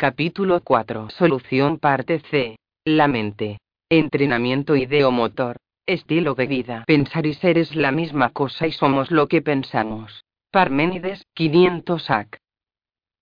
[0.00, 1.10] Capítulo 4.
[1.10, 2.56] Solución parte C.
[2.86, 3.58] La mente.
[3.90, 5.58] Entrenamiento ideomotor.
[5.84, 6.84] Estilo de vida.
[6.86, 10.24] Pensar y ser es la misma cosa y somos lo que pensamos.
[10.50, 12.38] Parménides, 500 AC.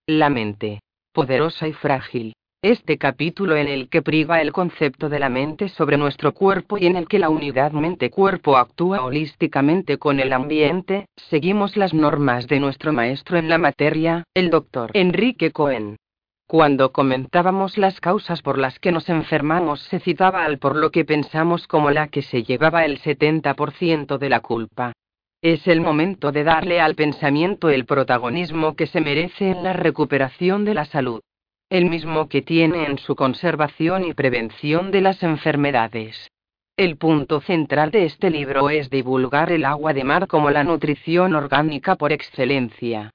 [0.07, 0.79] La mente.
[1.13, 2.35] Poderosa y frágil.
[2.63, 6.87] Este capítulo en el que priva el concepto de la mente sobre nuestro cuerpo y
[6.87, 12.61] en el que la unidad mente-cuerpo actúa holísticamente con el ambiente, seguimos las normas de
[12.61, 15.97] nuestro maestro en la materia, el doctor Enrique Cohen.
[16.49, 21.05] Cuando comentábamos las causas por las que nos enfermamos se citaba al por lo que
[21.05, 24.93] pensamos como la que se llevaba el 70% de la culpa.
[25.41, 30.65] Es el momento de darle al pensamiento el protagonismo que se merece en la recuperación
[30.65, 31.21] de la salud
[31.71, 36.31] el mismo que tiene en su conservación y prevención de las enfermedades.
[36.79, 41.35] El punto central de este libro es divulgar el agua de mar como la nutrición
[41.35, 43.11] orgánica por excelencia.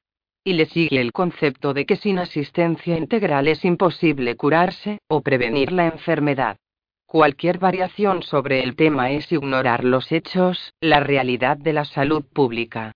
[0.45, 5.71] Y le sigue el concepto de que sin asistencia integral es imposible curarse o prevenir
[5.71, 6.57] la enfermedad.
[7.05, 12.91] Cualquier variación sobre el tema es ignorar los hechos, la realidad de la salud pública.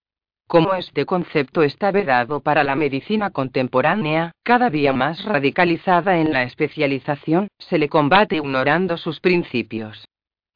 [0.47, 6.43] Como este concepto está vedado para la medicina contemporánea, cada día más radicalizada en la
[6.43, 10.06] especialización, se le combate ignorando sus principios.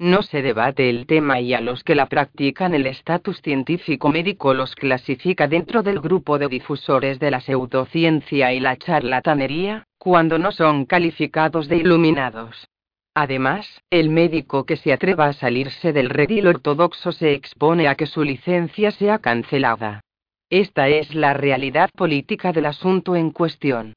[0.02, 4.55] No se debate el tema y a los que la practican el estatus científico médico
[4.55, 10.52] los clasifica dentro del grupo de difusores de la pseudociencia y la charlatanería, cuando no
[10.52, 12.67] son calificados de iluminados.
[13.13, 18.07] Además, el médico que se atreva a salirse del redil ortodoxo se expone a que
[18.07, 20.02] su licencia sea cancelada.
[20.49, 23.94] Esta es la realidad política del asunto en cuestión.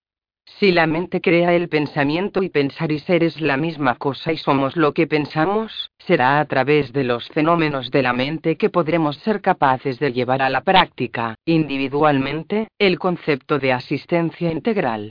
[0.46, 4.36] Si la mente crea el pensamiento y pensar y ser es la misma cosa y
[4.36, 9.16] somos lo que pensamos, será a través de los fenómenos de la mente que podremos
[9.18, 15.10] ser capaces de llevar a la práctica, individualmente, el concepto de asistencia integral.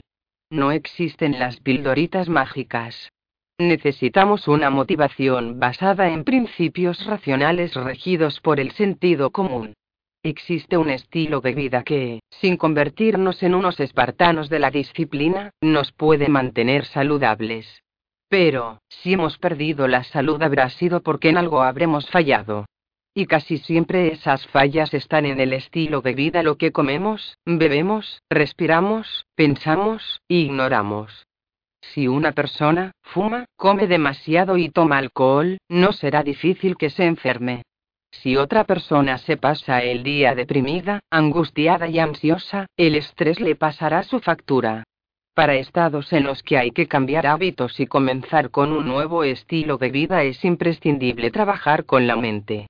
[0.50, 3.10] No existen las pildoritas mágicas.
[3.58, 9.74] Necesitamos una motivación basada en principios racionales regidos por el sentido común.
[10.26, 15.92] Existe un estilo de vida que, sin convertirnos en unos espartanos de la disciplina, nos
[15.92, 17.82] puede mantener saludables.
[18.30, 22.64] Pero, si hemos perdido la salud habrá sido porque en algo habremos fallado.
[23.12, 28.22] Y casi siempre esas fallas están en el estilo de vida lo que comemos, bebemos,
[28.30, 31.26] respiramos, pensamos, e ignoramos.
[31.92, 37.62] Si una persona fuma, come demasiado y toma alcohol, no será difícil que se enferme.
[38.22, 44.02] Si otra persona se pasa el día deprimida, angustiada y ansiosa, el estrés le pasará
[44.02, 44.84] su factura.
[45.34, 49.78] Para estados en los que hay que cambiar hábitos y comenzar con un nuevo estilo
[49.78, 52.66] de vida es imprescindible trabajar con la mente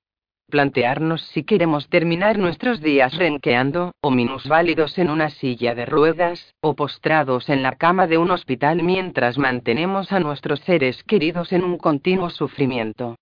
[0.55, 6.75] plantearnos si queremos terminar nuestros días renqueando, o minusválidos en una silla de ruedas, o
[6.75, 11.77] postrados en la cama de un hospital mientras mantenemos a nuestros seres queridos en un
[11.77, 13.17] continuo sufrimiento.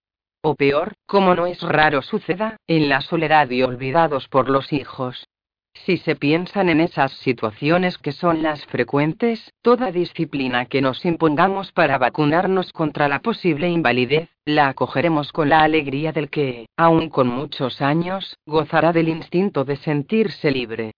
[0.44, 5.28] O peor, como no es raro suceda, en la soledad y olvidados por los hijos.
[5.72, 11.70] Si se piensan en esas situaciones que son las frecuentes, toda disciplina que nos impongamos
[11.70, 17.28] para vacunarnos contra la posible invalidez, la acogeremos con la alegría del que, aun con
[17.28, 20.92] muchos años, gozará del instinto de sentirse libre.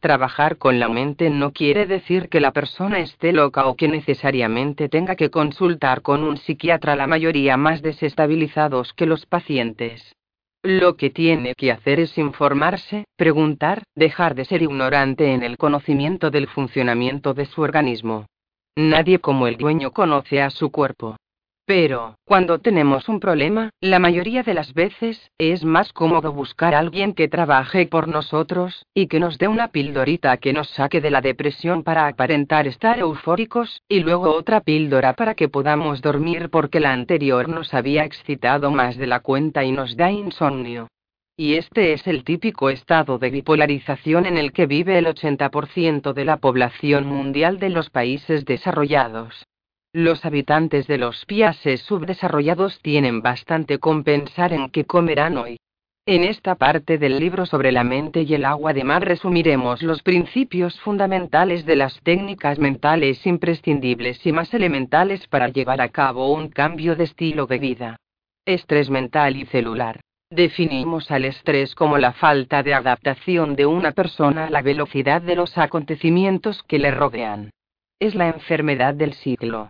[0.00, 4.88] Trabajar con la mente no quiere decir que la persona esté loca o que necesariamente
[4.88, 10.14] tenga que consultar con un psiquiatra la mayoría más desestabilizados que los pacientes.
[10.62, 16.30] Lo que tiene que hacer es informarse, preguntar, dejar de ser ignorante en el conocimiento
[16.30, 18.26] del funcionamiento de su organismo.
[18.76, 21.16] Nadie como el dueño conoce a su cuerpo.
[21.68, 26.78] Pero, cuando tenemos un problema, la mayoría de las veces, es más cómodo buscar a
[26.78, 31.10] alguien que trabaje por nosotros, y que nos dé una pildorita que nos saque de
[31.10, 36.80] la depresión para aparentar estar eufóricos, y luego otra píldora para que podamos dormir porque
[36.80, 40.88] la anterior nos había excitado más de la cuenta y nos da insomnio.
[41.36, 46.24] Y este es el típico estado de bipolarización en el que vive el 80% de
[46.24, 49.44] la población mundial de los países desarrollados.
[50.00, 55.58] Los habitantes de los países subdesarrollados tienen bastante con pensar en qué comerán hoy.
[56.06, 60.04] En esta parte del libro sobre la mente y el agua de mar resumiremos los
[60.04, 66.48] principios fundamentales de las técnicas mentales imprescindibles y más elementales para llevar a cabo un
[66.48, 67.96] cambio de estilo de vida.
[68.44, 69.98] Estrés mental y celular.
[70.30, 75.34] Definimos al estrés como la falta de adaptación de una persona a la velocidad de
[75.34, 77.50] los acontecimientos que le rodean.
[77.98, 79.68] Es la enfermedad del siglo.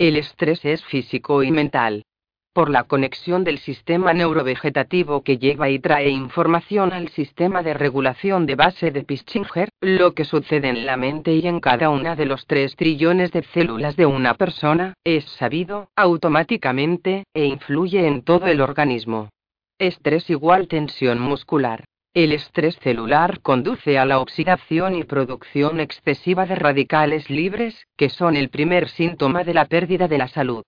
[0.00, 2.04] El estrés es físico y mental.
[2.52, 8.46] por la conexión del sistema neurovegetativo que lleva y trae información al sistema de regulación
[8.46, 12.26] de base de Pischinger, lo que sucede en la mente y en cada una de
[12.26, 18.48] los 3 trillones de células de una persona, es sabido, automáticamente, e influye en todo
[18.48, 19.28] el organismo.
[19.78, 21.84] Estrés igual tensión muscular.
[22.14, 28.34] El estrés celular conduce a la oxidación y producción excesiva de radicales libres, que son
[28.34, 30.62] el primer síntoma de la pérdida de la salud.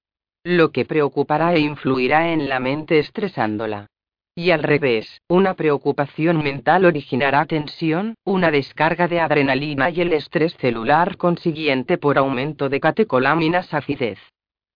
[0.44, 3.86] Lo que preocupará e influirá en la mente estresándola.
[4.34, 10.54] Y al revés, una preocupación mental originará tensión, una descarga de adrenalina y el estrés
[10.58, 14.18] celular consiguiente por aumento de catecolaminas acidez.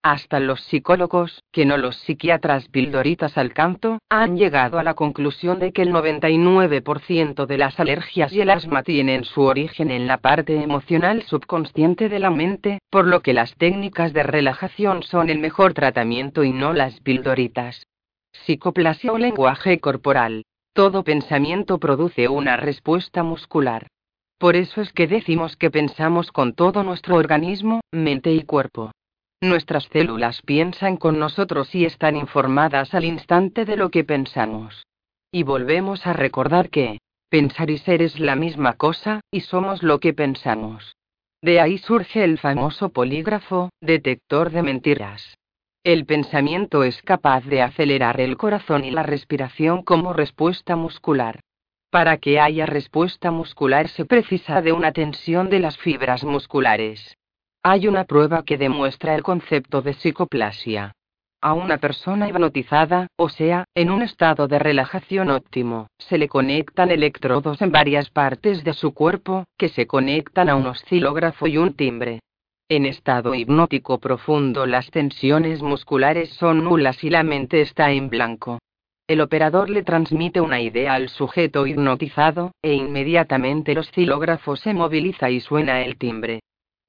[0.05, 5.59] Hasta los psicólogos, que no los psiquiatras pildoritas al canto, han llegado a la conclusión
[5.59, 10.19] de que el 99% de las alergias y el asma tienen su origen en la
[10.19, 15.39] parte emocional subconsciente de la mente, por lo que las técnicas de relajación son el
[15.39, 17.87] mejor tratamiento y no las pildoritas.
[18.45, 20.45] Psicoplasia o lenguaje corporal.
[20.75, 23.87] Todo pensamiento produce una respuesta muscular.
[24.37, 28.91] Por eso es que decimos que pensamos con todo nuestro organismo, mente y cuerpo.
[29.45, 34.87] Nuestras células piensan con nosotros y están informadas al instante de lo que pensamos.
[35.31, 40.01] Y volvemos a recordar que, pensar y ser es la misma cosa, y somos lo
[40.01, 40.97] que pensamos.
[41.43, 45.37] De ahí surge el famoso polígrafo, detector de mentiras.
[45.83, 51.41] El pensamiento es capaz de acelerar el corazón y la respiración como respuesta muscular.
[51.91, 57.19] Para que haya respuesta muscular se precisa de una tensión de las fibras musculares.
[57.67, 60.93] Hay una prueba que demuestra el concepto de psicoplasia.
[61.41, 66.91] A una persona hipnotizada, o sea, en un estado de relajación óptimo, se le conectan
[66.91, 71.73] electrodos en varias partes de su cuerpo, que se conectan a un oscilógrafo y un
[71.73, 72.21] timbre.
[72.69, 78.59] En estado hipnótico profundo las tensiones musculares son nulas y la mente está en blanco.
[79.07, 85.31] El operador le transmite una idea al sujeto hipnotizado, e inmediatamente el oscilógrafo se moviliza
[85.31, 86.41] y suena el timbre.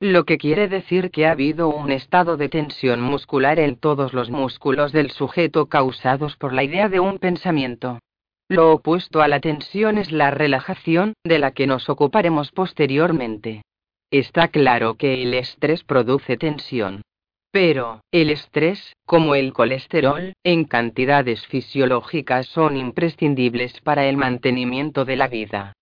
[0.01, 4.29] Lo que quiere decir que ha habido un estado de tensión muscular en todos los
[4.29, 7.99] músculos del sujeto causados por la idea de un pensamiento.
[8.49, 13.63] Lo opuesto a la tensión es la relajación, de la que nos ocuparemos posteriormente.
[14.11, 17.01] Está claro que el estrés produce tensión.
[17.51, 25.15] Pero, el estrés, como el colesterol, en cantidades fisiológicas son imprescindibles para el mantenimiento de
[25.15, 25.73] la vida.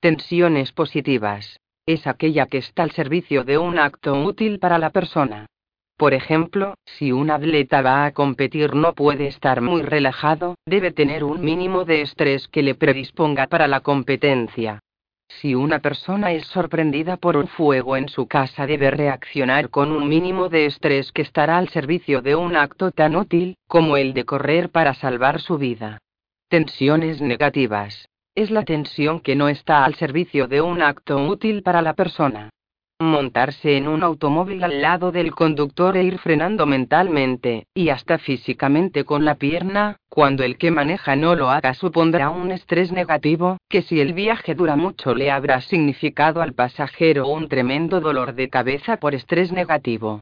[0.00, 5.46] Tensiones positivas, es aquella que está al servicio de un acto útil para la persona.
[5.96, 11.22] Por ejemplo, si un atleta va a competir no puede estar muy relajado, debe tener
[11.24, 14.80] un mínimo de estrés que le predisponga para la competencia.
[15.28, 20.08] Si una persona es sorprendida por un fuego en su casa debe reaccionar con un
[20.08, 24.24] mínimo de estrés que estará al servicio de un acto tan útil, como el de
[24.24, 25.98] correr para salvar su vida.
[26.48, 31.82] Tensiones negativas es la tensión que no está al servicio de un acto útil para
[31.82, 32.48] la persona.
[32.98, 39.04] Montarse en un automóvil al lado del conductor e ir frenando mentalmente, y hasta físicamente
[39.04, 43.82] con la pierna, cuando el que maneja no lo haga supondrá un estrés negativo, que
[43.82, 48.98] si el viaje dura mucho le habrá significado al pasajero un tremendo dolor de cabeza
[48.98, 50.20] por estrés negativo.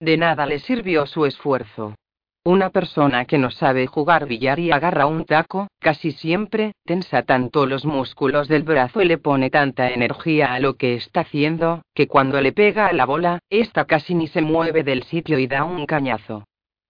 [0.00, 1.94] De nada le sirvió su esfuerzo.
[2.44, 7.66] Una persona que no sabe jugar billar y agarra un taco, casi siempre, tensa tanto
[7.66, 12.08] los músculos del brazo y le pone tanta energía a lo que está haciendo, que
[12.08, 15.62] cuando le pega a la bola, esta casi ni se mueve del sitio y da
[15.62, 16.42] un cañazo.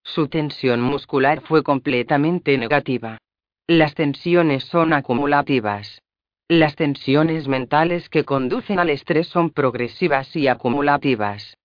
[0.02, 3.18] Su tensión muscular fue completamente negativa.
[3.66, 6.00] Las tensiones son acumulativas.
[6.48, 11.56] Las tensiones mentales que conducen al estrés son progresivas y acumulativas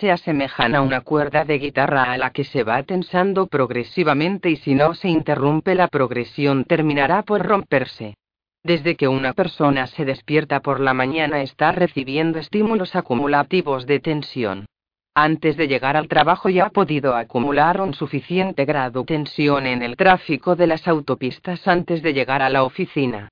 [0.00, 4.56] se asemejan a una cuerda de guitarra a la que se va tensando progresivamente y
[4.56, 8.14] si no se interrumpe la progresión terminará por romperse.
[8.62, 14.66] Desde que una persona se despierta por la mañana está recibiendo estímulos acumulativos de tensión.
[15.14, 19.82] Antes de llegar al trabajo ya ha podido acumular un suficiente grado de tensión en
[19.82, 23.28] el tráfico de las autopistas antes de llegar a la oficina.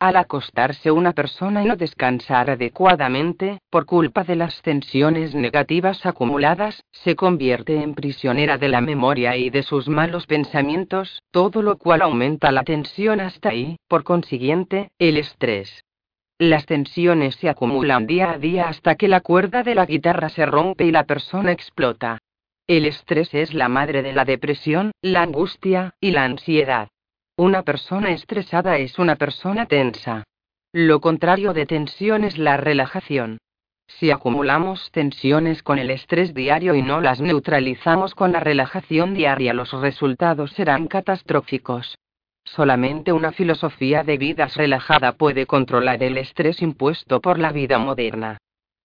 [0.00, 6.82] Al acostarse una persona y no descansar adecuadamente, por culpa de las tensiones negativas acumuladas,
[6.90, 12.00] se convierte en prisionera de la memoria y de sus malos pensamientos, todo lo cual
[12.00, 15.84] aumenta la tensión hasta ahí, por consiguiente, el estrés.
[16.38, 20.46] Las tensiones se acumulan día a día hasta que la cuerda de la guitarra se
[20.46, 22.20] rompe y la persona explota.
[22.66, 26.88] El estrés es la madre de la depresión, la angustia, y la ansiedad.
[27.40, 30.24] Una persona estresada es una persona tensa.
[30.74, 33.38] Lo contrario de tensión es la relajación.
[33.86, 39.54] Si acumulamos tensiones con el estrés diario y no las neutralizamos con la relajación diaria,
[39.54, 41.96] los resultados serán catastróficos.
[42.44, 48.36] Solamente una filosofía de vida relajada puede controlar el estrés impuesto por la vida moderna.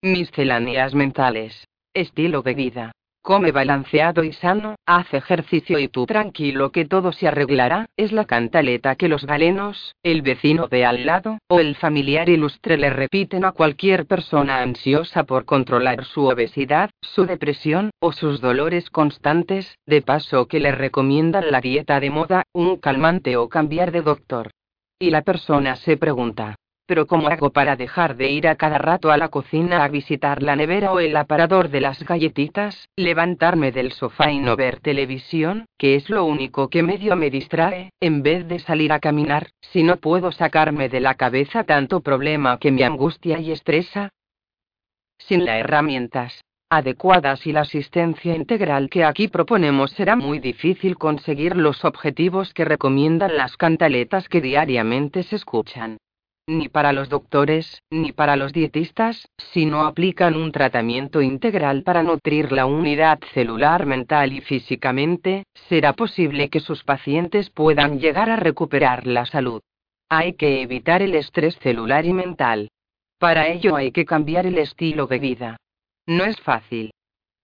[0.01, 1.67] Misceláneas mentales.
[1.93, 2.94] Estilo de vida.
[3.25, 8.25] Come balanceado y sano, haz ejercicio y tú tranquilo que todo se arreglará, es la
[8.25, 13.43] cantaleta que los galenos, el vecino de al lado, o el familiar ilustre le repiten
[13.43, 20.03] a cualquier persona ansiosa por controlar su obesidad, su depresión, o sus dolores constantes, de
[20.03, 24.51] paso que le recomiendan la dieta de moda, un calmante o cambiar de doctor.
[24.99, 29.11] Y la persona se pregunta, pero ¿cómo hago para dejar de ir a cada rato
[29.11, 33.91] a la cocina a visitar la nevera o el aparador de las galletitas, levantarme del
[33.91, 38.47] sofá y no ver televisión, que es lo único que medio me distrae, en vez
[38.47, 42.83] de salir a caminar, si no puedo sacarme de la cabeza tanto problema que me
[42.83, 44.09] angustia y estresa?
[45.17, 51.55] Sin las herramientas adecuadas y la asistencia integral que aquí proponemos será muy difícil conseguir
[51.55, 55.97] los objetivos que recomiendan las cantaletas que diariamente se escuchan
[56.47, 62.03] ni para los doctores, ni para los dietistas, si no aplican un tratamiento integral para
[62.03, 68.35] nutrir la unidad celular mental y físicamente, será posible que sus pacientes puedan llegar a
[68.35, 69.61] recuperar la salud.
[70.07, 72.69] Hay que evitar el estrés celular y mental.
[73.17, 75.57] Para ello hay que cambiar el estilo de vida.
[76.05, 76.91] No es fácil.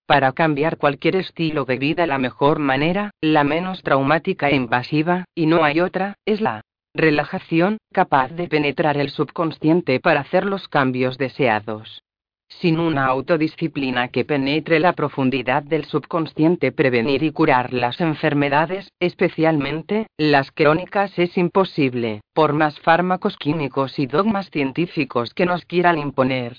[0.06, 5.48] Para cambiar cualquier estilo de vida la mejor manera, la menos traumática e invasiva, y
[5.48, 6.62] no hay otra, es la
[6.94, 12.04] Relajación, capaz de penetrar el subconsciente para hacer los cambios deseados.
[12.50, 20.08] Sin una autodisciplina que penetre la profundidad del subconsciente, prevenir y curar las enfermedades, especialmente
[20.18, 26.58] las crónicas, es imposible, por más fármacos químicos y dogmas científicos que nos quieran imponer.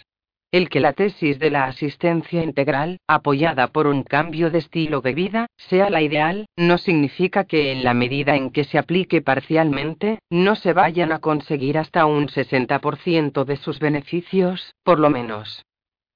[0.53, 5.15] El que la tesis de la asistencia integral, apoyada por un cambio de estilo de
[5.15, 10.19] vida, sea la ideal, no significa que en la medida en que se aplique parcialmente,
[10.29, 15.65] no se vayan a conseguir hasta un 60% de sus beneficios, por lo menos.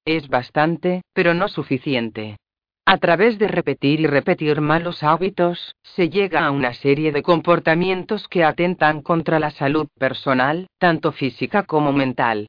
[0.05, 2.37] Es bastante, pero no suficiente.
[2.85, 8.27] A través de repetir y repetir malos hábitos, se llega a una serie de comportamientos
[8.27, 12.47] que atentan contra la salud personal, tanto física como mental.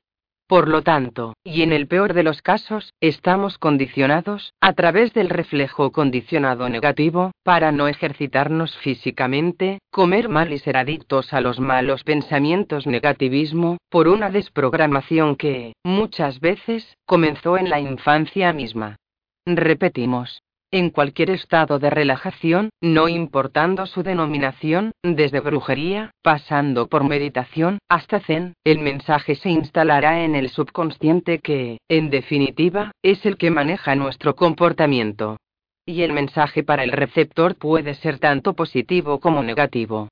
[0.49, 5.29] Por lo tanto, y en el peor de los casos, estamos condicionados, a través del
[5.29, 12.03] reflejo condicionado negativo, para no ejercitarnos físicamente, comer mal y ser adictos a los malos
[12.03, 18.97] pensamientos negativismo, por una desprogramación que, muchas veces, comenzó en la infancia misma.
[19.45, 27.79] Repetimos, en cualquier estado de relajación, no importando su denominación, desde brujería, pasando por meditación,
[27.89, 33.51] hasta zen, el mensaje se instalará en el subconsciente que, en definitiva, es el que
[33.51, 35.39] maneja nuestro comportamiento.
[35.87, 40.09] Y el mensaje para el receptor puede ser tanto positivo como negativo.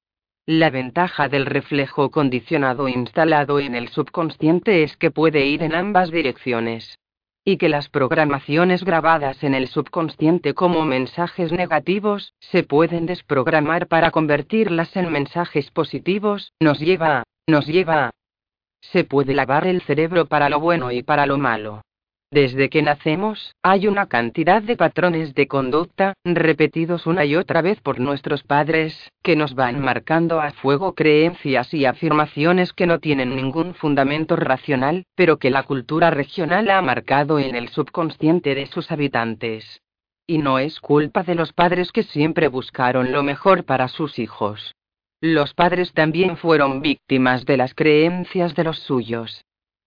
[0.47, 6.11] La ventaja del reflejo condicionado instalado en el subconsciente es que puede ir en ambas
[6.11, 6.97] direcciones
[7.49, 14.11] y que las programaciones grabadas en el subconsciente como mensajes negativos, se pueden desprogramar para
[14.11, 18.11] convertirlas en mensajes positivos, nos lleva, nos lleva.
[18.81, 21.83] Se puede lavar el cerebro para lo bueno y para lo malo.
[22.31, 27.81] Desde que nacemos, hay una cantidad de patrones de conducta, repetidos una y otra vez
[27.81, 33.37] por nuestros padres, que nos van marcando a fuego creencias y afirmaciones que no tienen
[33.37, 38.91] ningún fundamento racional, pero que la cultura regional ha marcado en el subconsciente de sus
[38.91, 39.81] habitantes.
[40.27, 44.75] Y no es culpa de los padres que siempre buscaron lo mejor para sus hijos.
[45.21, 49.46] Los padres también fueron víctimas de las creencias de los suyos.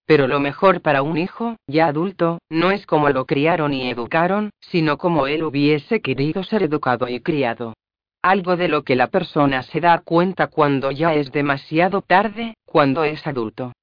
[0.10, 4.50] Pero lo mejor para un hijo, ya adulto, no es como lo criaron y educaron,
[4.60, 7.76] sino como él hubiese querido ser educado y criado.
[8.24, 13.04] Algo de lo que la persona se da cuenta cuando ya es demasiado tarde, cuando
[13.04, 13.74] es adulto.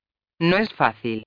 [0.40, 1.23] No es fácil.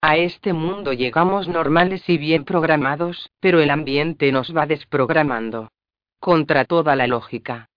[0.00, 5.72] A este mundo llegamos normales y bien programados, pero el ambiente nos va desprogramando.
[6.20, 7.68] Contra toda la lógica.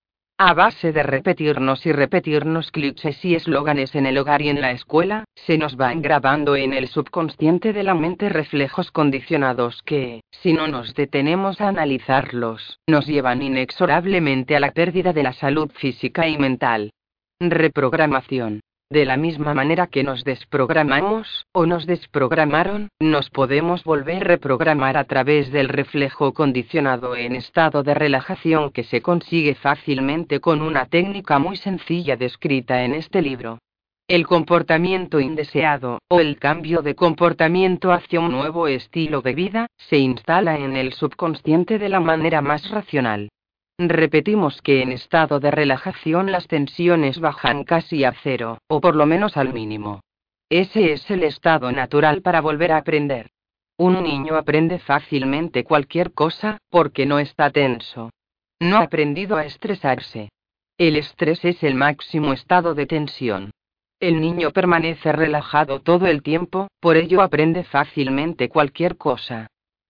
[0.41, 4.71] A base de repetirnos y repetirnos clichés y eslóganes en el hogar y en la
[4.71, 10.53] escuela, se nos van grabando en el subconsciente de la mente reflejos condicionados que, si
[10.53, 16.29] no nos detenemos a analizarlos, nos llevan inexorablemente a la pérdida de la salud física
[16.29, 16.93] y mental.
[17.41, 18.61] Reprogramación.
[18.91, 24.97] De la misma manera que nos desprogramamos, o nos desprogramaron, nos podemos volver a reprogramar
[24.97, 30.87] a través del reflejo condicionado en estado de relajación que se consigue fácilmente con una
[30.87, 33.59] técnica muy sencilla descrita en este libro.
[34.07, 39.99] El comportamiento indeseado, o el cambio de comportamiento hacia un nuevo estilo de vida, se
[39.99, 43.29] instala en el subconsciente de la manera más racional.
[43.81, 49.05] Repetimos que en estado de relajación las tensiones bajan casi a cero, o por lo
[49.05, 50.01] menos al mínimo.
[50.49, 53.29] Ese es el estado natural para volver a aprender.
[53.77, 58.09] Un niño aprende fácilmente cualquier cosa, porque no está tenso.
[58.59, 60.29] No ha aprendido a estresarse.
[60.77, 63.51] El estrés es el máximo estado de tensión.
[64.01, 69.47] El niño permanece relajado todo el tiempo, por ello aprende fácilmente cualquier cosa.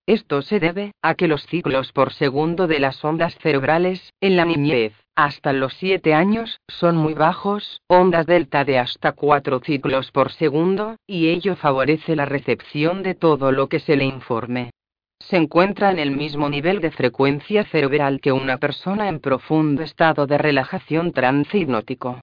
[0.10, 4.44] Esto se debe a que los ciclos por segundo de las ondas cerebrales, en la
[4.44, 10.32] niñez, hasta los 7 años, son muy bajos, ondas delta de hasta 4 ciclos por
[10.32, 14.72] segundo, y ello favorece la recepción de todo lo que se le informe.
[15.20, 20.25] Se encuentra en el mismo nivel de frecuencia cerebral que una persona en profundo estado
[20.25, 22.20] de relajación trance hipnótico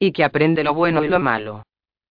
[0.00, 1.62] y que aprende lo bueno y lo malo.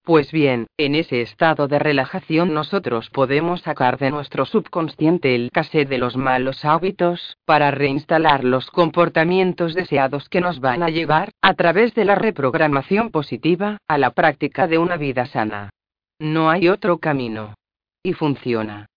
[0.07, 5.89] Pues bien, en ese estado de relajación nosotros podemos sacar de nuestro subconsciente el cassette
[5.89, 11.55] de los malos hábitos, para reinstalar los comportamientos deseados que nos van a llevar, a
[11.55, 15.71] través de la reprogramación positiva, a la práctica de una vida sana.
[16.19, 17.55] No hay otro camino.
[18.01, 18.87] Y funciona.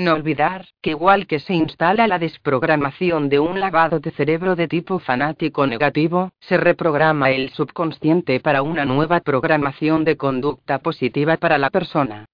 [0.00, 4.66] No olvidar, que igual que se instala la desprogramación de un lavado de cerebro de
[4.66, 11.58] tipo fanático negativo, se reprograma el subconsciente para una nueva programación de conducta positiva para
[11.58, 12.24] la persona.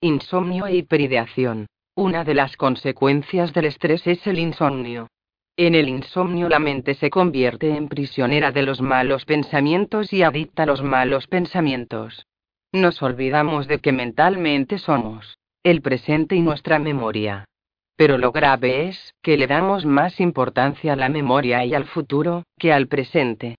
[0.00, 1.66] Insomnio e hiperideación.
[1.96, 5.08] Una de las consecuencias del estrés es el insomnio.
[5.56, 10.62] En el insomnio la mente se convierte en prisionera de los malos pensamientos y adicta
[10.62, 12.24] a los malos pensamientos.
[12.70, 15.35] Nos olvidamos de que mentalmente somos
[15.66, 17.44] el presente y nuestra memoria.
[17.96, 22.44] Pero lo grave es, que le damos más importancia a la memoria y al futuro,
[22.56, 23.56] que al presente.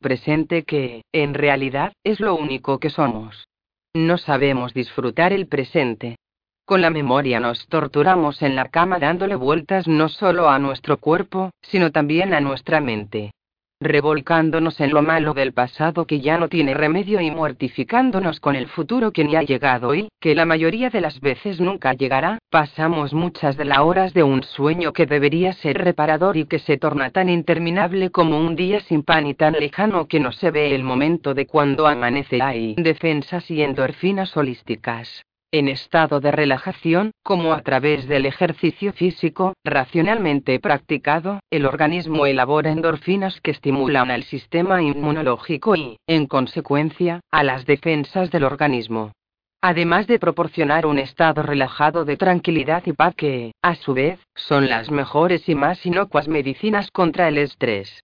[0.00, 3.46] Presente que, en realidad, es lo único que somos.
[3.94, 6.16] No sabemos disfrutar el presente.
[6.64, 11.50] Con la memoria nos torturamos en la cama dándole vueltas no solo a nuestro cuerpo,
[11.60, 13.32] sino también a nuestra mente
[13.80, 18.68] revolcándonos en lo malo del pasado que ya no tiene remedio y mortificándonos con el
[18.68, 23.14] futuro que ni ha llegado y, que la mayoría de las veces nunca llegará, pasamos
[23.14, 27.10] muchas de las horas de un sueño que debería ser reparador y que se torna
[27.10, 30.82] tan interminable como un día sin pan y tan lejano que no se ve el
[30.82, 32.42] momento de cuando amanece.
[32.42, 39.54] Hay defensas y endorfinas holísticas en estado de relajación, como a través del ejercicio físico,
[39.64, 47.42] racionalmente practicado, el organismo elabora endorfinas que estimulan al sistema inmunológico y, en consecuencia, a
[47.42, 49.12] las defensas del organismo.
[49.62, 54.70] Además de proporcionar un estado relajado de tranquilidad y paz que, a su vez, son
[54.70, 58.00] las mejores y más inocuas medicinas contra el estrés.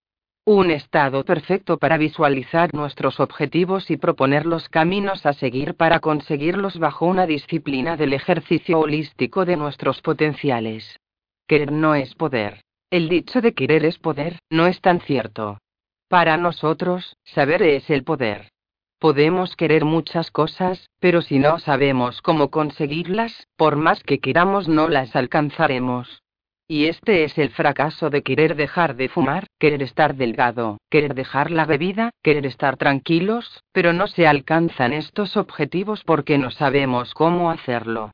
[0.48, 6.78] Un estado perfecto para visualizar nuestros objetivos y proponer los caminos a seguir para conseguirlos
[6.78, 11.00] bajo una disciplina del ejercicio holístico de nuestros potenciales.
[11.48, 12.60] Querer no es poder.
[12.90, 15.58] El dicho de querer es poder, no es tan cierto.
[16.06, 18.52] Para nosotros, saber es el poder.
[19.00, 24.86] Podemos querer muchas cosas, pero si no sabemos cómo conseguirlas, por más que queramos no
[24.86, 26.22] las alcanzaremos.
[26.68, 31.52] Y este es el fracaso de querer dejar de fumar, querer estar delgado, querer dejar
[31.52, 37.52] la bebida, querer estar tranquilos, pero no se alcanzan estos objetivos porque no sabemos cómo
[37.52, 38.10] hacerlo.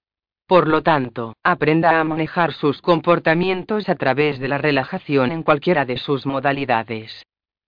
[0.47, 5.87] Por lo tanto, aprenda a manejar sus comportamientos a través de la relajación en cualquiera
[5.87, 7.22] de sus modalidades.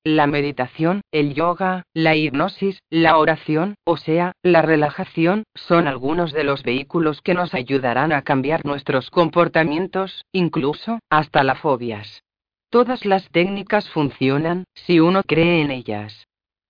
[0.07, 6.45] La meditación, el yoga, la hipnosis, la oración, o sea, la relajación, son algunos de
[6.45, 12.23] los vehículos que nos ayudarán a cambiar nuestros comportamientos, incluso, hasta las fobias.
[12.69, 16.27] Todas las técnicas funcionan, si uno cree en ellas.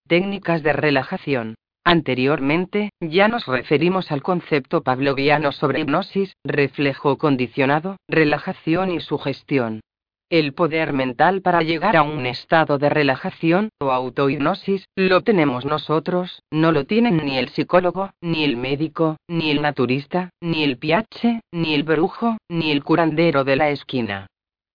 [0.06, 1.56] Técnicas de relajación.
[1.82, 9.80] Anteriormente, ya nos referimos al concepto pavloviano sobre hipnosis, reflejo condicionado, relajación y sugestión.
[10.30, 16.42] El poder mental para llegar a un estado de relajación o autohipnosis lo tenemos nosotros,
[16.50, 21.42] no lo tienen ni el psicólogo, ni el médico, ni el naturista, ni el piache,
[21.52, 24.26] ni el brujo, ni el curandero de la esquina.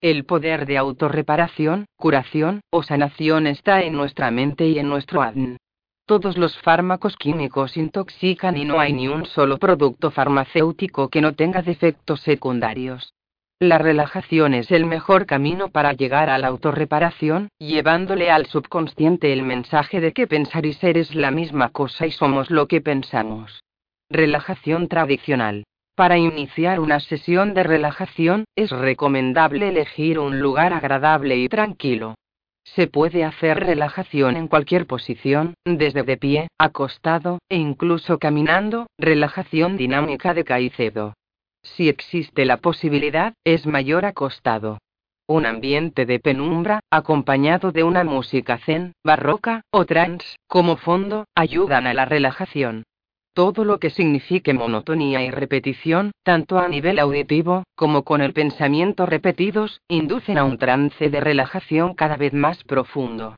[0.02, 5.58] El poder de autorreparación, curación o sanación está en nuestra mente y en nuestro ADN.
[6.06, 11.34] Todos los fármacos químicos intoxican y no hay ni un solo producto farmacéutico que no
[11.34, 13.14] tenga defectos secundarios.
[13.62, 19.44] La relajación es el mejor camino para llegar a la autorreparación, llevándole al subconsciente el
[19.44, 23.62] mensaje de que pensar y ser es la misma cosa y somos lo que pensamos.
[24.10, 25.66] Relajación tradicional.
[25.96, 32.16] Para iniciar una sesión de relajación, es recomendable elegir un lugar agradable y tranquilo.
[32.64, 39.76] Se puede hacer relajación en cualquier posición, desde de pie, acostado, e incluso caminando, relajación
[39.76, 41.14] dinámica de Caicedo.
[41.64, 44.80] Si existe la posibilidad, es mayor acostado.
[45.28, 51.86] Un ambiente de penumbra, acompañado de una música zen, barroca, o trance, como fondo, ayudan
[51.86, 52.84] a la relajación.
[53.34, 59.06] Todo lo que signifique monotonía y repetición, tanto a nivel auditivo, como con el pensamiento
[59.06, 63.36] repetidos, inducen a un trance de relajación cada vez más profundo.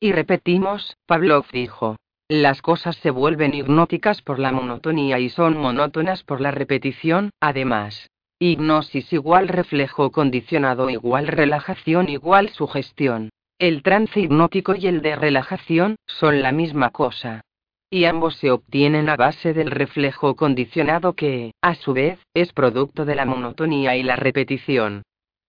[0.00, 1.96] Y repetimos, Pavlov dijo.
[2.28, 8.10] Las cosas se vuelven hipnóticas por la monotonía y son monótonas por la repetición, además.
[8.38, 13.28] Hipnosis igual reflejo condicionado igual relajación igual sugestión.
[13.58, 17.42] El trance hipnótico y el de relajación son la misma cosa.
[17.90, 23.04] Y ambos se obtienen a base del reflejo condicionado que, a su vez, es producto
[23.04, 25.02] de la monotonía y la repetición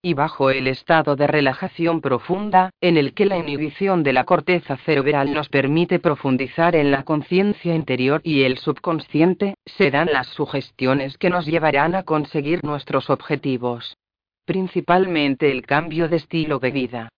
[0.06, 4.78] y bajo el estado de relajación profunda, en el que la inhibición de la corteza
[4.78, 11.18] cerebral nos permite profundizar en la conciencia interior y el subconsciente, se dan las sugestiones
[11.18, 13.98] que nos llevarán a conseguir nuestros objetivos.
[14.46, 17.10] Principalmente el cambio de estilo de vida.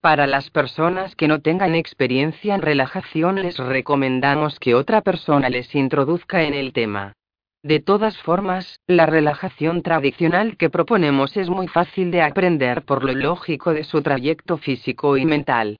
[0.00, 5.74] Para las personas que no tengan experiencia en relajación les recomendamos que otra persona les
[5.74, 7.15] introduzca en el tema.
[7.66, 13.12] De todas formas, la relajación tradicional que proponemos es muy fácil de aprender por lo
[13.12, 15.76] lógico de su trayecto físico y mental.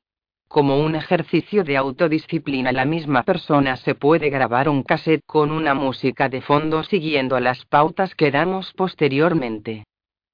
[0.48, 5.74] Como un ejercicio de autodisciplina, la misma persona se puede grabar un cassette con una
[5.74, 9.84] música de fondo siguiendo las pautas que damos posteriormente.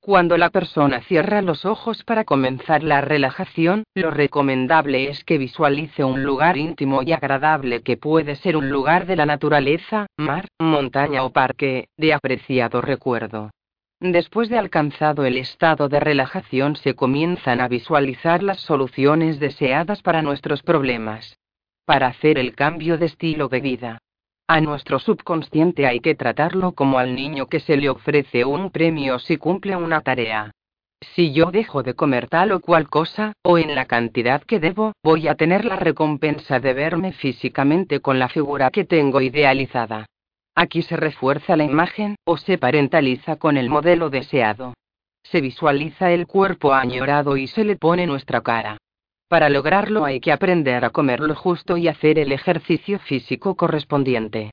[0.04, 6.02] Cuando la persona cierra los ojos para comenzar la relajación, lo recomendable es que visualice
[6.02, 11.22] un lugar íntimo y agradable que puede ser un lugar de la naturaleza, mar, montaña
[11.22, 13.52] o parque, de apreciado recuerdo.
[14.00, 20.20] Después de alcanzado el estado de relajación se comienzan a visualizar las soluciones deseadas para
[20.20, 21.38] nuestros problemas.
[21.84, 23.98] Para hacer el cambio de estilo de vida,
[24.48, 29.18] a nuestro subconsciente hay que tratarlo como al niño que se le ofrece un premio
[29.18, 30.50] si cumple una tarea.
[31.14, 34.92] Si yo dejo de comer tal o cual cosa, o en la cantidad que debo,
[35.02, 40.06] voy a tener la recompensa de verme físicamente con la figura que tengo idealizada.
[40.54, 44.74] Aquí se refuerza la imagen, o se parentaliza con el modelo deseado.
[45.22, 48.76] Se visualiza el cuerpo añorado y se le pone nuestra cara.
[49.32, 54.50] Para lograrlo hay que aprender a comer lo justo y hacer el ejercicio físico correspondiente.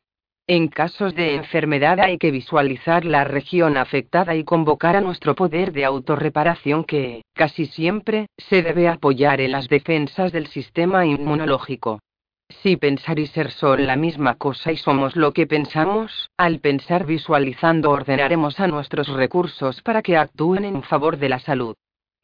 [0.48, 5.74] En casos de enfermedad hay que visualizar la región afectada y convocar a nuestro poder
[5.74, 12.00] de autorreparación que, casi siempre, se debe apoyar en las defensas del sistema inmunológico.
[12.48, 17.06] Si pensar y ser son la misma cosa y somos lo que pensamos, al pensar
[17.06, 21.76] visualizando ordenaremos a nuestros recursos para que actúen en favor de la salud.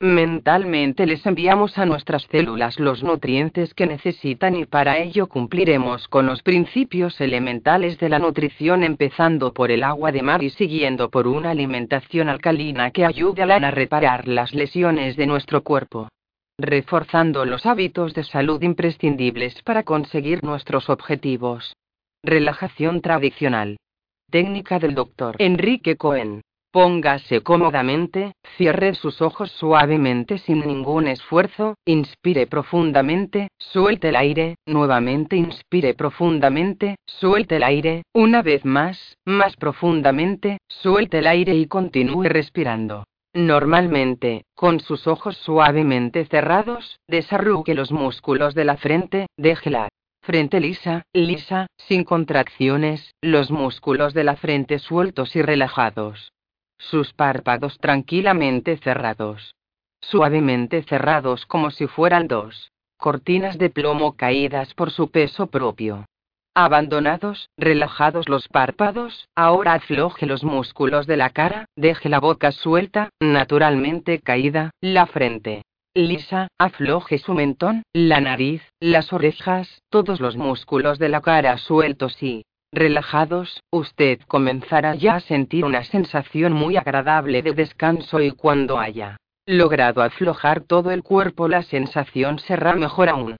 [0.02, 6.26] Mentalmente les enviamos a nuestras células los nutrientes que necesitan y para ello cumpliremos con
[6.26, 11.28] los principios elementales de la nutrición empezando por el agua de mar y siguiendo por
[11.28, 16.10] una alimentación alcalina que ayude a, reparar las lesiones de nuestro cuerpo.
[16.58, 21.74] Reforzando los hábitos de salud imprescindibles para conseguir nuestros objetivos.
[22.22, 23.78] Relajación tradicional.
[24.30, 26.42] Técnica del doctor Enrique Cohen.
[26.76, 35.38] Póngase cómodamente, cierre sus ojos suavemente sin ningún esfuerzo, inspire profundamente, suelte el aire, nuevamente
[35.38, 42.24] inspire profundamente, suelte el aire, una vez más, más profundamente, suelte el aire y continúe
[42.24, 43.06] respirando.
[43.34, 49.88] Normalmente, con sus ojos suavemente cerrados, desarrugue los músculos de la frente, déjela
[50.24, 56.34] frente lisa, lisa, sin contracciones, los músculos de la frente sueltos y relajados
[56.78, 59.56] sus párpados tranquilamente cerrados.
[60.02, 66.06] Suavemente cerrados como si fueran dos cortinas de plomo caídas por su peso propio.
[66.56, 73.10] Abandonados, relajados los párpados, ahora afloje los músculos de la cara, deje la boca suelta,
[73.20, 75.64] naturalmente caída, la frente
[75.96, 82.22] lisa, afloje su mentón, la nariz, las orejas, todos los músculos de la cara sueltos
[82.22, 82.44] y,
[82.76, 89.18] relajados, usted comenzará ya a sentir una sensación muy agradable de descanso y cuando haya
[89.48, 93.36] logrado aflojar todo el cuerpo la sensación será mejor aún.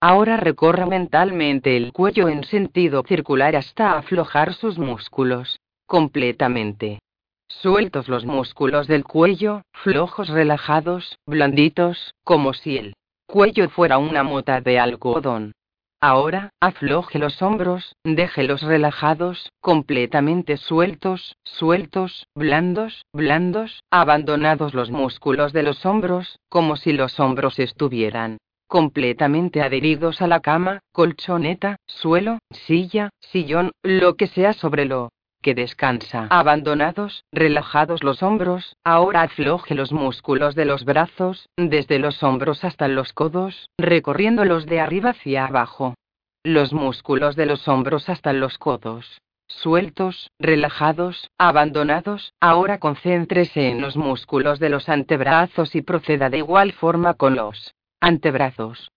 [0.00, 7.00] Ahora recorra mentalmente el cuello en sentido circular hasta aflojar sus músculos, completamente.
[7.48, 12.94] Sueltos los músculos del cuello, flojos relajados, blanditos, como si el
[13.26, 15.52] cuello fuera una mota de algodón.
[16.02, 25.62] Ahora, afloje los hombros, déjelos relajados, completamente sueltos, sueltos, blandos, blandos, abandonados los músculos de
[25.62, 28.38] los hombros, como si los hombros estuvieran
[28.70, 35.10] completamente adheridos a la cama, colchoneta, suelo, silla, sillón, lo que sea sobre lo
[35.40, 36.26] que descansa.
[36.30, 42.88] Abandonados, relajados los hombros, ahora afloje los músculos de los brazos, desde los hombros hasta
[42.88, 45.94] los codos, recorriéndolos de arriba hacia abajo.
[46.42, 49.20] Los músculos de los hombros hasta los codos.
[49.46, 56.72] Sueltos, relajados, abandonados, ahora concéntrese en los músculos de los antebrazos y proceda de igual
[56.72, 58.90] forma con los antebrazos.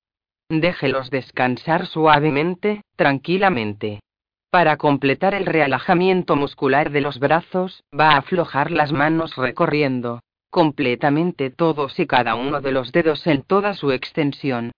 [0.49, 3.99] Déjelos descansar suavemente, tranquilamente.
[4.53, 10.19] Para completar el relajamiento muscular de los brazos, va a aflojar las manos recorriendo
[10.51, 14.71] completamente todos y cada uno de los dedos en toda su extensión.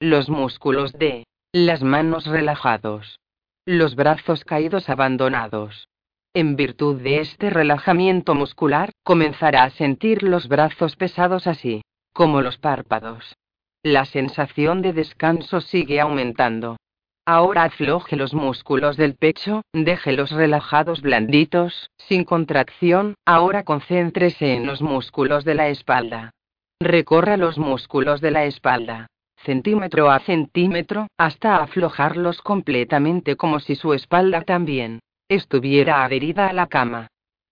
[0.00, 3.20] Los músculos de las manos relajados.
[3.64, 5.88] Los brazos caídos abandonados.
[6.34, 11.80] En virtud de este relajamiento muscular, comenzará a sentir los brazos pesados así,
[12.12, 13.34] como los párpados.
[13.82, 16.76] La sensación de descanso sigue aumentando.
[17.24, 24.82] Ahora afloje los músculos del pecho, déjelos relajados blanditos, sin contracción, ahora concéntrese en los
[24.82, 26.32] músculos de la espalda.
[26.80, 29.06] Recorra los músculos de la espalda,
[29.36, 36.66] centímetro a centímetro, hasta aflojarlos completamente como si su espalda también estuviera adherida a la
[36.66, 37.06] cama.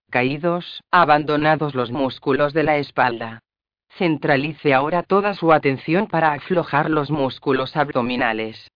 [0.09, 3.39] Caídos, abandonados los músculos de la espalda.
[3.97, 8.69] Centralice ahora toda su atención para aflojar los músculos abdominales.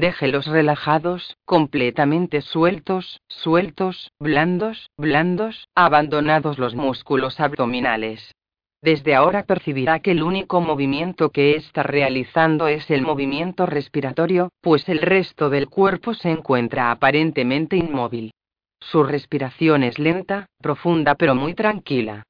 [0.00, 8.34] Déjelos relajados, completamente sueltos, sueltos, blandos, blandos, abandonados los músculos abdominales.
[8.80, 14.88] Desde ahora percibirá que el único movimiento que está realizando es el movimiento respiratorio, pues
[14.88, 18.32] el resto del cuerpo se encuentra aparentemente inmóvil.
[18.80, 22.24] Su respiración es lenta, profunda pero muy tranquila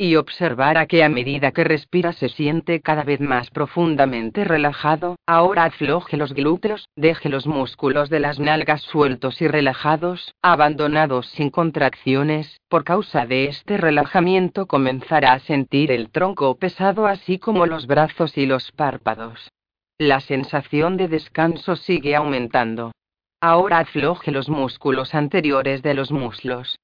[0.00, 5.64] y observará que a medida que respira se siente cada vez más profundamente relajado, ahora
[5.64, 12.60] afloje los glúteos, deje los músculos de las nalgas sueltos y relajados, abandonados sin contracciones,
[12.68, 18.38] por causa de este relajamiento comenzará a sentir el tronco pesado así como los brazos
[18.38, 19.50] y los párpados.
[19.98, 22.92] La sensación de descanso sigue aumentando.
[23.40, 26.78] Ahora afloje los músculos anteriores de los muslos,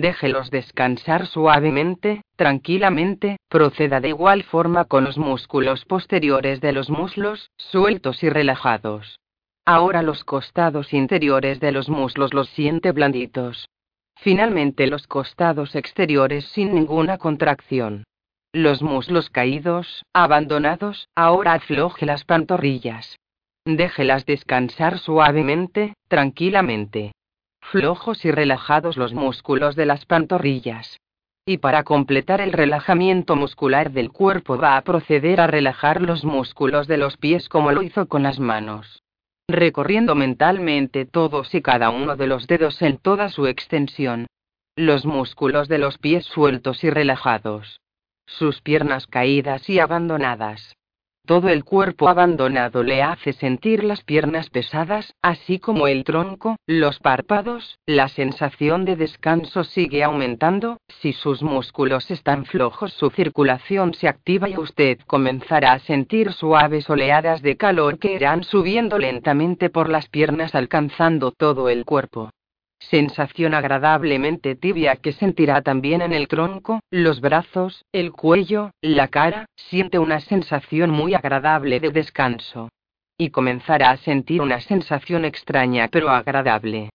[0.00, 7.50] Déjelos descansar suavemente, tranquilamente, proceda de igual forma con los músculos posteriores de los muslos,
[7.58, 9.20] sueltos y relajados.
[9.66, 13.68] Ahora los costados interiores de los muslos los siente blanditos.
[14.16, 18.04] Finalmente los costados exteriores sin ninguna contracción.
[18.54, 23.18] Los muslos caídos, abandonados, ahora afloje las pantorrillas.
[23.66, 27.12] Déjelas descansar suavemente, tranquilamente
[27.62, 30.98] flojos y relajados los músculos de las pantorrillas.
[31.46, 36.86] Y para completar el relajamiento muscular del cuerpo va a proceder a relajar los músculos
[36.86, 39.02] de los pies como lo hizo con las manos.
[39.48, 44.26] Recorriendo mentalmente todos y cada uno de los dedos en toda su extensión.
[44.76, 47.80] Los músculos de los pies sueltos y relajados.
[48.26, 50.74] Sus piernas caídas y abandonadas.
[51.24, 56.98] Todo el cuerpo abandonado le hace sentir las piernas pesadas, así como el tronco, los
[56.98, 64.08] párpados, la sensación de descanso sigue aumentando, si sus músculos están flojos su circulación se
[64.08, 69.88] activa y usted comenzará a sentir suaves oleadas de calor que irán subiendo lentamente por
[69.88, 72.30] las piernas alcanzando todo el cuerpo
[72.90, 79.46] sensación agradablemente tibia que sentirá también en el tronco, los brazos, el cuello, la cara,
[79.56, 82.68] siente una sensación muy agradable de descanso.
[83.18, 86.90] Y comenzará a sentir una sensación extraña pero agradable.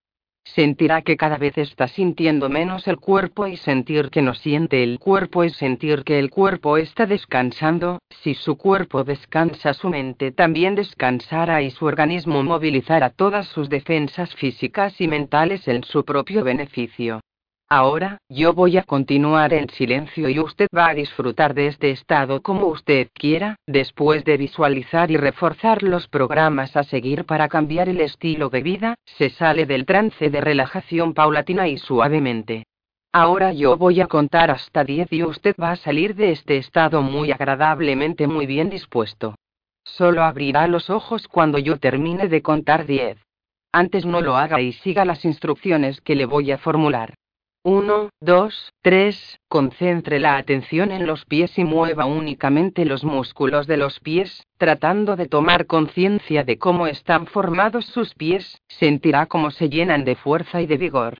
[0.56, 4.98] Sentirá que cada vez está sintiendo menos el cuerpo y sentir que no siente el
[5.00, 10.76] cuerpo es sentir que el cuerpo está descansando, si su cuerpo descansa su mente también
[10.76, 17.22] descansará y su organismo movilizará todas sus defensas físicas y mentales en su propio beneficio.
[17.70, 22.42] Ahora, yo voy a continuar en silencio y usted va a disfrutar de este estado
[22.42, 28.00] como usted quiera, después de visualizar y reforzar los programas a seguir para cambiar el
[28.00, 32.68] estilo de vida, se sale del trance de relajación paulatina y suavemente.
[33.12, 37.02] Ahora yo voy a contar hasta 10 y usted va a salir de este estado
[37.02, 39.36] muy agradablemente muy bien dispuesto.
[39.84, 43.18] Solo abrirá los ojos cuando yo termine de contar 10.
[43.74, 47.14] Antes no lo haga y siga las instrucciones que le voy a formular.
[47.64, 49.40] 1, 2, 3.
[49.50, 55.16] Concentre la atención en los pies y mueva únicamente los músculos de los pies, tratando
[55.16, 60.62] de tomar conciencia de cómo están formados sus pies, sentirá cómo se llenan de fuerza
[60.62, 61.18] y de vigor.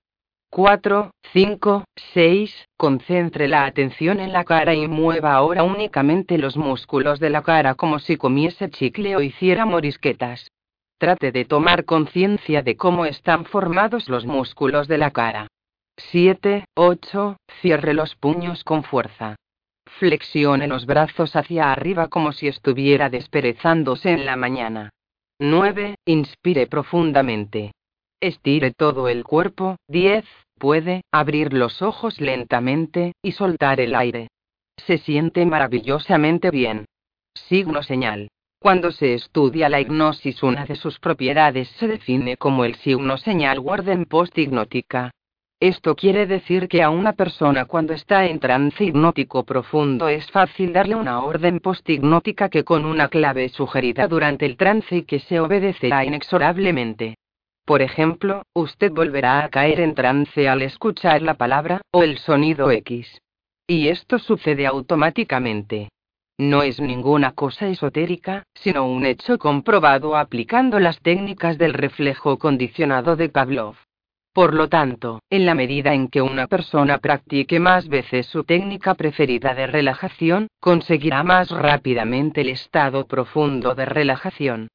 [0.50, 2.68] 4, 5, 6.
[2.78, 7.74] Concentre la atención en la cara y mueva ahora únicamente los músculos de la cara
[7.74, 10.50] como si comiese chicle o hiciera morisquetas.
[10.96, 15.48] Trate de tomar conciencia de cómo están formados los músculos de la cara.
[15.98, 17.36] 7, 8.
[17.60, 19.34] Cierre los puños con fuerza.
[19.98, 24.90] Flexione los brazos hacia arriba como si estuviera desperezándose en la mañana.
[25.40, 25.96] 9.
[26.06, 27.72] Inspire profundamente.
[28.20, 29.76] Estire todo el cuerpo.
[29.88, 30.24] 10.
[30.56, 34.28] Puede abrir los ojos lentamente y soltar el aire.
[34.76, 36.84] Se siente maravillosamente bien.
[37.34, 38.28] Signo señal.
[38.60, 43.58] Cuando se estudia la hipnosis, una de sus propiedades se define como el signo señal
[43.58, 45.10] Warden post-hipnótica.
[45.60, 50.72] Esto quiere decir que a una persona cuando está en trance hipnótico profundo es fácil
[50.72, 55.40] darle una orden post-hipnótica que con una clave sugerida durante el trance y que se
[55.40, 57.16] obedecerá inexorablemente.
[57.64, 62.70] Por ejemplo, usted volverá a caer en trance al escuchar la palabra, o el sonido
[62.70, 63.20] X.
[63.66, 65.88] Y esto sucede automáticamente.
[66.38, 73.16] No es ninguna cosa esotérica, sino un hecho comprobado aplicando las técnicas del reflejo condicionado
[73.16, 73.74] de Pavlov.
[74.38, 78.94] Por lo tanto, en la medida en que una persona practique más veces su técnica
[78.94, 84.68] preferida de relajación, conseguirá más rápidamente el estado profundo de relajación.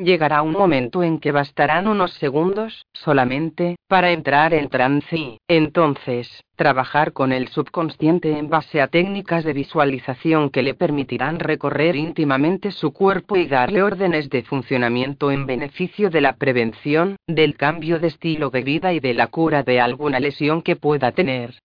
[0.00, 6.44] Llegará un momento en que bastarán unos segundos, solamente, para entrar en trance y, entonces,
[6.54, 12.70] trabajar con el subconsciente en base a técnicas de visualización que le permitirán recorrer íntimamente
[12.70, 18.06] su cuerpo y darle órdenes de funcionamiento en beneficio de la prevención, del cambio de
[18.06, 21.58] estilo de vida y de la cura de alguna lesión que pueda tener.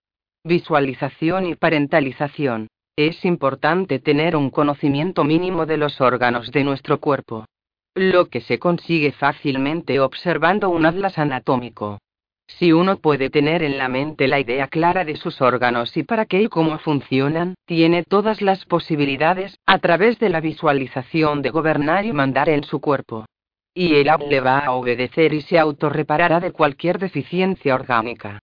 [0.44, 2.68] Visualización y parentalización.
[2.96, 7.46] Es importante tener un conocimiento mínimo de los órganos de nuestro cuerpo
[7.96, 12.00] lo que se consigue fácilmente observando un atlas anatómico.
[12.48, 16.26] Si uno puede tener en la mente la idea clara de sus órganos y para
[16.26, 22.06] qué y cómo funcionan, tiene todas las posibilidades, a través de la visualización de gobernar
[22.06, 23.26] y mandar en su cuerpo.
[23.74, 28.40] Y el le va a obedecer y se autorreparará de cualquier deficiencia orgánica.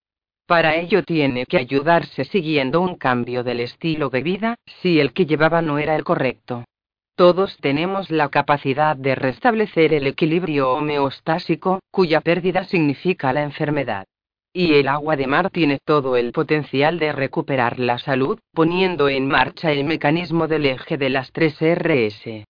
[0.46, 5.26] Para ello tiene que ayudarse siguiendo un cambio del estilo de vida, si el que
[5.26, 6.64] llevaba no era el correcto.
[7.14, 14.06] Todos tenemos la capacidad de restablecer el equilibrio homeostásico, cuya pérdida significa la enfermedad.
[14.52, 19.28] Y el agua de mar tiene todo el potencial de recuperar la salud, poniendo en
[19.28, 22.44] marcha el mecanismo del eje de las tres RS.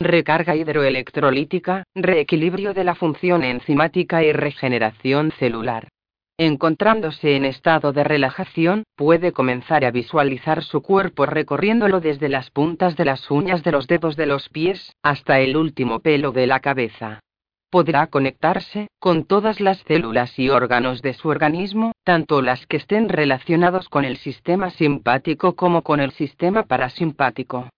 [0.00, 5.88] Recarga hidroelectrolítica, reequilibrio de la función enzimática y regeneración celular.
[6.38, 12.96] Encontrándose en estado de relajación, puede comenzar a visualizar su cuerpo recorriéndolo desde las puntas
[12.96, 16.60] de las uñas de los dedos de los pies, hasta el último pelo de la
[16.60, 17.20] cabeza.
[17.70, 23.08] Podrá conectarse con todas las células y órganos de su organismo, tanto las que estén
[23.08, 27.68] relacionados con el sistema simpático como con el sistema parasimpático.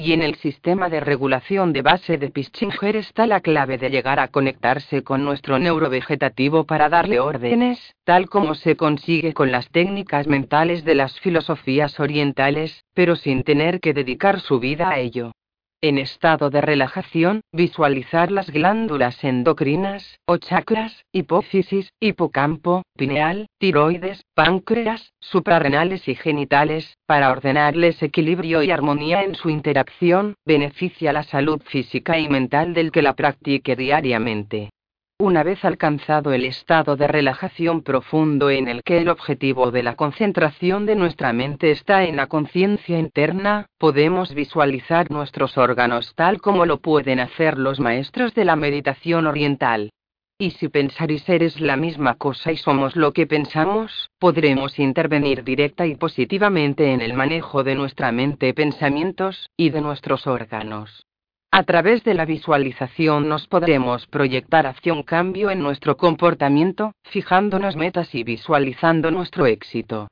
[0.00, 4.20] Y en el sistema de regulación de base de Pischinger está la clave de llegar
[4.20, 10.28] a conectarse con nuestro neurovegetativo para darle órdenes, tal como se consigue con las técnicas
[10.28, 15.32] mentales de las filosofías orientales, pero sin tener que dedicar su vida a ello.
[15.80, 25.12] En estado de relajación, visualizar las glándulas endocrinas, o chakras, hipófisis, hipocampo, pineal, tiroides, páncreas,
[25.20, 32.18] suprarrenales y genitales, para ordenarles equilibrio y armonía en su interacción, beneficia la salud física
[32.18, 34.70] y mental del que la practique diariamente.
[35.20, 39.96] Una vez alcanzado el estado de relajación profundo en el que el objetivo de la
[39.96, 46.66] concentración de nuestra mente está en la conciencia interna, podemos visualizar nuestros órganos tal como
[46.66, 49.90] lo pueden hacer los maestros de la meditación oriental.
[50.38, 54.78] Y si pensar y ser es la misma cosa y somos lo que pensamos, podremos
[54.78, 61.08] intervenir directa y positivamente en el manejo de nuestra mente, pensamientos, y de nuestros órganos.
[61.50, 67.74] A través de la visualización nos podremos proyectar hacia un cambio en nuestro comportamiento, fijándonos
[67.74, 70.08] metas y visualizando nuestro éxito.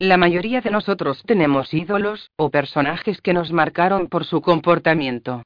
[0.00, 5.44] La mayoría de nosotros tenemos ídolos, o personajes que nos marcaron por su comportamiento.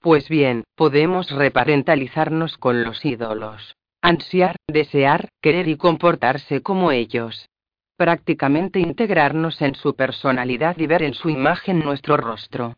[0.00, 3.76] Pues bien, podemos reparentalizarnos con los ídolos.
[4.00, 7.50] Ansiar, desear, querer y comportarse como ellos.
[7.98, 12.76] Prácticamente integrarnos en su personalidad y ver en su imagen nuestro rostro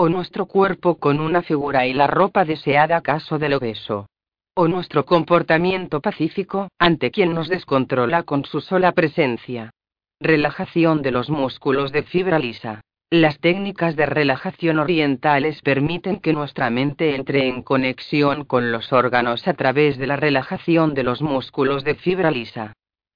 [0.00, 4.06] o nuestro cuerpo con una figura y la ropa deseada caso del obeso.
[4.54, 9.74] O nuestro comportamiento pacífico, ante quien nos descontrola con su sola presencia.
[10.18, 12.80] Relajación de los músculos de fibra lisa.
[13.10, 19.46] Las técnicas de relajación orientales permiten que nuestra mente entre en conexión con los órganos
[19.46, 22.72] a través de la relajación de los músculos de fibra lisa.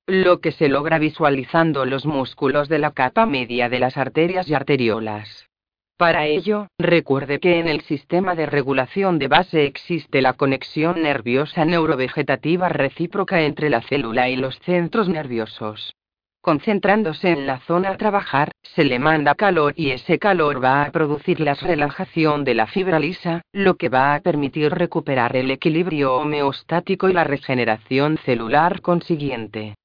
[0.07, 4.53] lo que se logra visualizando los músculos de la capa media de las arterias y
[4.53, 5.47] arteriolas.
[5.97, 11.64] Para ello, recuerde que en el sistema de regulación de base existe la conexión nerviosa
[11.64, 15.95] neurovegetativa recíproca entre la célula y los centros nerviosos.
[16.40, 20.90] Concentrándose en la zona a trabajar, se le manda calor y ese calor va a
[20.90, 26.16] producir la relajación de la fibra lisa, lo que va a permitir recuperar el equilibrio
[26.16, 29.76] homeostático y la regeneración celular consiguiente.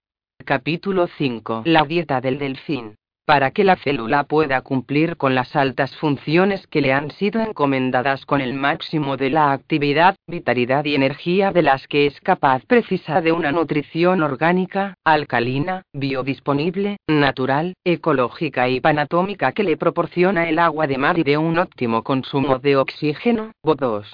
[0.43, 1.61] Capítulo 5.
[1.65, 2.95] La dieta del delfín
[3.29, 8.25] para que la célula pueda cumplir con las altas funciones que le han sido encomendadas
[8.25, 13.21] con el máximo de la actividad, vitalidad y energía de las que es capaz precisa
[13.21, 20.87] de una nutrición orgánica, alcalina, biodisponible, natural, ecológica y panatómica que le proporciona el agua
[20.87, 23.51] de mar y de un óptimo consumo de oxígeno.
[23.63, 24.07] BO2.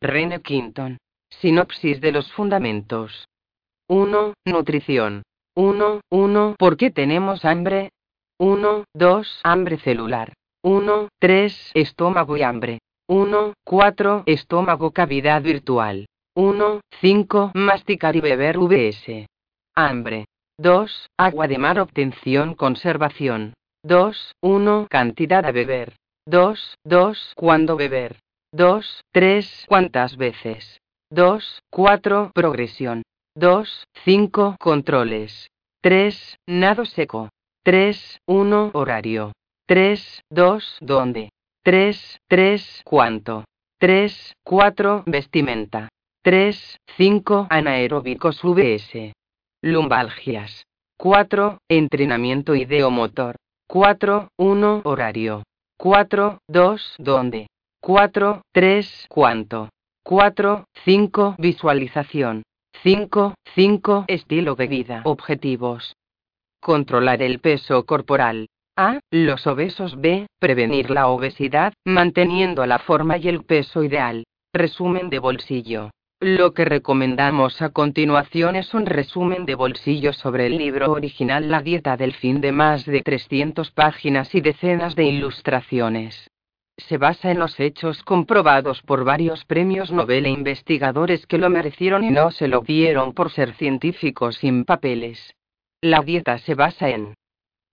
[0.00, 0.98] Rene Quinton.
[1.40, 3.26] Sinopsis de los fundamentos.
[3.88, 4.32] 1.
[4.44, 5.24] Nutrición.
[5.56, 6.00] 1.
[6.08, 6.54] 1.
[6.56, 7.90] ¿Por qué tenemos hambre?
[8.38, 10.32] 1, 2, hambre celular.
[10.64, 12.80] 1, 3, estómago y hambre.
[13.06, 16.06] 1, 4, estómago cavidad virtual.
[16.34, 19.26] 1, 5, masticar y beber VS.
[19.76, 20.24] Hambre.
[20.58, 23.54] 2, agua de mar obtención conservación.
[23.84, 25.94] 2, 1, cantidad a beber.
[26.26, 28.16] 2, 2, cuándo beber.
[28.52, 30.80] 2, 3, cuántas veces.
[31.10, 33.02] 2, 4, progresión.
[33.36, 35.50] 2, 5, controles.
[35.82, 37.28] 3, nado seco.
[37.64, 39.32] 3, 1, horario.
[39.66, 41.30] 3, 2, ¿dónde?
[41.62, 43.46] 3, 3, ¿cuánto?
[43.78, 45.88] 3, 4, vestimenta.
[46.22, 49.14] 3, 5, anaeróbicos VS.
[49.62, 50.64] Lumbalgias.
[50.98, 53.36] 4, entrenamiento ideomotor.
[53.66, 55.42] 4, 1, horario.
[55.78, 57.46] 4, 2, ¿dónde?
[57.80, 59.70] 4, 3, ¿cuánto?
[60.02, 62.42] 4, 5, visualización.
[62.82, 65.00] 5, 5, estilo de vida.
[65.06, 65.94] Objetivos.
[66.64, 68.48] Controlar el peso corporal.
[68.74, 68.98] A.
[69.10, 70.00] Los obesos.
[70.00, 70.26] B.
[70.38, 74.24] Prevenir la obesidad, manteniendo la forma y el peso ideal.
[74.50, 75.90] Resumen de bolsillo.
[76.20, 81.60] Lo que recomendamos a continuación es un resumen de bolsillo sobre el libro original La
[81.60, 86.30] dieta del fin de más de 300 páginas y decenas de ilustraciones.
[86.78, 92.04] Se basa en los hechos comprobados por varios premios Nobel e investigadores que lo merecieron
[92.04, 95.34] y no se lo dieron por ser científicos sin papeles.
[95.84, 97.14] La dieta se basa en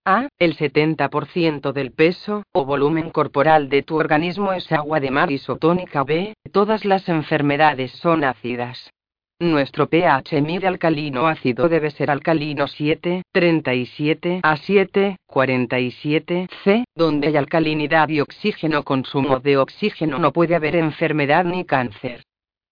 [0.03, 0.27] A.
[0.37, 6.03] El 70% del peso o volumen corporal de tu organismo es agua de mar isotónica.
[6.03, 6.33] B.
[6.51, 8.91] Todas las enfermedades son ácidas.
[9.39, 17.29] Nuestro pH mide alcalino ácido debe ser alcalino 7, 37 a 7, 47 C, donde
[17.29, 22.23] hay alcalinidad y oxígeno consumo de oxígeno no puede haber enfermedad ni cáncer.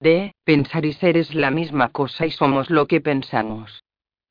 [0.02, 0.34] D.
[0.44, 3.82] Pensar y ser es la misma cosa y somos lo que pensamos.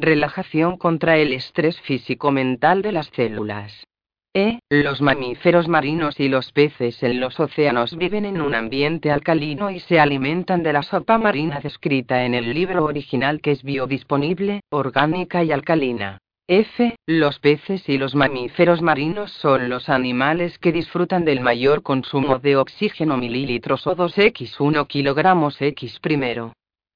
[0.01, 3.85] Relajación contra el estrés físico-mental de las células.
[4.33, 4.61] E.
[4.71, 9.81] Los mamíferos marinos y los peces en los océanos viven en un ambiente alcalino y
[9.81, 15.43] se alimentan de la sopa marina descrita en el libro original que es biodisponible, orgánica
[15.43, 16.19] y alcalina.
[16.47, 16.95] F.
[17.05, 22.57] Los peces y los mamíferos marinos son los animales que disfrutan del mayor consumo de
[22.57, 26.53] oxígeno mililitros o 2x1 kilogramos x primero.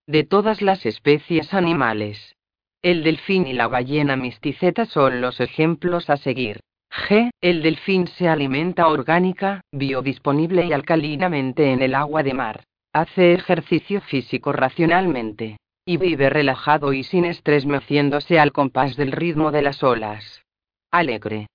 [0.07, 2.36] De todas las especies animales.
[2.82, 6.58] El delfín y la ballena misticeta son los ejemplos a seguir.
[6.90, 7.30] G.
[7.40, 12.64] El delfín se alimenta orgánica, biodisponible y alcalinamente en el agua de mar.
[12.92, 15.58] Hace ejercicio físico racionalmente.
[15.84, 20.42] Y vive relajado y sin estrés meciéndose al compás del ritmo de las olas.
[20.90, 21.46] Alegre.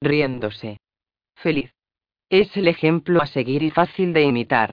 [0.00, 0.78] Riéndose.
[1.34, 1.72] Feliz.
[2.30, 4.70] Es el ejemplo a seguir y fácil de imitar.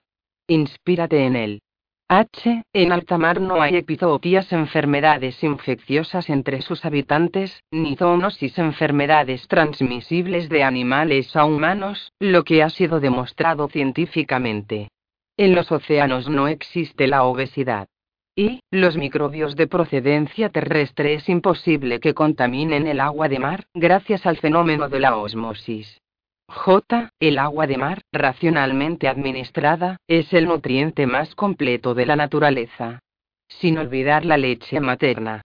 [0.47, 1.61] Inspírate en él.
[2.07, 2.61] H.
[2.71, 10.47] En alta mar no hay epizootías enfermedades infecciosas entre sus habitantes, ni zoonosis enfermedades transmisibles
[10.47, 14.89] de animales a humanos, lo que ha sido demostrado científicamente.
[15.35, 17.87] En los océanos no existe la obesidad.
[18.35, 24.27] Y, los microbios de procedencia terrestre es imposible que contaminen el agua de mar, gracias
[24.27, 26.01] al fenómeno de la osmosis.
[26.47, 27.09] J.
[27.19, 32.99] El agua de mar, racionalmente administrada, es el nutriente más completo de la naturaleza.
[33.47, 35.41] Sin olvidar la leche materna.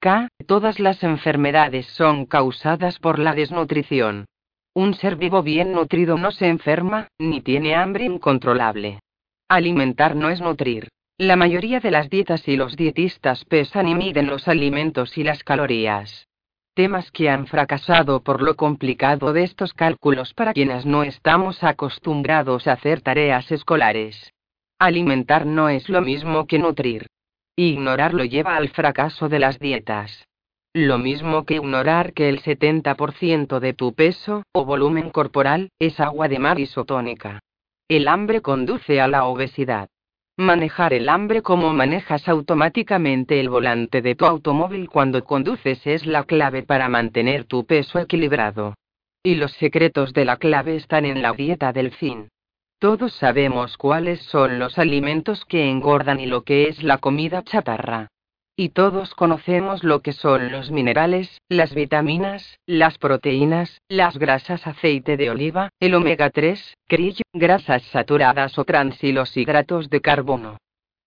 [0.00, 0.28] K.
[0.46, 4.26] Todas las enfermedades son causadas por la desnutrición.
[4.74, 9.00] Un ser vivo bien nutrido no se enferma, ni tiene hambre incontrolable.
[9.48, 10.88] Alimentar no es nutrir.
[11.18, 15.44] La mayoría de las dietas y los dietistas pesan y miden los alimentos y las
[15.44, 16.26] calorías.
[16.74, 22.66] Temas que han fracasado por lo complicado de estos cálculos para quienes no estamos acostumbrados
[22.66, 24.32] a hacer tareas escolares.
[24.78, 27.08] Alimentar no es lo mismo que nutrir.
[27.56, 30.26] Ignorarlo lleva al fracaso de las dietas.
[30.72, 36.28] Lo mismo que ignorar que el 70% de tu peso o volumen corporal es agua
[36.28, 37.40] de mar isotónica.
[37.86, 39.90] El hambre conduce a la obesidad.
[40.38, 46.24] Manejar el hambre como manejas automáticamente el volante de tu automóvil cuando conduces es la
[46.24, 48.74] clave para mantener tu peso equilibrado.
[49.22, 52.30] Y los secretos de la clave están en la dieta del fin.
[52.78, 58.08] Todos sabemos cuáles son los alimentos que engordan y lo que es la comida chatarra.
[58.54, 65.16] Y todos conocemos lo que son los minerales, las vitaminas, las proteínas, las grasas aceite
[65.16, 70.58] de oliva, el omega 3, krill, grasas saturadas o transilos y hidratos de carbono.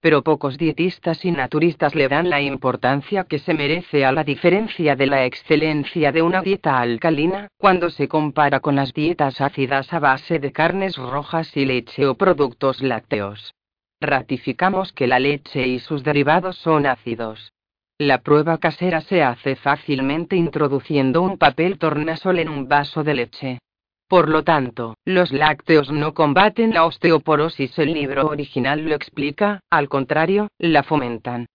[0.01, 4.95] Pero pocos dietistas y naturistas le dan la importancia que se merece a la diferencia
[4.95, 9.99] de la excelencia de una dieta alcalina, cuando se compara con las dietas ácidas a
[9.99, 13.53] base de carnes rojas y leche o productos lácteos
[14.01, 17.53] ratificamos que la leche y sus derivados son ácidos.
[17.97, 23.59] La prueba casera se hace fácilmente introduciendo un papel tornasol en un vaso de leche.
[24.07, 29.89] Por lo tanto, los lácteos no combaten la osteoporosis, el libro original lo explica, al
[29.89, 31.47] contrario, la fomentan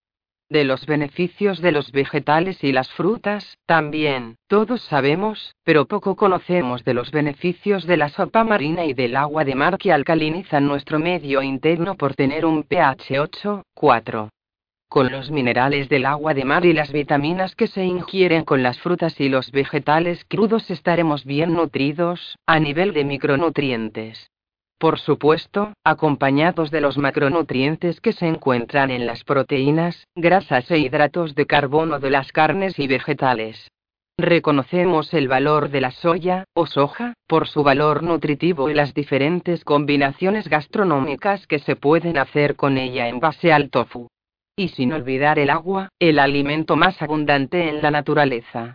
[0.51, 6.85] de los beneficios de los vegetales y las frutas, también, todos sabemos, pero poco conocemos
[6.85, 10.99] de los beneficios de la sopa marina y del agua de mar que alcalinizan nuestro
[10.99, 14.29] medio interno por tener un pH 8, 4.
[14.89, 18.81] Con los minerales del agua de mar y las vitaminas que se ingieren con las
[18.81, 24.31] frutas y los vegetales crudos estaremos bien nutridos, a nivel de micronutrientes
[24.81, 31.35] por supuesto, acompañados de los macronutrientes que se encuentran en las proteínas, grasas e hidratos
[31.35, 33.71] de carbono de las carnes y vegetales.
[34.17, 39.65] Reconocemos el valor de la soya, o soja, por su valor nutritivo y las diferentes
[39.65, 44.09] combinaciones gastronómicas que se pueden hacer con ella en base al tofu.
[44.57, 48.73] Y sin olvidar el agua, el alimento más abundante en la naturaleza.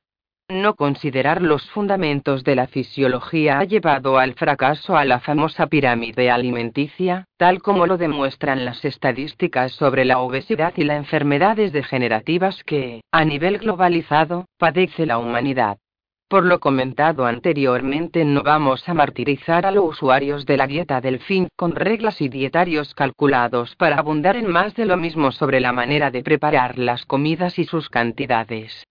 [0.50, 6.30] No considerar los fundamentos de la fisiología ha llevado al fracaso a la famosa pirámide
[6.30, 13.02] alimenticia, tal como lo demuestran las estadísticas sobre la obesidad y las enfermedades degenerativas que,
[13.12, 15.80] a nivel globalizado, padece la humanidad.
[16.28, 21.22] Por lo comentado anteriormente no vamos a martirizar a los usuarios de la dieta del
[21.22, 25.72] fin con reglas y dietarios calculados para abundar en más de lo mismo sobre la
[25.72, 28.86] manera de preparar las comidas y sus cantidades.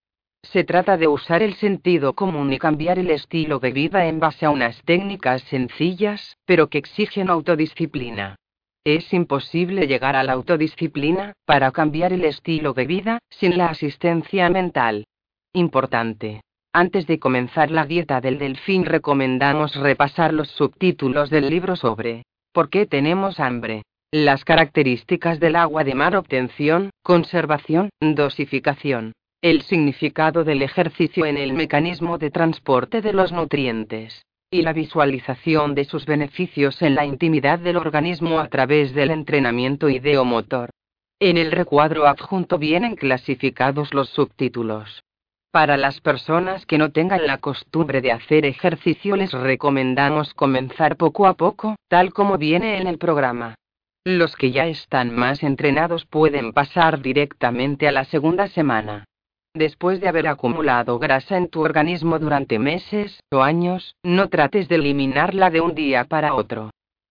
[0.53, 4.45] Se trata de usar el sentido común y cambiar el estilo de vida en base
[4.45, 8.37] a unas técnicas sencillas, pero que exigen autodisciplina.
[8.85, 14.51] Es imposible llegar a la autodisciplina, para cambiar el estilo de vida, sin la asistencia
[14.51, 15.07] mental.
[15.55, 16.43] Importante.
[16.75, 22.69] Antes de comenzar la dieta del delfín recomendamos repasar los subtítulos del libro sobre ¿Por
[22.69, 23.83] qué tenemos hambre?
[24.11, 29.15] Las características del agua de mar obtención, conservación, dosificación
[29.45, 35.75] el significado del ejercicio en el mecanismo de transporte de los nutrientes, y la visualización
[35.75, 40.71] de sus beneficios en la intimidad del organismo a través del entrenamiento ideomotor.
[41.21, 45.03] En el recuadro adjunto vienen clasificados los subtítulos.
[45.51, 51.27] Para las personas que no tengan la costumbre de hacer ejercicio les recomendamos comenzar poco
[51.27, 53.57] a poco, tal como viene en el programa.
[54.05, 59.05] Los que ya están más entrenados pueden pasar directamente a la segunda semana.
[59.55, 64.75] Después de haber acumulado grasa en tu organismo durante meses o años, no trates de
[64.75, 66.71] eliminarla de un día para otro.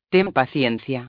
[0.09, 1.07] Ten paciencia.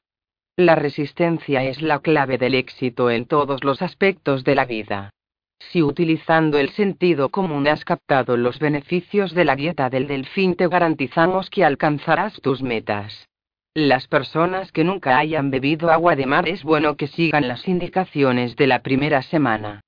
[0.56, 5.10] La resistencia es la clave del éxito en todos los aspectos de la vida.
[5.58, 10.68] Si utilizando el sentido común has captado los beneficios de la dieta del delfín, te
[10.68, 13.26] garantizamos que alcanzarás tus metas.
[13.74, 18.54] Las personas que nunca hayan bebido agua de mar es bueno que sigan las indicaciones
[18.54, 19.83] de la primera semana.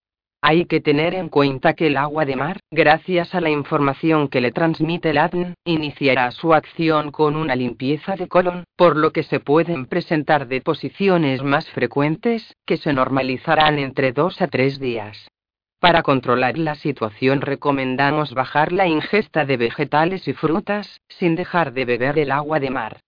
[0.48, 4.40] Hay que tener en cuenta que el agua de mar, gracias a la información que
[4.40, 9.24] le transmite el ADN, iniciará su acción con una limpieza de colon, por lo que
[9.24, 15.26] se pueden presentar deposiciones más frecuentes, que se normalizarán entre dos a tres días.
[15.80, 21.86] Para controlar la situación recomendamos bajar la ingesta de vegetales y frutas, sin dejar de
[21.86, 23.00] beber el agua de mar.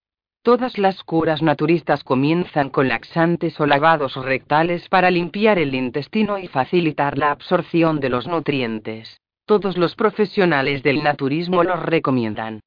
[0.49, 6.47] Todas las curas naturistas comienzan con laxantes o lavados rectales para limpiar el intestino y
[6.47, 9.21] facilitar la absorción de los nutrientes.
[9.45, 12.61] Todos los profesionales del naturismo los recomiendan.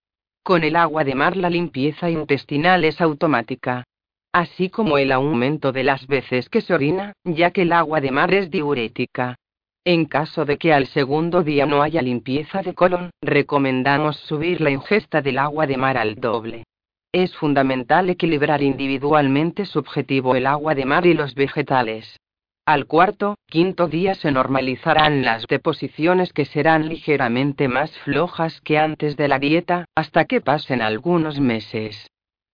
[0.43, 3.83] Con el agua de mar la limpieza intestinal es automática.
[4.31, 8.11] Así como el aumento de las veces que se orina, ya que el agua de
[8.11, 9.37] mar es diurética.
[9.83, 14.69] En caso de que al segundo día no haya limpieza de colon, recomendamos subir la
[14.69, 16.65] ingesta del agua de mar al doble.
[17.13, 22.17] Es fundamental equilibrar individualmente subjetivo el agua de mar y los vegetales.
[22.65, 29.17] Al cuarto, quinto día se normalizarán las deposiciones que serán ligeramente más flojas que antes
[29.17, 32.07] de la dieta, hasta que pasen algunos meses.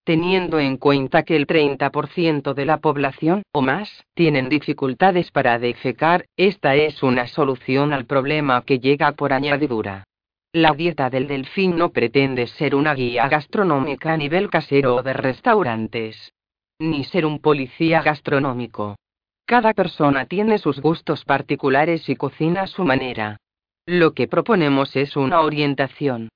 [0.04, 6.26] Teniendo en cuenta que el 30% de la población, o más, tienen dificultades para defecar,
[6.36, 10.06] esta es una solución al problema que llega por añadidura.
[10.60, 15.14] La dieta del delfín no pretende ser una guía gastronómica a nivel casero o de
[15.14, 16.34] restaurantes.
[16.80, 18.96] Ni ser un policía gastronómico.
[19.46, 23.38] Cada persona tiene sus gustos particulares y cocina a su manera.
[23.86, 26.30] Lo que proponemos es una orientación.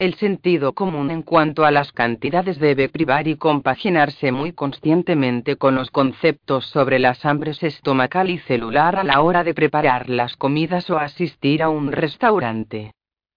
[0.00, 5.76] El sentido común en cuanto a las cantidades debe privar y compaginarse muy conscientemente con
[5.76, 10.90] los conceptos sobre las hambres estomacal y celular a la hora de preparar las comidas
[10.90, 12.90] o asistir a un restaurante.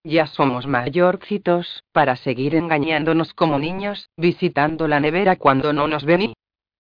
[0.03, 6.21] Ya somos mayorcitos, para seguir engañándonos como niños, visitando la nevera cuando no nos ven
[6.21, 6.33] y...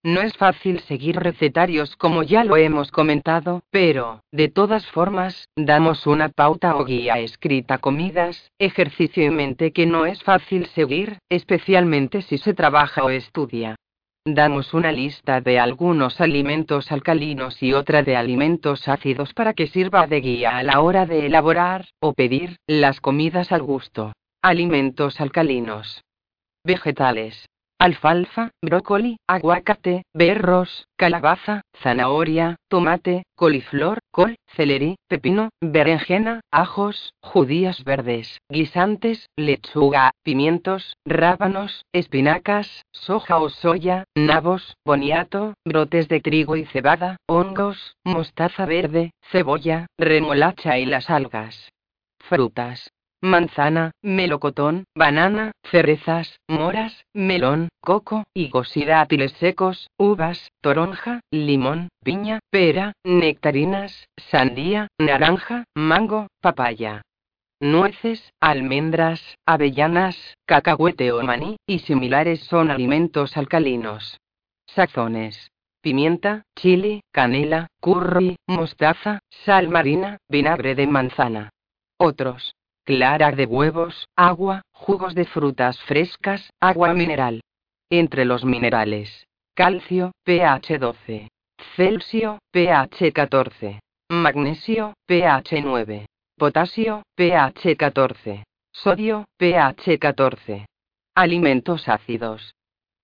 [0.03, 6.07] No es fácil seguir recetarios como ya lo hemos comentado, pero, de todas formas, damos
[6.07, 12.23] una pauta o guía escrita comidas, ejercicio y mente que no es fácil seguir, especialmente
[12.23, 13.75] si se trabaja o estudia.
[14.25, 20.05] Damos una lista de algunos alimentos alcalinos y otra de alimentos ácidos para que sirva
[20.05, 24.13] de guía a la hora de elaborar, o pedir, las comidas al gusto.
[24.43, 26.03] Alimentos alcalinos.
[26.63, 27.47] Vegetales.
[27.81, 38.37] Alfalfa, brócoli, aguacate, berros, calabaza, zanahoria, tomate, coliflor, col, celerí, pepino, berenjena, ajos, judías verdes,
[38.51, 47.17] guisantes, lechuga, pimientos, rábanos, espinacas, soja o soya, nabos, boniato, brotes de trigo y cebada,
[47.27, 51.71] hongos, mostaza verde, cebolla, remolacha y las algas.
[52.19, 52.91] Frutas
[53.21, 62.39] manzana, melocotón, banana, cerezas, moras, melón, coco, higos y dátiles secos, uvas, toronja, limón, piña,
[62.49, 67.03] pera, nectarinas, sandía, naranja, mango, papaya.
[67.59, 70.17] Nueces, almendras, avellanas,
[70.47, 74.19] cacahuete o maní, y similares son alimentos alcalinos.
[74.65, 75.51] Sazones.
[75.81, 81.49] Pimienta, chile, canela, curry, mostaza, sal marina, vinagre de manzana.
[81.97, 82.53] Otros
[82.91, 87.39] clara de huevos, agua, jugos de frutas frescas, agua mineral.
[87.89, 91.29] Entre los minerales, calcio, pH 12,
[91.77, 93.79] Celsio, pH 14,
[94.09, 96.05] magnesio, pH 9,
[96.37, 100.65] potasio, pH 14, sodio, pH 14.
[101.15, 102.55] Alimentos ácidos.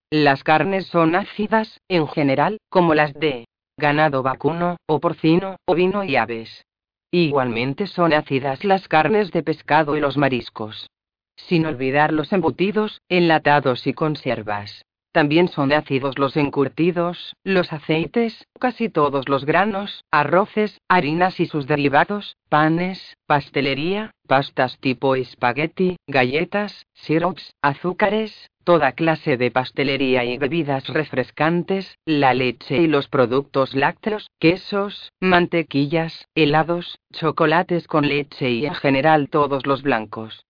[0.10, 3.46] Las carnes son ácidas, en general, como las de
[3.78, 6.66] ganado vacuno, o porcino, ovino y aves.
[7.12, 10.90] Igualmente son ácidas las carnes de pescado y los mariscos.
[11.36, 14.84] Sin olvidar los embutidos, enlatados y conservas.
[15.14, 21.66] También son ácidos los encurtidos, los aceites, casi todos los granos, arroces, harinas y sus
[21.66, 30.90] derivados, panes, pastelería, pastas tipo espagueti, galletas, sirops, azúcares, toda clase de pastelería y bebidas
[30.90, 38.76] refrescantes, la leche y los productos lácteos, quesos, mantequillas, helados, chocolates con leche y en
[38.76, 40.44] general todos los blancos.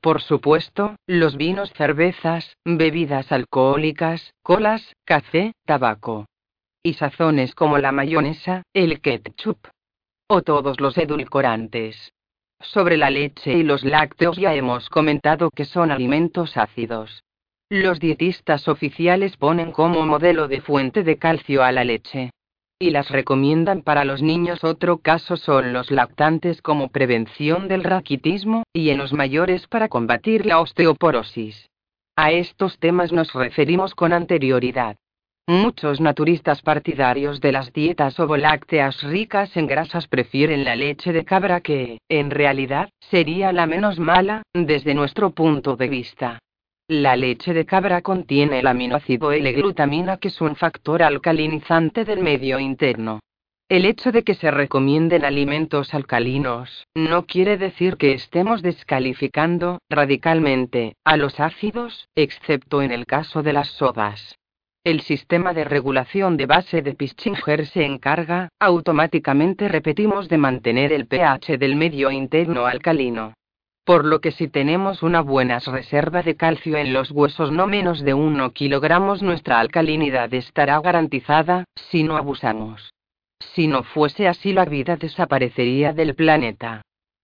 [0.00, 6.26] Por supuesto, los vinos, cervezas, bebidas alcohólicas, colas, café, tabaco.
[6.80, 9.58] Y sazones como la mayonesa, el ketchup.
[10.28, 12.12] O todos los edulcorantes.
[12.60, 17.23] Sobre la leche y los lácteos ya hemos comentado que son alimentos ácidos.
[17.70, 22.30] Los dietistas oficiales ponen como modelo de fuente de calcio a la leche.
[22.78, 24.62] Y las recomiendan para los niños.
[24.64, 30.44] Otro caso son los lactantes como prevención del raquitismo, y en los mayores para combatir
[30.44, 31.70] la osteoporosis.
[32.16, 34.96] A estos temas nos referimos con anterioridad.
[35.46, 41.60] Muchos naturistas partidarios de las dietas ovolácteas ricas en grasas prefieren la leche de cabra
[41.60, 46.38] que, en realidad, sería la menos mala, desde nuestro punto de vista.
[47.02, 52.60] La leche de cabra contiene el aminoácido L-glutamina que es un factor alcalinizante del medio
[52.60, 53.18] interno.
[53.68, 60.94] El hecho de que se recomienden alimentos alcalinos, no quiere decir que estemos descalificando, radicalmente,
[61.04, 64.38] a los ácidos, excepto en el caso de las sodas.
[64.84, 71.08] El sistema de regulación de base de Pischinger se encarga, automáticamente repetimos, de mantener el
[71.08, 73.34] pH del medio interno alcalino.
[73.84, 78.00] Por lo que si tenemos una buena reserva de calcio en los huesos no menos
[78.00, 82.94] de 1 kilogramos nuestra alcalinidad estará garantizada, si no abusamos.
[83.38, 86.80] Si no fuese así la vida desaparecería del planeta.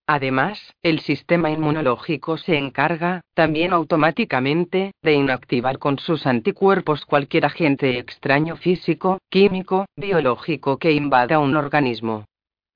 [0.06, 7.98] Además, el sistema inmunológico se encarga, también automáticamente, de inactivar con sus anticuerpos cualquier agente
[7.98, 12.26] extraño físico, químico, biológico que invada un organismo.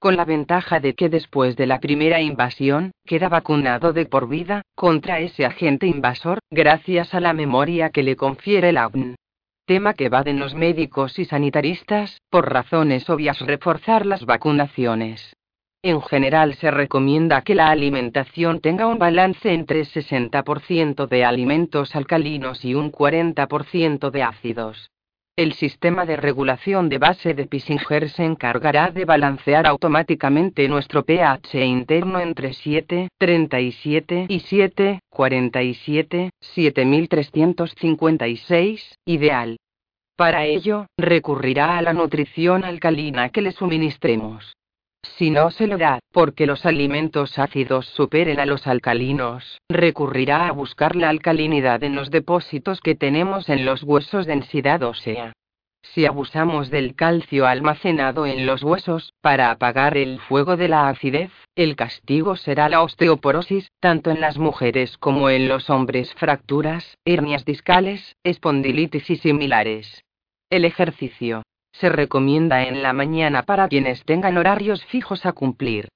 [0.05, 4.61] Con la ventaja de que después de la primera invasión, queda vacunado de por vida,
[4.75, 9.15] contra ese agente invasor, gracias a la memoria que le confiere el AVN
[9.65, 15.35] tema que evaden los médicos y sanitaristas, por razones obvias reforzar las vacunaciones.
[15.81, 22.63] En general se recomienda que la alimentación tenga un balance entre 60% de alimentos alcalinos
[22.63, 24.91] y un 40% de ácidos.
[25.37, 31.65] El sistema de regulación de base de Pisinger se encargará de balancear automáticamente nuestro pH
[31.65, 39.57] interno entre 7, 37 y 7, 47, 7356, ideal.
[40.17, 44.55] Para ello, recurrirá a la nutrición alcalina que le suministremos.
[45.05, 50.53] Si no se lo da, porque los alimentos ácidos superen a los alcalinos, recurrirá a
[50.53, 55.33] buscar la alcalinidad en los depósitos que tenemos en los huesos densidad ósea.
[55.83, 61.31] Si abusamos del calcio almacenado en los huesos, para apagar el fuego de la acidez,
[61.55, 67.45] el castigo será la osteoporosis, tanto en las mujeres como en los hombres, fracturas, hernias
[67.45, 70.03] discales, espondilitis y similares.
[70.49, 71.43] El ejercicio
[71.75, 75.89] se recomienda en la mañana para quienes tengan horarios fijos a cumplir.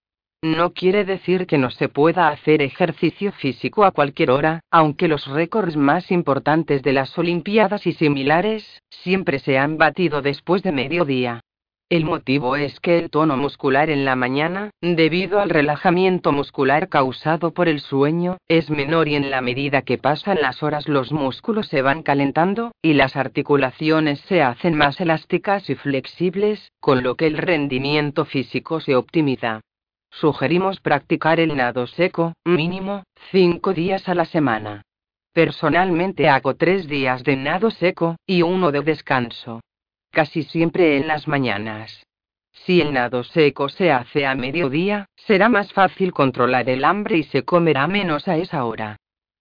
[0.43, 5.27] No quiere decir que no se pueda hacer ejercicio físico a cualquier hora, aunque los
[5.27, 11.41] récords más importantes de las Olimpiadas y similares, siempre se han batido después de mediodía.
[11.91, 17.55] El motivo es que el tono muscular en la mañana, debido al relajamiento muscular causado
[17.55, 21.67] por el sueño, es menor y en la medida que pasan las horas los músculos
[21.69, 27.27] se van calentando, y las articulaciones se hacen más elásticas y flexibles, con lo que
[27.27, 29.63] el rendimiento físico se optimiza.
[30.11, 34.83] Sugerimos practicar el nado seco, mínimo, 5 días a la semana.
[35.33, 39.63] Personalmente hago 3 días de nado seco, y uno de descanso
[40.11, 42.05] casi siempre en las mañanas.
[42.53, 47.23] Si el nado seco se hace a mediodía, será más fácil controlar el hambre y
[47.25, 48.99] se comerá menos a esa hora.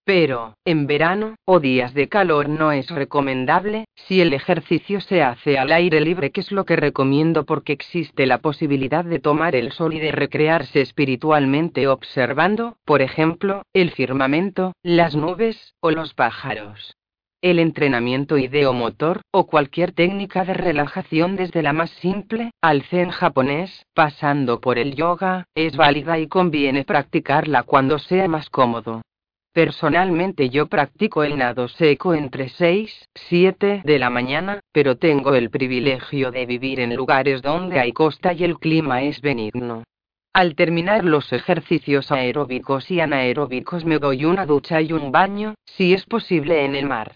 [0.07, 5.57] Pero, en verano, o días de calor no es recomendable, si el ejercicio se hace
[5.57, 9.73] al aire libre, que es lo que recomiendo porque existe la posibilidad de tomar el
[9.73, 16.95] sol y de recrearse espiritualmente observando, por ejemplo, el firmamento, las nubes, o los pájaros.
[17.49, 23.85] El entrenamiento ideomotor, o cualquier técnica de relajación desde la más simple, al zen japonés,
[23.93, 29.01] pasando por el yoga, es válida y conviene practicarla cuando sea más cómodo.
[29.53, 35.49] Personalmente yo practico el nado seco entre 6, 7 de la mañana, pero tengo el
[35.49, 39.83] privilegio de vivir en lugares donde hay costa y el clima es benigno.
[40.33, 45.93] Al terminar los ejercicios aeróbicos y anaeróbicos me doy una ducha y un baño, si
[45.93, 47.15] es posible en el mar.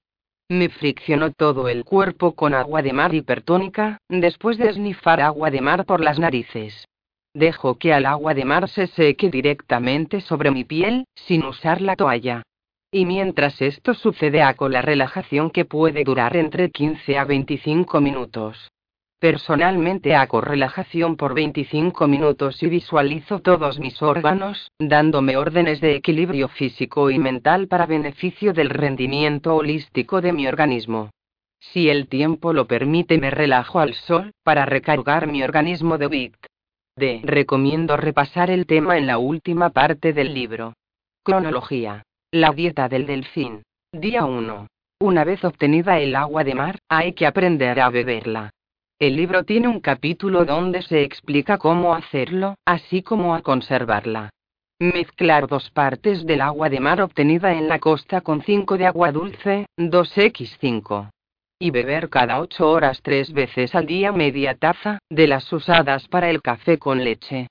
[0.52, 5.62] Me friccionó todo el cuerpo con agua de mar hipertónica, después de esnifar agua de
[5.62, 6.90] mar por las narices.
[7.34, 11.96] Dejo que al agua de mar se seque directamente sobre mi piel, sin usar la
[11.96, 12.44] toalla.
[12.92, 18.72] Y mientras esto sucede hago la relajación que puede durar entre 15 a 25 minutos.
[19.22, 26.48] Personalmente hago relajación por 25 minutos y visualizo todos mis órganos, dándome órdenes de equilibrio
[26.48, 31.12] físico y mental para beneficio del rendimiento holístico de mi organismo.
[31.60, 36.36] Si el tiempo lo permite me relajo al sol, para recargar mi organismo de Vic.
[36.98, 37.22] D.
[37.24, 40.74] Recomiendo repasar el tema en la última parte del libro.
[41.22, 42.02] Cronología.
[42.32, 43.62] La dieta del delfín.
[43.94, 44.66] Día 1.
[45.00, 48.50] Una vez obtenida el agua de mar, hay que aprender a beberla.
[49.02, 54.30] El libro tiene un capítulo donde se explica cómo hacerlo, así como a conservarla.
[54.80, 59.12] Mezclar dos partes del agua de mar obtenida en la costa con 5 de agua
[59.12, 61.10] dulce, 2x5.
[61.58, 66.30] Y beber cada 8 horas tres veces al día media taza, de las usadas para
[66.30, 67.48] el café con leche.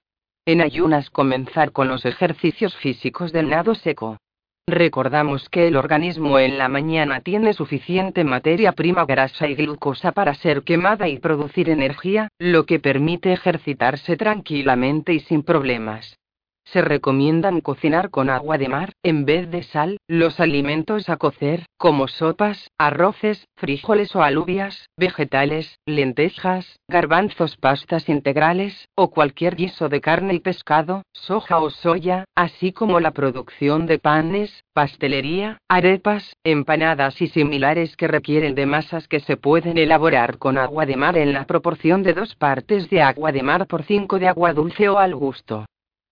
[0.46, 4.18] En ayunas comenzar con los ejercicios físicos del nado seco.
[4.66, 10.34] Recordamos que el organismo en la mañana tiene suficiente materia prima grasa y glucosa para
[10.34, 16.16] ser quemada y producir energía, lo que permite ejercitarse tranquilamente y sin problemas.
[16.64, 21.66] Se recomiendan cocinar con agua de mar, en vez de sal, los alimentos a cocer,
[21.76, 30.00] como sopas, arroces, frijoles o alubias, vegetales, lentejas, garbanzos, pastas integrales, o cualquier guiso de
[30.00, 37.20] carne y pescado, soja o soya, así como la producción de panes, pastelería, arepas, empanadas
[37.20, 41.32] y similares que requieren de masas que se pueden elaborar con agua de mar en
[41.32, 44.98] la proporción de dos partes de agua de mar por cinco de agua dulce o
[44.98, 45.66] al gusto.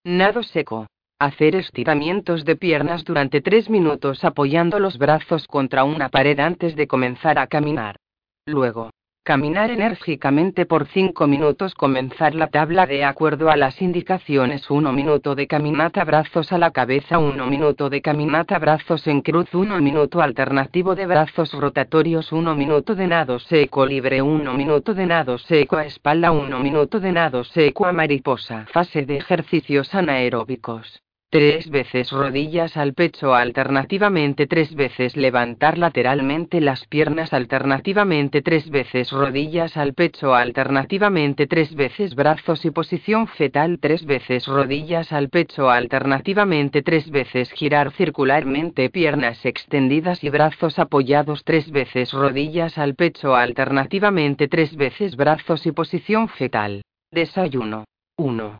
[0.05, 0.87] Nado seco.
[1.19, 6.87] Hacer estiramientos de piernas durante 3 minutos apoyando los brazos contra una pared antes de
[6.87, 7.97] comenzar a caminar.
[8.45, 8.91] Luego,
[9.29, 11.75] Caminar enérgicamente por 5 minutos.
[11.75, 14.67] Comenzar la tabla de acuerdo a las indicaciones.
[14.71, 17.19] 1 minuto de caminata brazos a la cabeza.
[17.19, 19.53] 1 minuto de caminata brazos en cruz.
[19.53, 22.31] 1 minuto alternativo de brazos rotatorios.
[22.31, 24.23] 1 minuto de nado seco libre.
[24.23, 26.31] 1 minuto de nado seco a espalda.
[26.31, 28.65] 1 minuto de nado seco a mariposa.
[28.73, 31.03] Fase de ejercicios anaeróbicos.
[31.31, 39.11] Tres veces rodillas al pecho alternativamente tres veces levantar lateralmente las piernas alternativamente tres veces
[39.11, 45.69] rodillas al pecho alternativamente tres veces brazos y posición fetal tres veces rodillas al pecho
[45.69, 53.35] alternativamente tres veces girar circularmente piernas extendidas y brazos apoyados tres veces rodillas al pecho
[53.35, 56.81] alternativamente tres veces brazos y posición fetal.
[57.11, 57.85] Desayuno.
[58.17, 58.57] 1.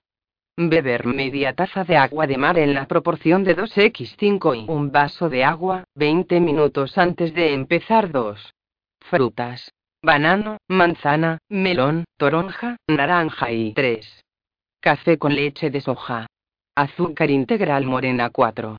[0.62, 5.30] Beber media taza de agua de mar en la proporción de 2x5 y un vaso
[5.30, 8.53] de agua, 20 minutos antes de empezar 2.
[8.99, 9.72] Frutas.
[10.01, 14.26] Banano, manzana, melón, toronja, naranja y 3.
[14.82, 16.28] Café con leche de soja.
[16.76, 18.76] Azúcar integral morena 4.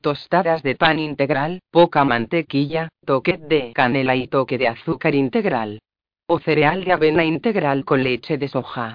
[0.00, 5.78] Tostadas de pan integral, poca mantequilla, toque de canela y toque de azúcar integral.
[6.26, 8.94] O cereal de avena integral con leche de soja.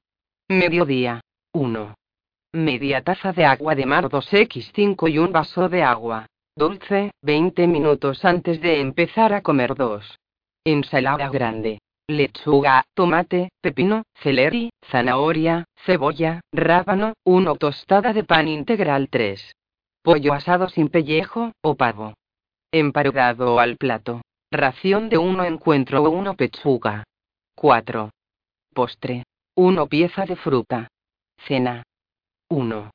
[0.50, 1.22] Mediodía.
[1.54, 1.96] 1.
[2.56, 6.28] Media taza de agua de mar 2x5 y un vaso de agua.
[6.56, 10.18] Dulce, 20 minutos antes de empezar a comer 2.
[10.64, 11.80] Ensalada grande.
[12.08, 19.52] Lechuga, tomate, pepino, celery, zanahoria, cebolla, rábano, 1 tostada de pan integral 3.
[20.02, 22.14] Pollo asado sin pellejo, o pavo.
[22.72, 24.22] Emparudado al plato.
[24.50, 27.04] Ración de 1 encuentro o 1 pechuga.
[27.56, 28.12] 4.
[28.74, 29.26] Postre.
[29.56, 30.88] 1 pieza de fruta.
[31.46, 31.84] Cena.
[32.50, 32.92] 1.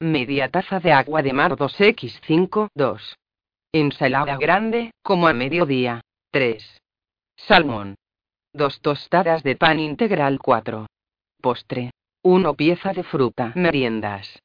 [0.00, 3.16] Media taza de agua de mar 2x5, 2.
[3.72, 6.00] Ensalada grande, como a mediodía.
[6.30, 6.80] 3.
[7.36, 7.96] Salmón.
[8.54, 10.86] 2 tostadas de pan integral 4.
[11.42, 11.90] Postre.
[12.22, 13.52] 1 pieza de fruta.
[13.54, 14.42] Meriendas.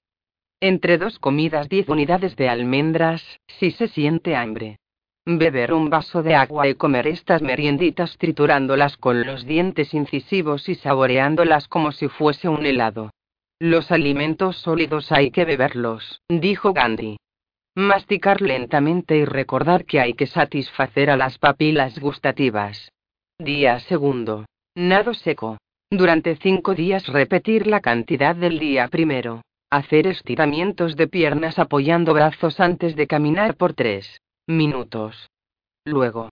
[0.60, 4.80] Entre dos comidas 10 unidades de almendras, si se siente hambre.
[5.26, 10.76] Beber un vaso de agua y comer estas merienditas triturándolas con los dientes incisivos y
[10.76, 13.12] saboreándolas como si fuese un helado.
[13.64, 17.18] Los alimentos sólidos hay que beberlos, dijo Gandhi.
[17.76, 22.92] Masticar lentamente y recordar que hay que satisfacer a las papilas gustativas.
[23.38, 24.46] Día segundo.
[24.74, 25.60] Nado seco.
[25.92, 29.44] Durante cinco días repetir la cantidad del día primero.
[29.70, 35.30] Hacer estiramientos de piernas apoyando brazos antes de caminar por tres minutos.
[35.86, 36.30] Luego.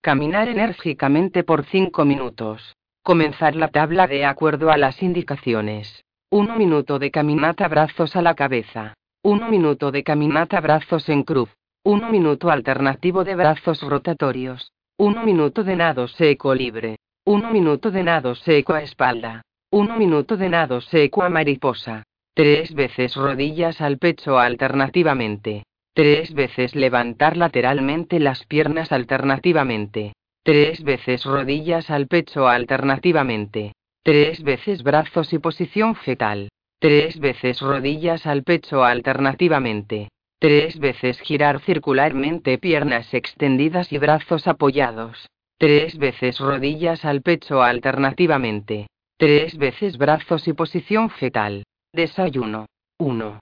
[0.00, 2.74] Caminar enérgicamente por cinco minutos.
[3.04, 6.02] Comenzar la tabla de acuerdo a las indicaciones.
[6.28, 8.94] 1 minuto de caminata brazos a la cabeza.
[9.22, 11.50] 1 minuto de caminata brazos en cruz.
[11.84, 14.72] 1 minuto alternativo de brazos rotatorios.
[14.98, 16.96] 1 minuto de nado seco libre.
[17.24, 19.42] 1 minuto de nado seco a espalda.
[19.70, 22.02] 1 minuto de nado seco a mariposa.
[22.34, 25.62] 3 veces rodillas al pecho alternativamente.
[25.94, 30.14] 3 veces levantar lateralmente las piernas alternativamente.
[30.42, 33.75] 3 veces rodillas al pecho alternativamente.
[34.06, 36.48] Tres veces brazos y posición fetal.
[36.78, 40.10] Tres veces rodillas al pecho alternativamente.
[40.38, 45.26] Tres veces girar circularmente piernas extendidas y brazos apoyados.
[45.58, 48.86] Tres veces rodillas al pecho alternativamente.
[49.16, 51.64] Tres veces brazos y posición fetal.
[51.92, 52.66] Desayuno.
[52.98, 53.40] 1.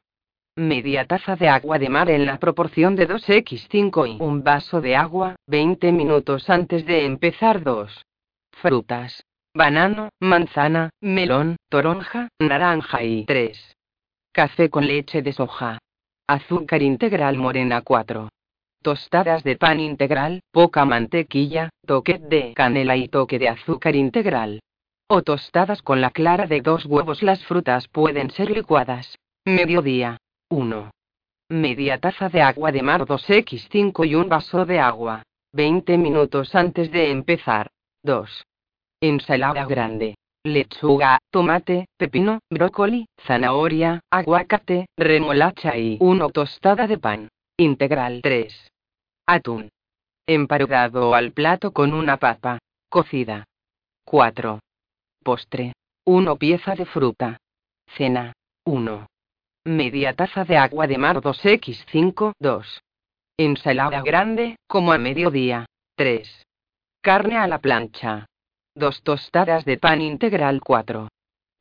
[0.57, 4.97] Media taza de agua de mar en la proporción de 2x5 y un vaso de
[4.97, 8.07] agua, 20 minutos antes de empezar 2.
[8.63, 9.24] Frutas
[9.55, 13.77] banano, manzana, melón, toronja, naranja y 3.
[14.33, 15.79] Café con leche de soja.
[16.27, 18.29] Azúcar integral morena 4.
[18.83, 24.61] Tostadas de pan integral, poca mantequilla, toque de canela y toque de azúcar integral.
[25.07, 27.23] O tostadas con la clara de dos huevos.
[27.23, 29.17] Las frutas pueden ser licuadas.
[29.45, 30.19] Mediodía.
[30.51, 30.91] 1.
[31.51, 35.23] Media taza de agua de mar 2x5 y un vaso de agua.
[35.53, 37.71] 20 minutos antes de empezar.
[38.03, 38.45] 2.
[39.07, 40.17] Ensalada grande.
[40.47, 47.29] Lechuga, tomate, pepino, brócoli, zanahoria, aguacate, remolacha y 1 tostada de pan.
[47.59, 48.71] Integral 3.
[49.27, 49.69] Atún.
[50.27, 52.59] Emparugado al plato con una papa.
[52.89, 53.45] Cocida.
[54.07, 54.61] 4.
[55.23, 55.75] Postre.
[56.07, 57.37] 1 pieza de fruta.
[57.87, 58.33] Cena.
[58.65, 59.07] 1.
[59.67, 62.81] Media taza de agua de mar 2x5, 2.
[63.37, 65.67] Ensalada grande, como a mediodía.
[65.95, 66.43] 3.
[67.03, 68.25] Carne a la plancha.
[68.77, 71.07] Dos tostadas de pan integral 4.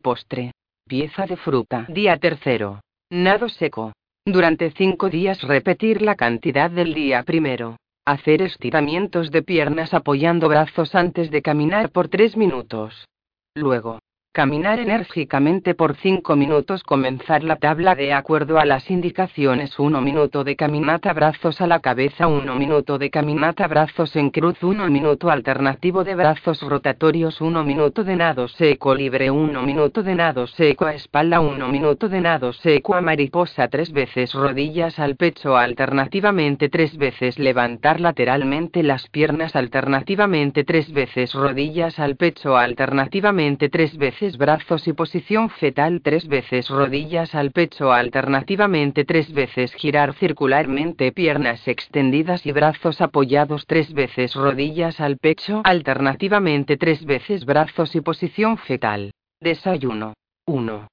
[0.02, 0.52] Postre.
[0.88, 1.86] Pieza de fruta.
[1.88, 2.82] Día tercero.
[3.12, 3.94] Nado seco.
[4.26, 7.78] Durante 5 días repetir la cantidad del día primero.
[8.04, 13.06] Hacer estiramientos de piernas apoyando brazos antes de caminar por 3 minutos.
[13.54, 14.00] Luego,
[14.34, 16.82] Caminar enérgicamente por 5 minutos.
[16.82, 19.78] Comenzar la tabla de acuerdo a las indicaciones.
[19.78, 22.26] 1 minuto de caminata brazos a la cabeza.
[22.26, 24.64] 1 minuto de caminata brazos en cruz.
[24.64, 27.42] 1 minuto alternativo de brazos rotatorios.
[27.42, 29.30] 1 minuto de nado seco libre.
[29.30, 31.40] 1 minuto de nado seco a espalda.
[31.40, 33.68] 1 minuto de nado seco a mariposa.
[33.68, 36.70] 3 veces rodillas al pecho alternativamente.
[36.70, 40.64] 3 veces levantar lateralmente las piernas alternativamente.
[40.64, 43.70] 3 veces rodillas al pecho alternativamente.
[43.70, 50.14] 3 veces brazos y posición fetal tres veces rodillas al pecho alternativamente tres veces girar
[50.14, 57.96] circularmente piernas extendidas y brazos apoyados tres veces rodillas al pecho alternativamente tres veces brazos
[57.96, 59.12] y posición fetal.
[59.42, 60.14] Desayuno.
[60.48, 60.88] 1.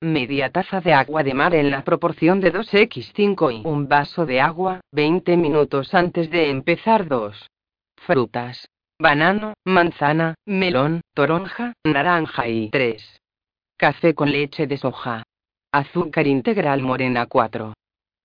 [0.00, 4.40] Media taza de agua de mar en la proporción de 2x5 y un vaso de
[4.40, 7.48] agua, 20 minutos antes de empezar 2.
[7.96, 8.68] Frutas
[9.00, 13.20] banano, manzana, melón, toronja, naranja y 3.
[13.76, 15.22] Café con leche de soja.
[15.70, 17.74] Azúcar integral morena 4.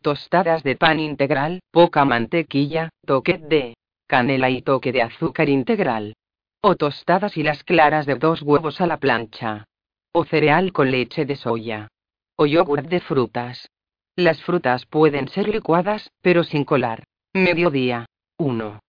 [0.01, 3.75] Tostadas de pan integral, poca mantequilla, toque de
[4.07, 6.15] canela y toque de azúcar integral.
[6.61, 9.65] O tostadas y las claras de dos huevos a la plancha.
[10.11, 11.87] O cereal con leche de soya.
[12.35, 13.69] O yogur de frutas.
[14.15, 17.03] Las frutas pueden ser licuadas, pero sin colar.
[17.33, 18.05] Mediodía.
[18.37, 18.79] 1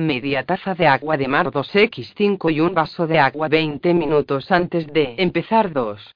[0.00, 4.86] media taza de agua de mar 2x5 y un vaso de agua 20 minutos antes
[4.86, 6.14] de empezar 2.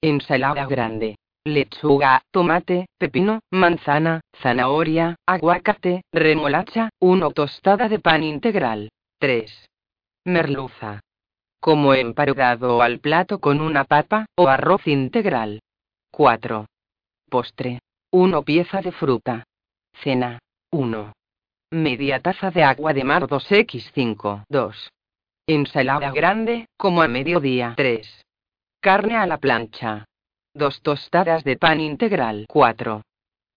[0.00, 1.16] Ensalada grande.
[1.44, 8.90] Lechuga, tomate, pepino, manzana, zanahoria, aguacate, remolacha, 1 tostada de pan integral.
[9.18, 9.68] 3.
[10.24, 11.00] Merluza.
[11.60, 15.60] Como emparugado al plato con una papa o arroz integral.
[16.12, 16.66] 4.
[17.28, 17.80] Postre.
[18.12, 19.44] 1 pieza de fruta.
[20.02, 20.38] Cena.
[20.70, 21.12] 1.
[21.72, 24.44] Media taza de agua de mar 2x5.
[24.46, 24.90] 2.
[25.46, 27.72] Ensalada grande, como a mediodía.
[27.78, 28.26] 3.
[28.78, 30.04] Carne a la plancha.
[30.52, 32.44] 2 tostadas de pan integral.
[32.46, 33.00] 4.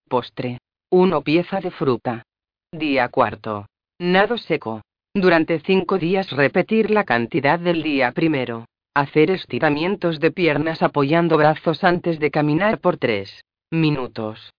[0.07, 0.59] Postre.
[0.91, 2.23] 1 pieza de fruta.
[2.71, 3.65] Día cuarto.
[3.99, 4.81] Nado seco.
[5.13, 8.63] Durante 5 días repetir la cantidad del día primero.
[8.93, 13.41] Hacer estiramientos de piernas apoyando brazos antes de caminar por 3
[13.71, 14.53] minutos.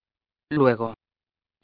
[0.50, 0.92] Luego,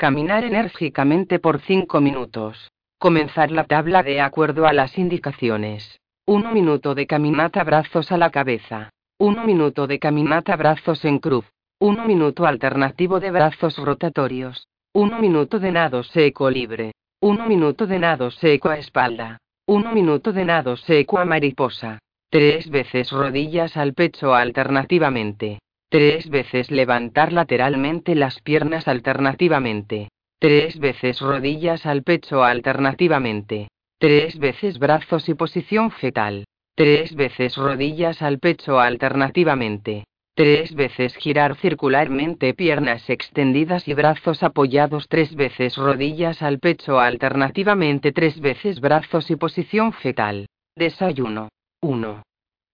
[0.02, 2.72] Caminar enérgicamente por 5 minutos.
[2.98, 6.00] Comenzar la tabla de acuerdo a las indicaciones.
[6.26, 8.90] 1 minuto de caminata brazos a la cabeza.
[9.20, 11.44] 1 minuto de caminata brazos en cruz.
[11.78, 14.66] 1 minuto alternativo de brazos rotatorios.
[14.92, 16.90] 1 minuto de nado seco libre.
[17.20, 19.38] 1 minuto de nado seco a espalda.
[19.68, 22.00] 1 minuto de nado seco a mariposa.
[22.28, 25.60] 3 veces rodillas al pecho alternativamente.
[25.92, 30.08] Tres veces levantar lateralmente las piernas alternativamente.
[30.38, 33.68] Tres veces rodillas al pecho alternativamente.
[33.98, 36.44] Tres veces brazos y posición fetal.
[36.74, 40.04] Tres veces rodillas al pecho alternativamente.
[40.34, 45.08] Tres veces girar circularmente piernas extendidas y brazos apoyados.
[45.08, 48.12] Tres veces rodillas al pecho alternativamente.
[48.12, 50.46] Tres veces brazos y posición fetal.
[50.74, 51.50] Desayuno.
[51.82, 52.22] 1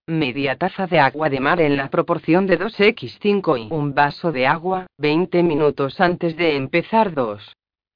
[0.08, 4.46] media taza de agua de mar en la proporción de 2x5 y un vaso de
[4.46, 7.52] agua, 20 minutos antes de empezar 2.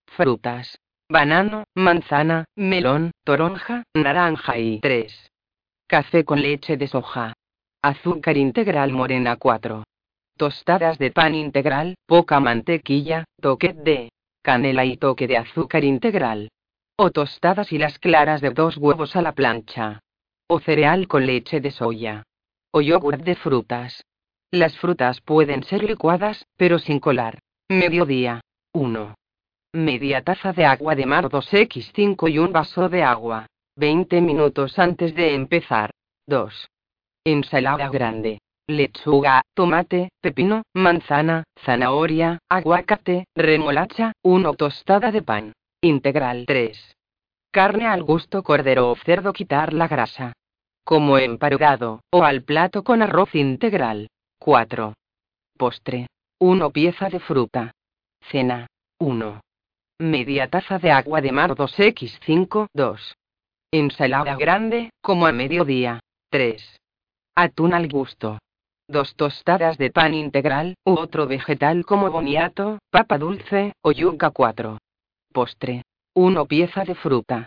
[0.07, 0.79] Frutas.
[1.09, 5.31] Banano, manzana, melón, toronja, naranja y 3.
[5.87, 7.33] Café con leche de soja.
[7.83, 9.83] Azúcar integral morena 4.
[10.37, 14.11] Tostadas de pan integral, poca mantequilla, toque de
[14.43, 16.51] canela y toque de azúcar integral.
[16.97, 20.01] O tostadas y las claras de dos huevos a la plancha
[20.47, 22.25] o cereal con leche de soya,
[22.71, 24.05] o yogur de frutas.
[24.51, 27.39] Las frutas pueden ser licuadas, pero sin colar.
[27.69, 28.43] Mediodía.
[28.75, 29.15] 1.
[29.73, 33.47] Media taza de agua de mar 2x5 y un vaso de agua.
[33.77, 35.91] 20 minutos antes de empezar.
[36.27, 36.69] 2.
[37.25, 38.41] Ensalada grande.
[38.67, 45.53] Lechuga, tomate, pepino, manzana, zanahoria, aguacate, remolacha, 1 tostada de pan.
[45.81, 46.95] Integral 3.
[47.53, 50.33] Carne al gusto cordero o cerdo quitar la grasa.
[50.85, 54.09] Como emparugado, o al plato con arroz integral.
[54.39, 54.95] 4.
[55.59, 56.07] Postre.
[56.39, 57.73] 1 pieza de fruta.
[58.23, 58.67] Cena.
[58.99, 59.43] 1.
[59.99, 62.69] Media taza de agua de mar 2x5.
[62.73, 63.15] 2.
[63.71, 66.01] Ensalada grande, como a mediodía.
[66.31, 66.81] 3.
[67.35, 68.39] Atún al gusto.
[68.89, 74.79] 2 tostadas de pan integral, u otro vegetal como boniato, papa dulce, o yuca 4.
[75.35, 75.82] Postre.
[76.15, 77.47] 1 pieza de fruta.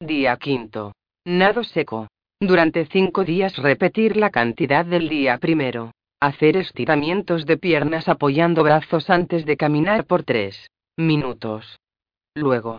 [0.00, 0.92] Día quinto.
[1.26, 2.08] Nado seco.
[2.40, 5.90] Durante cinco días repetir la cantidad del día primero.
[6.18, 11.78] Hacer estiramientos de piernas apoyando brazos antes de caminar por 3 minutos.
[12.34, 12.78] Luego.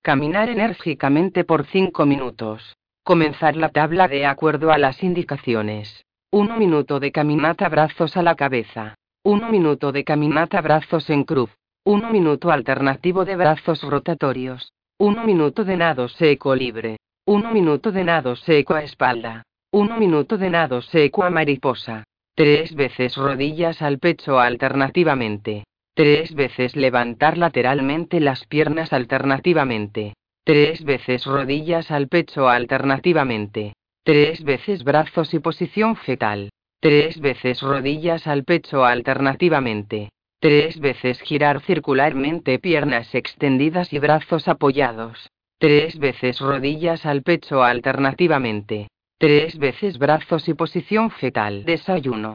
[0.00, 2.74] Caminar enérgicamente por 5 minutos.
[3.04, 6.06] Comenzar la tabla de acuerdo a las indicaciones.
[6.30, 8.94] 1 minuto de caminata brazos a la cabeza.
[9.22, 11.50] 1 minuto de caminata brazos en cruz.
[11.84, 14.72] 1 minuto alternativo de brazos rotatorios.
[14.98, 16.98] 1 minuto de nado seco libre.
[17.26, 19.42] 1 minuto de nado seco a espalda.
[19.72, 22.04] 1 minuto de nado seco a mariposa.
[22.36, 25.64] Tres veces rodillas al pecho alternativamente.
[25.92, 30.14] Tres veces levantar lateralmente las piernas alternativamente.
[30.44, 33.72] Tres veces rodillas al pecho alternativamente.
[34.04, 36.50] Tres veces brazos y posición fetal.
[36.78, 40.10] Tres veces rodillas al pecho alternativamente.
[40.42, 45.30] Tres veces girar circularmente piernas extendidas y brazos apoyados.
[45.58, 48.88] Tres veces rodillas al pecho alternativamente.
[49.18, 51.64] Tres veces brazos y posición fetal.
[51.64, 52.34] Desayuno.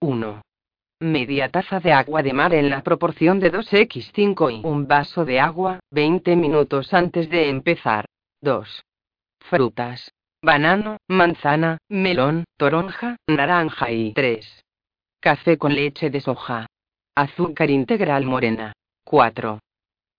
[0.00, 0.42] 1.
[1.00, 5.40] Media taza de agua de mar en la proporción de 2x5 y un vaso de
[5.40, 8.04] agua, 20 minutos antes de empezar.
[8.42, 8.82] 2.
[9.48, 10.12] Frutas.
[10.42, 14.62] Banano, manzana, melón, toronja, naranja y 3.
[15.20, 16.66] Café con leche de soja.
[17.16, 18.72] Azúcar integral morena.
[19.04, 19.58] 4.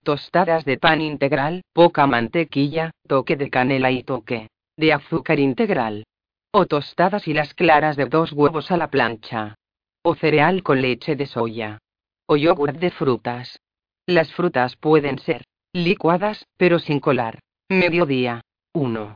[0.04, 6.04] Tostadas de pan integral, poca mantequilla, toque de canela y toque de azúcar integral.
[6.52, 9.54] O tostadas y las claras de dos huevos a la plancha.
[10.02, 11.78] O cereal con leche de soya.
[12.26, 13.58] O yogur de frutas.
[14.06, 17.38] Las frutas pueden ser licuadas, pero sin colar.
[17.68, 18.42] Mediodía.
[18.74, 19.14] 1.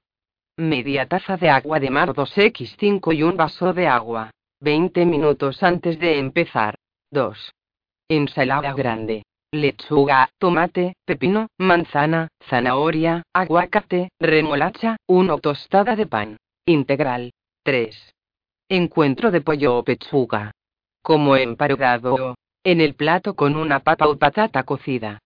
[0.57, 4.31] Media taza de agua de mar 2x5 y un vaso de agua.
[4.61, 6.77] 20 minutos antes de empezar.
[7.11, 7.53] 2.
[8.09, 16.36] Ensalada grande lechuga, tomate, pepino, manzana, zanahoria, aguacate, remolacha, 1 tostada de pan.
[16.66, 17.32] Integral.
[17.64, 18.14] 3.
[18.68, 20.52] Encuentro de pollo o pechuga.
[21.02, 22.34] Como emparugado
[22.64, 25.20] en el plato con una papa o patata cocida.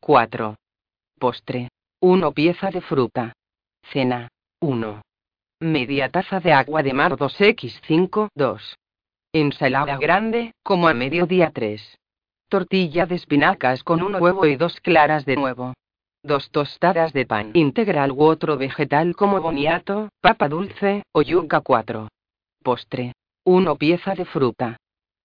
[0.00, 0.56] 4.
[1.18, 1.68] Postre.
[2.00, 3.32] 1 pieza de fruta.
[3.92, 4.28] Cena.
[4.60, 5.02] 1.
[5.60, 8.76] Media taza de agua de mar 2x5, 2.
[9.32, 11.96] Ensalada grande, como a mediodía 3.
[12.48, 15.74] Tortilla de espinacas con un huevo y dos claras de nuevo.
[16.22, 22.08] Dos tostadas de pan integral u otro vegetal como boniato, papa dulce, o yuca 4.
[22.62, 23.12] Postre.
[23.44, 24.76] 1 pieza de fruta.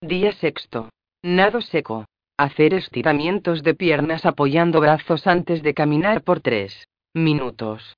[0.01, 0.89] Día sexto.
[1.21, 2.05] Nado seco.
[2.37, 7.95] Hacer estiramientos de piernas apoyando brazos antes de caminar por 3 minutos.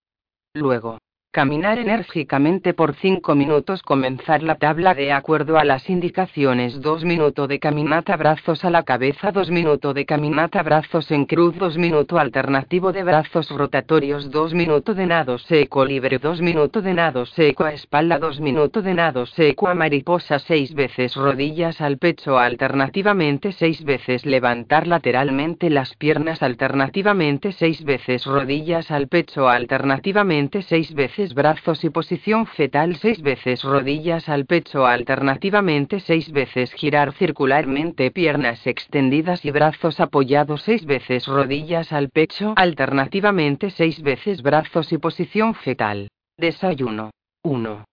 [0.54, 0.98] Luego,
[1.34, 3.82] Caminar enérgicamente por 5 minutos.
[3.82, 6.80] Comenzar la tabla de acuerdo a las indicaciones.
[6.80, 9.32] 2 minutos de caminata brazos a la cabeza.
[9.32, 11.58] 2 minutos de caminata brazos en cruz.
[11.58, 14.30] 2 minutos alternativo de brazos rotatorios.
[14.30, 16.20] 2 minutos de nado seco libre.
[16.20, 18.20] 2 minutos de nado seco a espalda.
[18.20, 20.38] 2 minutos de nado seco a mariposa.
[20.38, 23.54] 6 veces rodillas al pecho alternativamente.
[23.54, 27.54] 6 veces levantar lateralmente las piernas alternativamente.
[27.54, 30.62] 6 veces rodillas al pecho alternativamente.
[30.62, 37.14] 6 veces brazos y posición fetal seis veces rodillas al pecho alternativamente seis veces girar
[37.14, 44.92] circularmente piernas extendidas y brazos apoyados seis veces rodillas al pecho alternativamente seis veces brazos
[44.92, 46.10] y posición fetal.
[46.38, 47.12] Desayuno.
[47.44, 47.86] 1.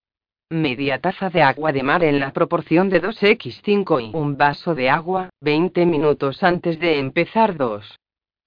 [0.50, 4.90] Media taza de agua de mar en la proporción de 2x5 y un vaso de
[4.90, 7.96] agua, 20 minutos antes de empezar 2.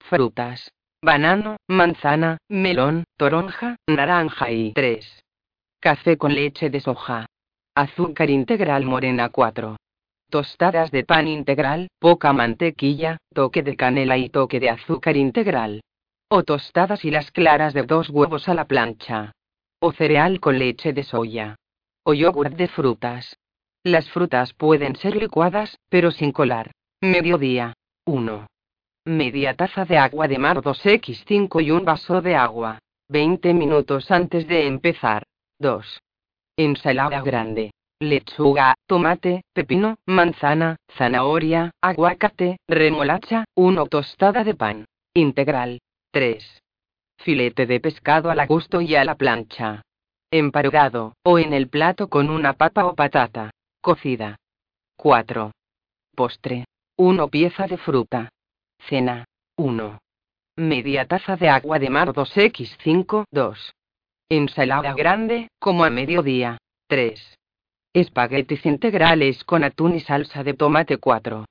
[0.00, 0.70] Frutas
[1.04, 5.22] banano, manzana, melón, toronja, naranja y 3.
[5.78, 7.26] Café con leche de soja.
[7.74, 9.76] Azúcar integral morena 4.
[10.30, 15.82] Tostadas de pan integral, poca mantequilla, toque de canela y toque de azúcar integral.
[16.28, 19.32] O tostadas y las claras de dos huevos a la plancha.
[19.80, 21.56] O cereal con leche de soya.
[22.02, 23.36] O yogur de frutas.
[23.82, 26.70] Las frutas pueden ser licuadas, pero sin colar.
[27.02, 27.74] Mediodía.
[28.06, 28.46] 1.
[29.06, 32.78] Media taza de agua de mar 2x5 y un vaso de agua.
[33.10, 35.24] 20 minutos antes de empezar.
[35.58, 36.00] 2.
[36.56, 37.72] Ensalada grande.
[38.00, 44.86] Lechuga, tomate, pepino, manzana, zanahoria, aguacate, remolacha, 1 tostada de pan.
[45.12, 45.80] Integral.
[46.10, 46.62] 3.
[47.18, 49.82] Filete de pescado al gusto y a la plancha.
[50.30, 53.50] Emparugado, o en el plato con una papa o patata.
[53.82, 54.36] Cocida.
[54.96, 55.50] 4.
[56.16, 56.64] Postre.
[56.96, 58.30] 1 pieza de fruta.
[58.88, 59.24] Cena.
[59.56, 59.98] 1.
[60.56, 63.72] Media taza de agua de mar 2x5, 2.
[64.28, 66.58] Ensalada grande, como a mediodía.
[66.88, 67.36] 3.
[67.94, 71.46] Espaguetis integrales con atún y salsa de tomate 4.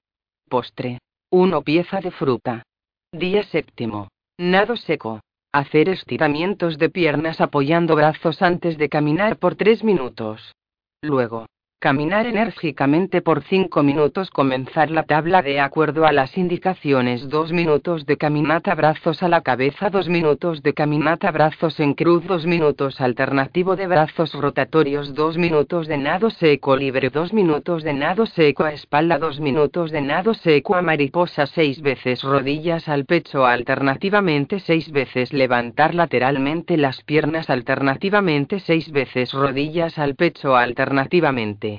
[0.48, 1.00] Postre.
[1.32, 2.64] 1 pieza de fruta.
[3.12, 4.10] Día séptimo.
[4.38, 5.22] Nado seco.
[5.52, 10.54] Hacer estiramientos de piernas apoyando brazos antes de caminar por 3 minutos.
[11.02, 11.46] Luego.
[11.84, 14.30] Caminar enérgicamente por 5 minutos.
[14.30, 17.28] Comenzar la tabla de acuerdo a las indicaciones.
[17.28, 19.90] 2 minutos de caminata brazos a la cabeza.
[19.90, 22.26] 2 minutos de caminata brazos en cruz.
[22.26, 25.14] 2 minutos alternativo de brazos rotatorios.
[25.14, 27.10] 2 minutos de nado seco libre.
[27.10, 29.20] 2 minutos de nado seco a espalda.
[29.20, 31.48] 2 minutos de nado seco a mariposa.
[31.48, 33.46] 6 veces rodillas al pecho.
[33.46, 37.50] Alternativamente 6 veces levantar lateralmente las piernas.
[37.50, 40.56] Alternativamente 6 veces rodillas al pecho.
[40.56, 41.73] Alternativamente.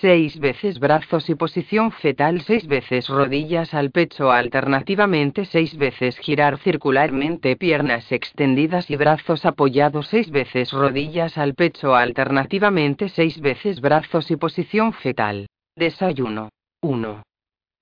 [0.00, 6.58] 6 veces brazos y posición fetal 6 veces rodillas al pecho alternativamente 6 veces girar
[6.58, 14.30] circularmente piernas extendidas y brazos apoyados 6 veces rodillas al pecho alternativamente 6 veces brazos
[14.30, 15.46] y posición fetal.
[15.76, 16.48] Desayuno.
[16.80, 17.22] 1.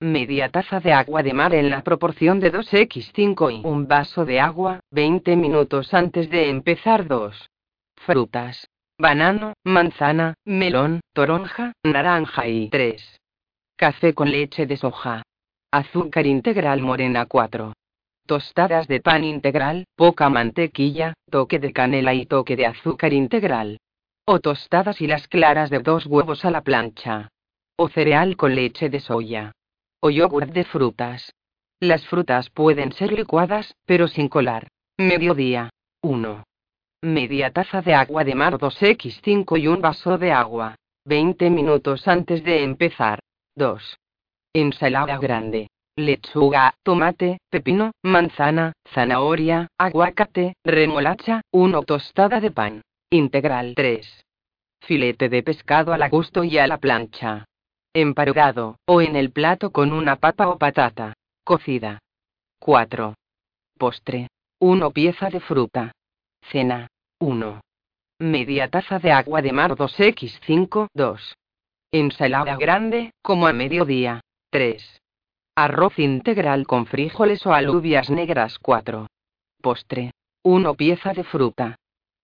[0.01, 4.41] Media taza de agua de mar en la proporción de 2x5 y un vaso de
[4.41, 7.49] agua, 20 minutos antes de empezar 2.
[7.95, 8.67] Frutas
[8.99, 13.19] banano, manzana, melón, toronja, naranja y 3.
[13.77, 15.23] Café con leche de soja.
[15.71, 17.73] Azúcar integral morena 4.
[18.27, 23.79] Tostadas de pan integral, poca mantequilla, toque de canela y toque de azúcar integral.
[24.25, 27.29] O tostadas y las claras de dos huevos a la plancha.
[27.77, 29.53] O cereal con leche de soya.
[30.01, 31.33] O yogur de frutas.
[31.79, 34.67] Las frutas pueden ser licuadas, pero sin colar.
[34.97, 35.69] Mediodía.
[36.01, 36.43] 1.
[37.01, 40.75] Media taza de agua de mar 2x5 y un vaso de agua.
[41.05, 43.19] 20 minutos antes de empezar.
[43.55, 43.97] 2.
[44.53, 45.69] Ensalada grande.
[45.95, 52.81] Lechuga, tomate, pepino, manzana, zanahoria, aguacate, remolacha, 1 tostada de pan.
[53.09, 54.25] Integral 3.
[54.81, 57.45] Filete de pescado al gusto y a la plancha.
[57.93, 61.13] Emparugado, o en el plato con una papa o patata.
[61.45, 61.99] Cocida.
[62.59, 63.15] 4.
[63.77, 64.27] Postre.
[64.59, 65.93] 1 pieza de fruta.
[66.41, 66.87] Cena.
[67.19, 67.61] 1.
[68.19, 71.35] Media taza de agua de mar 2x5, 2.
[71.91, 74.21] Ensalada grande, como a mediodía.
[74.51, 75.01] 3.
[75.55, 79.07] Arroz integral con frijoles o alubias negras 4.
[79.61, 80.11] Postre.
[80.43, 81.75] 1 pieza de fruta.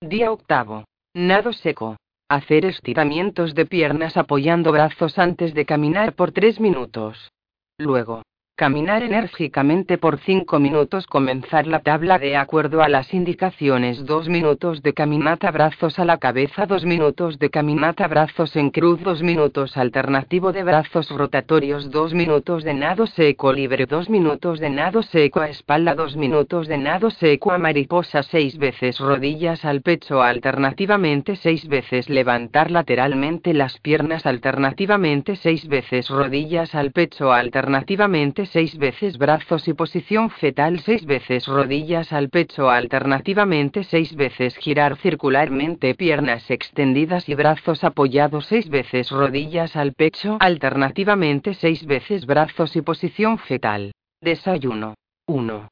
[0.02, 0.86] Día octavo.
[1.14, 1.98] Nado seco.
[2.30, 7.32] Hacer estiramientos de piernas apoyando brazos antes de caminar por 3 minutos.
[7.78, 8.24] Luego,
[8.58, 11.08] Caminar enérgicamente por 5 minutos.
[11.08, 14.06] Comenzar la tabla de acuerdo a las indicaciones.
[14.06, 16.66] 2 minutos de caminata brazos a la cabeza.
[16.66, 19.02] 2 minutos de caminata brazos en cruz.
[19.04, 21.92] 2 minutos alternativo de brazos rotatorios.
[21.92, 23.88] 2 minutos de nado seco libre.
[23.88, 25.94] 2 minutos de nado seco a espalda.
[25.94, 28.24] 2 minutos de nado seco a mariposa.
[28.24, 30.24] 6 veces rodillas al pecho.
[30.24, 34.26] Alternativamente 6 veces levantar lateralmente las piernas.
[34.26, 37.34] Alternativamente 6 veces rodillas al pecho.
[37.34, 44.58] Alternativamente 6 veces brazos y posición fetal 6 veces rodillas al pecho alternativamente 6 veces
[44.58, 52.26] girar circularmente piernas extendidas y brazos apoyados 6 veces rodillas al pecho alternativamente 6 veces
[52.26, 53.92] brazos y posición fetal.
[54.22, 54.96] Desayuno.
[55.28, 55.70] 1.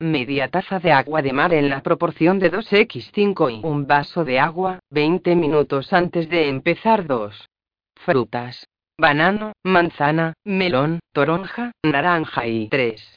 [0.00, 4.38] Media taza de agua de mar en la proporción de 2x5 y un vaso de
[4.38, 7.48] agua, 20 minutos antes de empezar 2.
[7.96, 8.66] Frutas
[8.98, 13.16] banano, manzana, melón, toronja, naranja y 3.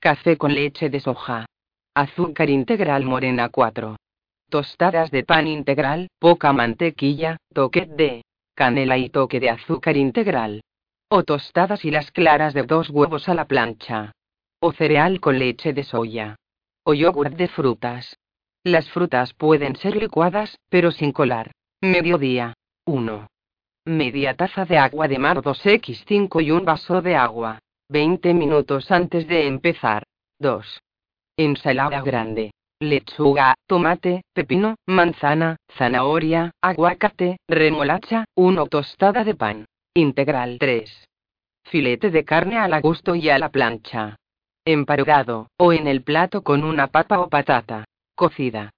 [0.00, 1.46] Café con leche de soja.
[1.94, 3.96] Azúcar integral morena 4.
[4.50, 8.24] Tostadas de pan integral, poca mantequilla, toque de
[8.54, 10.62] canela y toque de azúcar integral.
[11.08, 14.12] O tostadas y las claras de dos huevos a la plancha.
[14.60, 16.36] O cereal con leche de soya.
[16.84, 18.16] O yogur de frutas.
[18.64, 21.52] Las frutas pueden ser licuadas, pero sin colar.
[21.80, 22.54] Mediodía.
[22.86, 23.28] 1.
[23.84, 27.58] Media taza de agua de mar 2x5 y un vaso de agua.
[27.88, 30.04] 20 minutos antes de empezar.
[30.38, 30.80] 2.
[31.36, 32.52] Ensalada grande.
[32.78, 39.64] Lechuga, tomate, pepino, manzana, zanahoria, aguacate, remolacha, 1 tostada de pan.
[39.94, 41.08] Integral 3.
[41.64, 44.16] Filete de carne a la gusto y a la plancha.
[44.64, 47.84] Emparugado, o en el plato con una papa o patata.
[48.14, 48.70] Cocida.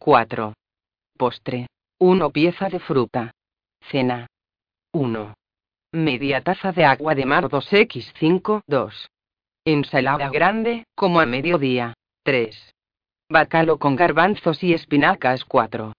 [0.00, 0.54] 4.
[1.16, 1.68] Postre.
[2.00, 3.30] 1 pieza de fruta.
[3.80, 4.26] Cena.
[4.92, 5.34] 1.
[5.92, 9.08] Media taza de agua de mar 2x5, 2.
[9.64, 11.94] Ensalada grande, como a mediodía.
[12.24, 12.74] 3.
[13.28, 15.92] Bacalo con garbanzos y espinacas 4.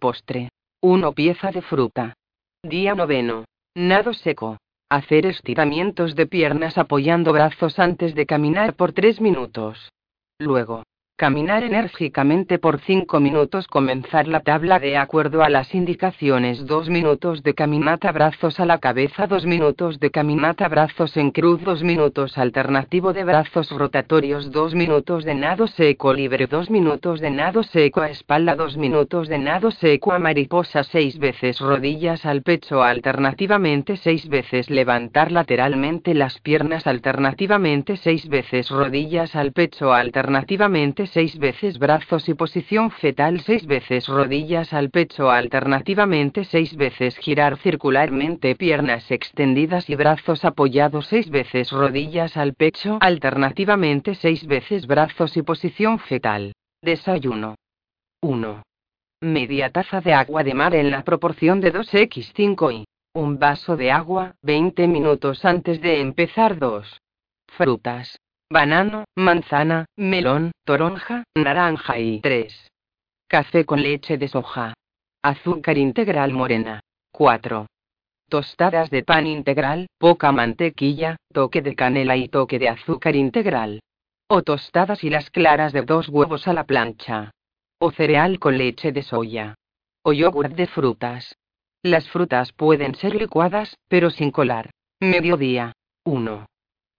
[0.00, 0.48] Postre.
[0.80, 2.14] 1 pieza de fruta.
[2.64, 3.44] Día noveno.
[3.76, 4.58] Nado seco.
[4.88, 9.92] Hacer estiramientos de piernas apoyando brazos antes de caminar por 3 minutos.
[10.38, 10.81] Luego,
[11.16, 13.68] Caminar enérgicamente por 5 minutos.
[13.68, 16.66] Comenzar la tabla de acuerdo a las indicaciones.
[16.66, 19.28] 2 minutos de caminata brazos a la cabeza.
[19.28, 21.62] 2 minutos de caminata brazos en cruz.
[21.62, 24.50] 2 minutos alternativo de brazos rotatorios.
[24.50, 26.48] 2 minutos de nado seco libre.
[26.48, 28.56] 2 minutos de nado seco a espalda.
[28.56, 30.82] 2 minutos de nado seco a mariposa.
[30.82, 32.82] 6 veces rodillas al pecho.
[32.82, 36.88] Alternativamente 6 veces levantar lateralmente las piernas.
[36.88, 39.92] Alternativamente 6 veces rodillas al pecho.
[39.92, 47.16] Alternativamente 6 veces brazos y posición fetal 6 veces rodillas al pecho alternativamente 6 veces
[47.18, 54.86] girar circularmente piernas extendidas y brazos apoyados 6 veces rodillas al pecho alternativamente 6 veces
[54.86, 56.52] brazos y posición fetal.
[56.82, 57.56] Desayuno.
[58.20, 58.62] 1.
[59.20, 62.84] Media taza de agua de mar en la proporción de 2x5 y
[63.14, 67.00] un vaso de agua 20 minutos antes de empezar 2.
[67.46, 68.18] Frutas
[68.52, 72.68] banano, manzana, melón, toronja, naranja y 3.
[73.26, 74.74] Café con leche de soja.
[75.22, 76.80] Azúcar integral morena.
[77.12, 77.66] 4.
[78.28, 83.80] Tostadas de pan integral, poca mantequilla, toque de canela y toque de azúcar integral.
[84.28, 87.30] O tostadas y las claras de dos huevos a la plancha.
[87.78, 89.54] O cereal con leche de soya.
[90.02, 91.36] O yogur de frutas.
[91.82, 94.70] Las frutas pueden ser licuadas, pero sin colar.
[95.00, 95.72] Mediodía.
[96.04, 96.46] 1.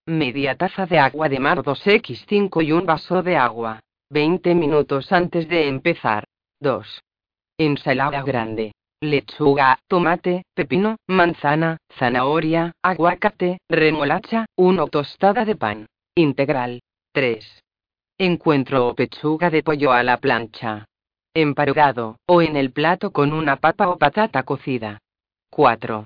[0.06, 3.80] Media taza de agua de mar 2x5 y un vaso de agua.
[4.10, 6.24] 20 minutos antes de empezar.
[6.60, 7.02] 2.
[7.56, 8.74] Ensalada grande.
[9.00, 15.86] Lechuga, tomate, pepino, manzana, zanahoria, aguacate, remolacha, 1 tostada de pan.
[16.14, 16.82] Integral.
[17.12, 17.62] 3.
[18.18, 20.84] Encuentro o pechuga de pollo a la plancha.
[21.32, 24.98] Emparugado, o en el plato con una papa o patata cocida.
[25.48, 26.04] 4.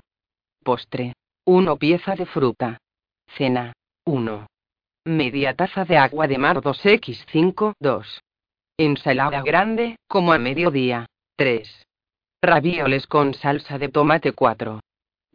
[0.63, 1.15] Postre.
[1.43, 2.77] 1 pieza de fruta.
[3.35, 3.73] Cena.
[4.05, 4.47] 1.
[5.05, 8.21] Media taza de agua de mar 2x5, 2.
[8.77, 11.05] Ensalada grande, como a mediodía,
[11.35, 11.85] 3.
[12.41, 14.79] Ravioles con salsa de tomate 4.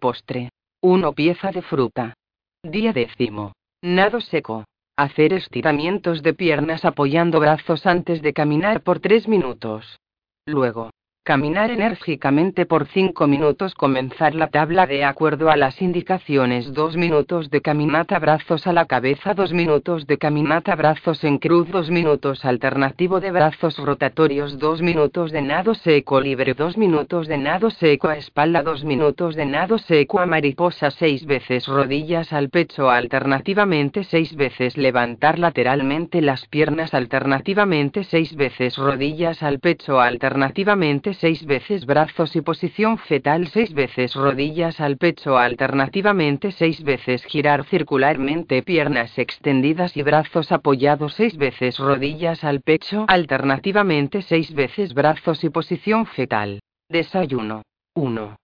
[0.01, 0.51] Postre.
[0.81, 2.15] 1 pieza de fruta.
[2.63, 3.53] Día décimo.
[3.83, 4.65] Nado seco.
[4.97, 9.99] Hacer estiramientos de piernas apoyando brazos antes de caminar por 3 minutos.
[10.47, 10.91] Luego,
[11.25, 13.75] Caminar enérgicamente por 5 minutos.
[13.75, 16.75] Comenzar la tabla de acuerdo a las indicaciones.
[16.75, 19.33] 2 minutos de caminata brazos a la cabeza.
[19.33, 21.71] 2 minutos de caminata brazos en cruz.
[21.71, 24.59] 2 minutos alternativo de brazos rotatorios.
[24.59, 26.53] 2 minutos de nado seco libre.
[26.53, 28.63] 2 minutos de nado seco a espalda.
[28.63, 30.91] 2 minutos de nado seco a mariposa.
[30.91, 32.91] 6 veces rodillas al pecho.
[32.91, 36.93] Alternativamente 6 veces levantar lateralmente las piernas.
[36.93, 40.03] Alternativamente 6 veces rodillas al pecho.
[40.03, 47.25] Alternativamente 6 veces brazos y posición fetal 6 veces rodillas al pecho alternativamente 6 veces
[47.25, 54.95] girar circularmente piernas extendidas y brazos apoyados 6 veces rodillas al pecho alternativamente 6 veces
[54.95, 56.61] brazos y posición fetal.
[56.89, 57.63] Desayuno.
[57.95, 58.37] 1.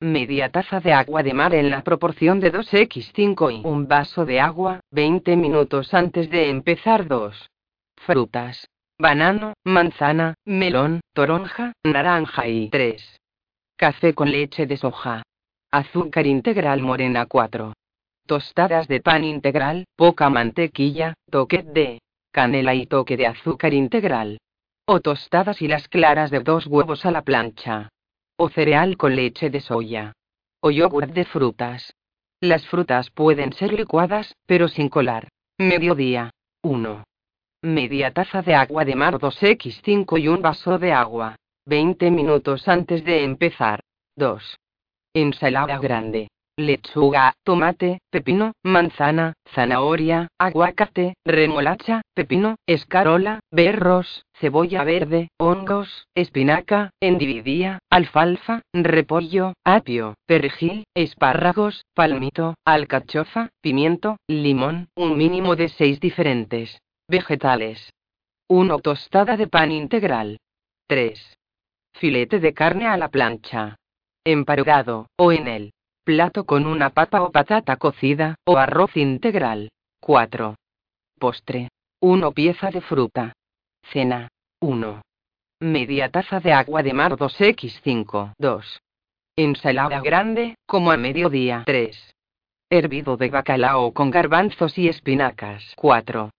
[0.00, 4.40] Media taza de agua de mar en la proporción de 2x5 y un vaso de
[4.40, 7.50] agua, 20 minutos antes de empezar 2.
[7.96, 8.69] Frutas
[9.00, 13.16] banano, manzana, melón, toronja, naranja y 3.
[13.76, 15.22] Café con leche de soja.
[15.70, 17.72] Azúcar integral morena 4.
[18.26, 22.00] Tostadas de pan integral, poca mantequilla, toque de
[22.30, 24.38] canela y toque de azúcar integral.
[24.86, 27.88] O tostadas y las claras de dos huevos a la plancha.
[28.36, 30.12] O cereal con leche de soya.
[30.60, 31.94] O yogur de frutas.
[32.40, 35.28] Las frutas pueden ser licuadas, pero sin colar.
[35.58, 36.30] Mediodía.
[36.62, 37.04] 1.
[37.62, 41.36] Media taza de agua de mar 2x5 y un vaso de agua.
[41.66, 43.80] 20 minutos antes de empezar.
[44.16, 44.56] 2.
[45.12, 46.30] Ensalada grande.
[46.56, 57.78] Lechuga, tomate, pepino, manzana, zanahoria, aguacate, remolacha, pepino, escarola, berros, cebolla verde, hongos, espinaca, endividía,
[57.90, 66.80] alfalfa, repollo, apio, perejil, espárragos, palmito, alcachofa, pimiento, limón, un mínimo de 6 diferentes.
[67.10, 67.92] Vegetales.
[68.48, 68.78] 1.
[68.78, 70.38] Tostada de pan integral.
[70.86, 71.36] 3.
[71.92, 73.76] Filete de carne a la plancha.
[74.24, 75.72] Emparugado, o en el
[76.04, 79.70] plato con una papa o patata cocida, o arroz integral.
[80.00, 80.54] 4.
[81.18, 81.70] Postre.
[82.00, 83.32] 1 pieza de fruta.
[83.82, 84.28] Cena.
[84.60, 85.02] 1.
[85.58, 88.34] Media taza de agua de mar 2x5.
[88.38, 88.80] 2.
[89.34, 91.64] Ensalada grande, como a mediodía.
[91.66, 92.14] 3.
[92.70, 95.72] Hervido de bacalao con garbanzos y espinacas.
[95.74, 96.30] 4.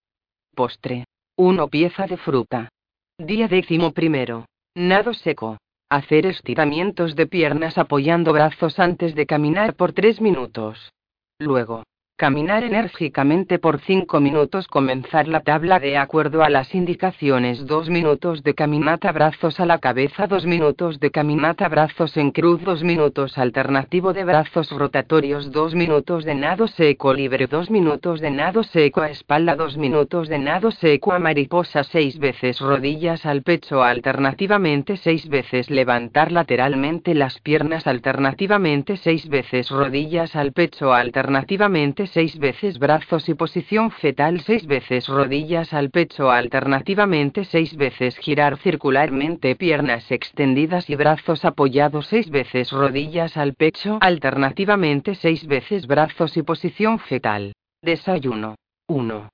[0.56, 1.06] Postre.
[1.38, 2.70] 1 pieza de fruta.
[3.18, 4.46] Día décimo primero.
[4.76, 5.58] Nado seco.
[5.90, 10.92] Hacer estiramientos de piernas apoyando brazos antes de caminar por 3 minutos.
[11.40, 11.84] Luego.
[12.22, 14.68] Caminar enérgicamente por 5 minutos.
[14.68, 17.66] Comenzar la tabla de acuerdo a las indicaciones.
[17.66, 20.28] 2 minutos de caminata brazos a la cabeza.
[20.28, 22.62] 2 minutos de caminata brazos en cruz.
[22.64, 25.52] 2 minutos alternativo de brazos rotatorios.
[25.52, 27.48] 2 minutos de nado seco libre.
[27.48, 29.56] 2 minutos de nado seco a espalda.
[29.56, 31.84] 2 minutos de nado seco a mariposa.
[31.84, 33.82] 6 veces rodillas al pecho.
[33.82, 37.88] Alternativamente 6 veces levantar lateralmente las piernas.
[37.88, 40.94] Alternativamente 6 veces rodillas al pecho.
[40.94, 48.18] Alternativamente seis veces brazos y posición fetal seis veces rodillas al pecho alternativamente seis veces
[48.18, 55.88] girar circularmente piernas extendidas y brazos apoyados seis veces rodillas al pecho alternativamente seis veces
[55.88, 57.54] brazos y posición fetal.
[57.82, 58.56] Desayuno.
[58.88, 59.30] 1.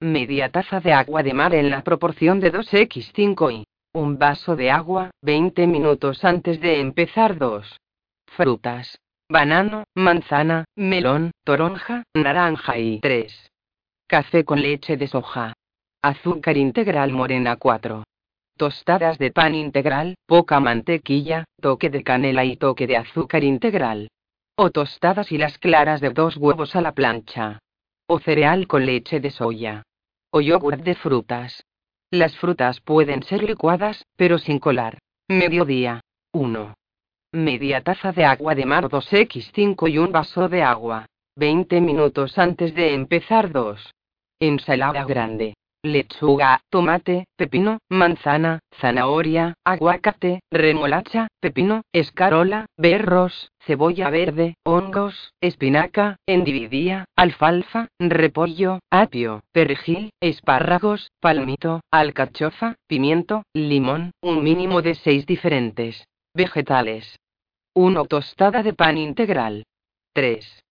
[0.00, 4.70] Media taza de agua de mar en la proporción de 2x5 y un vaso de
[4.70, 7.78] agua, 20 minutos antes de empezar 2.
[8.26, 8.98] Frutas
[9.34, 13.50] banano, manzana, melón, toronja, naranja y 3.
[14.06, 15.54] Café con leche de soja.
[16.02, 18.04] Azúcar integral morena 4.
[18.56, 24.06] Tostadas de pan integral, poca mantequilla, toque de canela y toque de azúcar integral.
[24.54, 27.58] O tostadas y las claras de dos huevos a la plancha.
[28.06, 29.82] O cereal con leche de soya.
[30.30, 31.64] O yogur de frutas.
[32.12, 34.98] Las frutas pueden ser licuadas, pero sin colar.
[35.26, 36.02] Mediodía.
[36.30, 36.74] 1
[37.34, 41.06] media taza de agua de mar 2x5 y un vaso de agua.
[41.36, 43.90] 20 minutos antes de empezar 2.
[44.40, 45.54] Ensalada grande.
[45.82, 57.04] Lechuga, tomate, pepino, manzana, zanahoria, aguacate, remolacha, pepino, escarola, berros, cebolla verde, hongos, espinaca, endividía,
[57.16, 67.18] alfalfa, repollo, apio, perejil, espárragos, palmito, alcachofa, pimiento, limón, un mínimo de 6 diferentes vegetales.
[67.76, 68.04] 1.
[68.06, 69.66] Tostada de pan integral.
[70.12, 70.62] 3.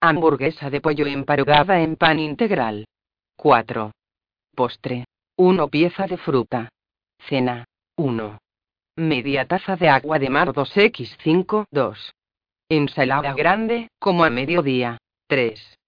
[0.00, 2.86] Hamburguesa de pollo emparugada en pan integral.
[3.36, 3.92] 4.
[4.54, 5.04] Postre.
[5.36, 6.70] 1 pieza de fruta.
[7.28, 7.66] Cena.
[7.98, 8.38] 1.
[8.96, 11.66] Media taza de agua de mar 2x5.
[11.70, 12.14] 2.
[12.70, 14.96] Ensalada grande, como a mediodía.
[15.28, 15.78] 3.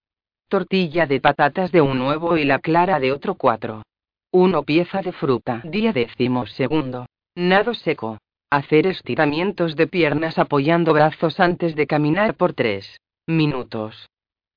[0.48, 3.84] Tortilla de patatas de un huevo y la clara de otro 4.
[4.32, 5.62] 1 pieza de fruta.
[5.64, 7.06] Día décimo segundo.
[7.34, 8.18] Nado seco.
[8.50, 12.96] Hacer estiramientos de piernas apoyando brazos antes de caminar por 3
[13.26, 14.08] minutos.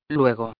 [0.08, 0.54] Luego.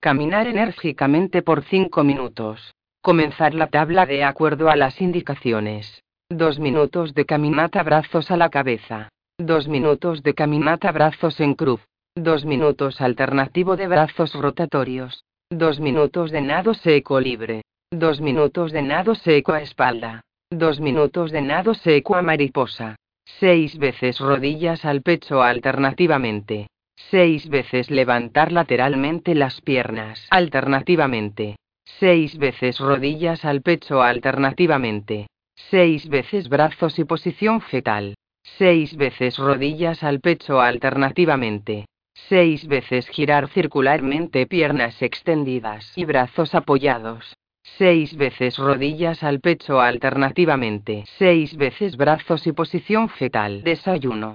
[0.00, 2.72] Caminar enérgicamente por 5 minutos.
[3.02, 6.02] Comenzar la tabla de acuerdo a las indicaciones.
[6.30, 9.10] 2 minutos de caminata brazos a la cabeza.
[9.38, 11.82] 2 minutos de caminata brazos en cruz.
[12.16, 15.24] 2 minutos alternativo de brazos rotatorios.
[15.50, 17.64] 2 minutos de nado seco libre.
[17.90, 20.22] 2 minutos de nado seco a espalda.
[20.54, 22.96] Dos minutos de nado seco a mariposa.
[23.24, 26.66] Seis veces rodillas al pecho alternativamente.
[26.94, 31.56] Seis veces levantar lateralmente las piernas alternativamente.
[31.98, 35.26] Seis veces rodillas al pecho alternativamente.
[35.54, 38.14] Seis veces brazos y posición fetal.
[38.42, 41.86] Seis veces rodillas al pecho alternativamente.
[42.12, 47.38] Seis veces girar circularmente piernas extendidas y brazos apoyados.
[47.78, 51.04] Seis veces rodillas al pecho alternativamente.
[51.18, 53.62] Seis veces brazos y posición fetal.
[53.62, 54.34] Desayuno.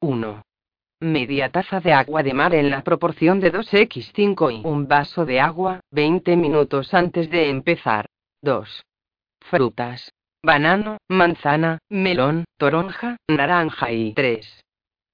[0.00, 0.42] 1.
[1.00, 5.40] Media taza de agua de mar en la proporción de 2x5 y un vaso de
[5.40, 8.06] agua, 20 minutos antes de empezar.
[8.42, 8.84] 2.
[9.40, 10.12] Frutas.
[10.44, 14.60] Banano, manzana, melón, toronja, naranja y 3.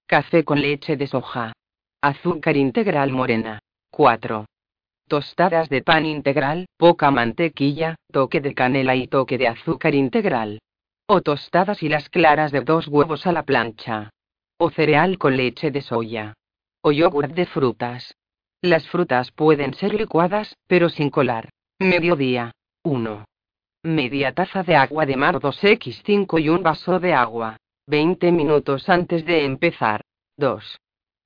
[0.07, 1.53] Café con leche de soja.
[2.03, 3.59] Azúcar integral morena.
[3.91, 4.47] 4
[5.09, 10.61] tostadas de pan integral, poca mantequilla, toque de canela y toque de azúcar integral.
[11.09, 14.11] O tostadas y las claras de dos huevos a la plancha.
[14.59, 16.35] O cereal con leche de soya.
[16.83, 18.15] O yogur de frutas.
[18.61, 21.49] Las frutas pueden ser licuadas, pero sin colar.
[21.79, 22.53] Mediodía.
[22.85, 23.25] 1.
[23.85, 27.57] Media taza de agua de mar 2x5 y un vaso de agua.
[27.87, 30.03] 20 minutos antes de empezar.
[30.37, 30.79] 2.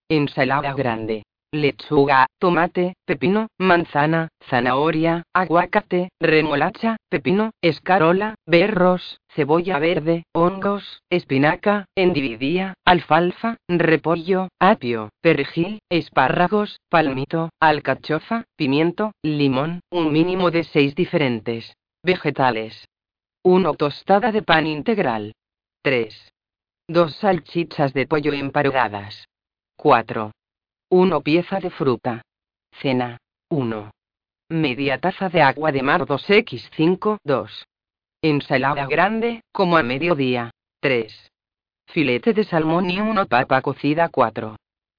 [0.08, 11.00] Ensalada grande lechuga, tomate, pepino, manzana, zanahoria, aguacate, remolacha, pepino, escarola, berros, cebolla verde, hongos,
[11.10, 20.94] espinaca, endividía, alfalfa, repollo, apio, perejil, espárragos, palmito, alcachofa, pimiento, limón, un mínimo de seis
[20.94, 22.88] diferentes vegetales.
[23.44, 25.34] 1 tostada de pan integral.
[25.82, 26.32] 3.
[26.88, 29.26] 2 salchichas de pollo emparedadas.
[29.76, 30.30] 4.
[30.92, 32.20] 1 pieza de fruta.
[32.70, 33.16] Cena.
[33.48, 33.90] 1.
[34.50, 37.16] Media taza de agua de mar 2x5.
[37.24, 37.64] 2.
[38.20, 40.50] Ensalada grande, como a mediodía.
[40.80, 41.30] 3.
[41.86, 44.56] Filete de salmón y 1 papa cocida 4.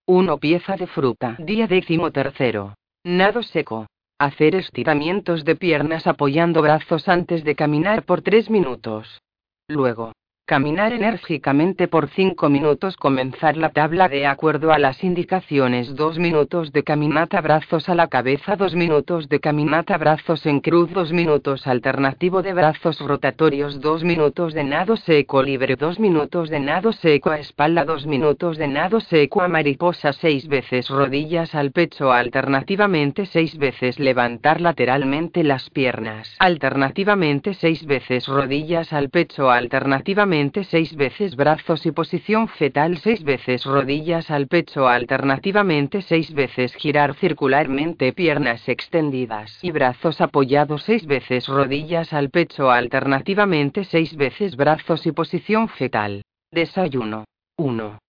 [0.08, 1.36] 1 pieza de fruta.
[1.38, 2.74] Día décimo tercero.
[3.04, 3.86] Nado seco.
[4.18, 9.22] Hacer estiramientos de piernas apoyando brazos antes de caminar por 3 minutos.
[9.68, 10.14] Luego,
[10.46, 12.98] Caminar enérgicamente por 5 minutos.
[12.98, 15.96] Comenzar la tabla de acuerdo a las indicaciones.
[15.96, 18.58] 2 minutos de caminata brazos a la cabeza.
[18.58, 20.92] 2 minutos de caminata brazos en cruz.
[20.92, 23.80] 2 minutos alternativo de brazos rotatorios.
[23.80, 25.78] 2 minutos de nado seco libre.
[25.78, 27.86] 2 minutos de nado seco a espalda.
[27.86, 30.12] 2 minutos de nado seco a mariposa.
[30.12, 32.12] 6 veces rodillas al pecho.
[32.12, 36.36] Alternativamente 6 veces levantar lateralmente las piernas.
[36.40, 39.50] Alternativamente 6 veces rodillas al pecho.
[39.50, 40.33] Alternativamente
[40.64, 47.14] seis veces brazos y posición fetal seis veces rodillas al pecho alternativamente seis veces girar
[47.14, 55.06] circularmente piernas extendidas y brazos apoyados seis veces rodillas al pecho alternativamente seis veces brazos
[55.06, 56.24] y posición fetal.
[56.52, 57.26] Desayuno.
[57.58, 58.00] 1.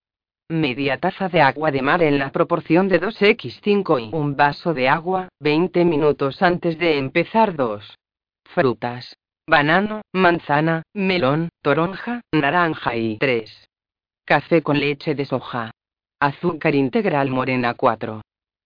[0.49, 4.89] Media taza de agua de mar en la proporción de 2x5 y un vaso de
[4.89, 7.97] agua, 20 minutos antes de empezar 2.
[8.45, 9.15] Frutas
[9.47, 13.67] banano, manzana, melón, toronja, naranja y 3.
[14.25, 15.71] Café con leche de soja.
[16.19, 18.21] Azúcar integral morena 4.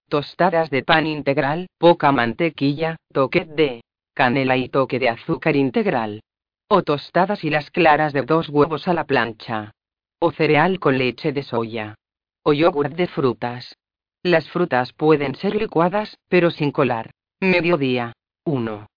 [0.07, 3.81] Tostadas de pan integral, poca mantequilla, toque de
[4.13, 6.21] canela y toque de azúcar integral.
[6.69, 9.71] O tostadas y las claras de dos huevos a la plancha.
[10.19, 11.95] O cereal con leche de soya.
[12.43, 13.75] O yogur de frutas.
[14.23, 17.11] Las frutas pueden ser licuadas, pero sin colar.
[17.39, 18.13] Mediodía.
[18.45, 18.87] 1.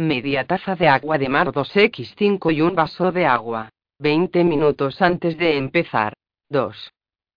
[0.00, 3.68] Media taza de agua de mar 2x5 y un vaso de agua.
[3.98, 6.14] 20 minutos antes de empezar.
[6.48, 6.90] 2.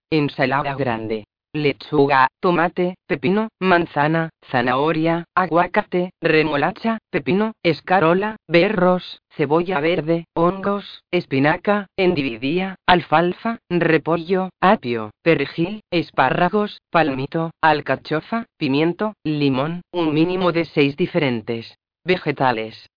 [0.09, 1.25] Ensalada grande.
[1.51, 12.77] Lechuga, tomate, pepino, manzana, zanahoria, aguacate, remolacha, pepino, escarola, berros, cebolla verde, hongos, espinaca, endividía,
[12.87, 21.75] alfalfa, repollo, apio, perejil, espárragos, palmito, alcachofa, pimiento, limón, un mínimo de 6 diferentes.
[22.05, 22.89] Vegetales.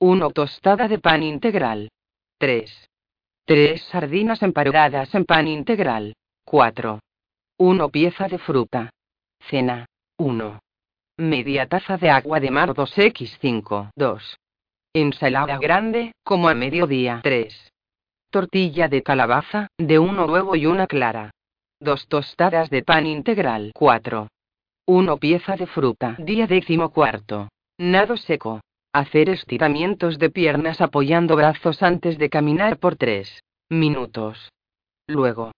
[0.00, 1.90] 1 tostada de pan integral.
[2.40, 2.88] 3.
[3.44, 6.14] 3 sardinas emparedadas en pan integral.
[6.44, 6.98] 4.
[7.58, 8.90] 1 pieza de fruta.
[9.48, 9.86] Cena.
[10.18, 10.60] 1.
[11.18, 13.90] Media taza de agua de mar 2x5.
[13.94, 14.36] 2.
[14.92, 17.20] Ensalada grande, como a mediodía.
[17.22, 17.72] 3.
[18.30, 21.30] Tortilla de calabaza, de uno huevo y una clara.
[21.78, 23.70] 2 tostadas de pan integral.
[23.72, 24.26] 4.
[24.86, 26.16] 1 pieza de fruta.
[26.18, 27.48] Día décimo cuarto.
[27.80, 28.60] Nado seco.
[28.92, 33.40] Hacer estiramientos de piernas apoyando brazos antes de caminar por 3
[33.70, 34.50] minutos.
[35.06, 35.52] Luego.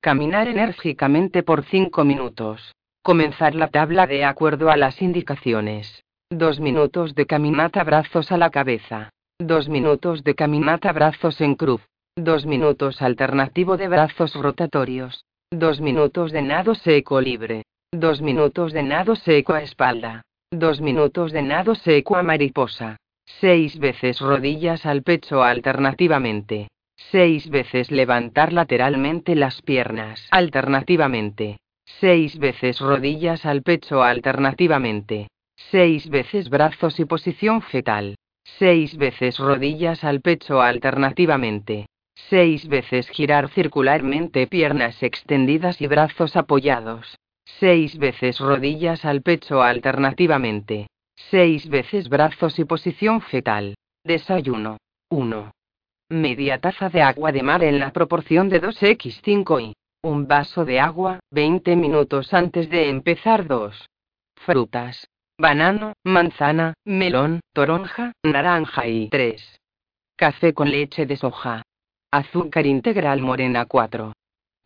[0.00, 2.72] Caminar enérgicamente por 5 minutos.
[3.02, 6.02] Comenzar la tabla de acuerdo a las indicaciones.
[6.30, 9.10] 2 minutos de caminata brazos a la cabeza.
[9.38, 11.82] 2 minutos de caminata brazos en cruz.
[12.16, 15.26] 2 minutos alternativo de brazos rotatorios.
[15.50, 17.64] 2 minutos de nado seco libre.
[17.92, 20.22] 2 minutos de nado seco a espalda.
[20.52, 22.96] Dos minutos de nado seco a mariposa.
[23.24, 26.66] Seis veces rodillas al pecho alternativamente.
[26.96, 31.58] Seis veces levantar lateralmente las piernas alternativamente.
[31.84, 35.28] Seis veces rodillas al pecho alternativamente.
[35.54, 38.16] Seis veces brazos y posición fetal.
[38.42, 41.86] Seis veces rodillas al pecho alternativamente.
[42.28, 47.20] Seis veces girar circularmente piernas extendidas y brazos apoyados.
[47.58, 50.86] Seis veces rodillas al pecho alternativamente.
[51.16, 53.74] Seis veces brazos y posición fetal.
[54.04, 54.78] Desayuno.
[55.10, 55.52] 1.
[56.10, 59.72] Media taza de agua de mar en la proporción de 2x5 y
[60.02, 63.86] un vaso de agua, 20 minutos antes de empezar 2.
[64.36, 65.08] Frutas.
[65.38, 69.58] Banano, manzana, melón, toronja, naranja y 3.
[70.16, 71.62] Café con leche de soja.
[72.10, 74.12] Azúcar integral morena 4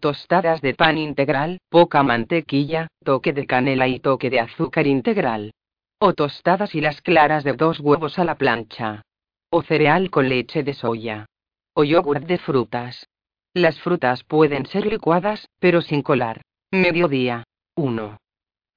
[0.01, 5.53] tostadas de pan integral, poca mantequilla, toque de canela y toque de azúcar integral.
[5.99, 9.03] O tostadas y las claras de dos huevos a la plancha.
[9.51, 11.27] O cereal con leche de soya.
[11.75, 13.07] O yogur de frutas.
[13.55, 16.43] Las frutas pueden ser licuadas, pero sin colar.
[16.71, 17.45] Mediodía.
[17.77, 18.19] 1.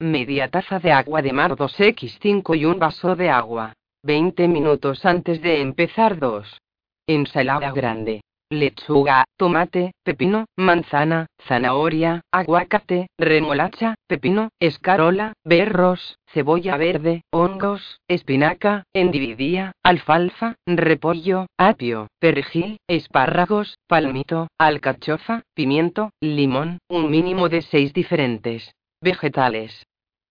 [0.00, 3.74] Media taza de agua de mar 2x5 y un vaso de agua.
[4.04, 6.60] 20 minutos antes de empezar 2.
[7.06, 8.20] Ensalada grande
[8.50, 19.72] lechuga, tomate, pepino, manzana, zanahoria, aguacate, remolacha, pepino, escarola, berros, cebolla verde, hongos, espinaca, endividía,
[19.82, 28.72] alfalfa, repollo, apio, perejil, espárragos, palmito, alcachofa, pimiento, limón, un mínimo de seis diferentes.
[29.00, 29.86] Vegetales.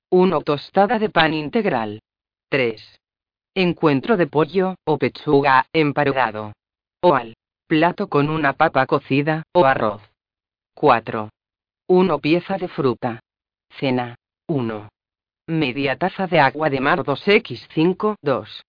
[0.10, 1.99] 1 tostada de pan integral.
[2.49, 2.99] 3.
[3.56, 6.53] Encuentro de pollo, o pechuga, emparedado.
[7.02, 7.35] O al
[7.68, 10.02] Plato con una papa cocida, o arroz.
[10.73, 11.30] 4.
[11.89, 13.19] 1 pieza de fruta.
[13.77, 14.15] Cena.
[14.48, 14.88] 1.
[15.48, 18.64] Media taza de agua de mar 2x5, 2.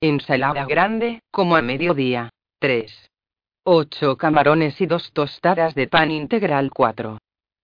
[0.00, 3.10] Ensalada grande, como a mediodía, 3.
[3.64, 7.18] 8 camarones y 2 tostadas de pan integral 4.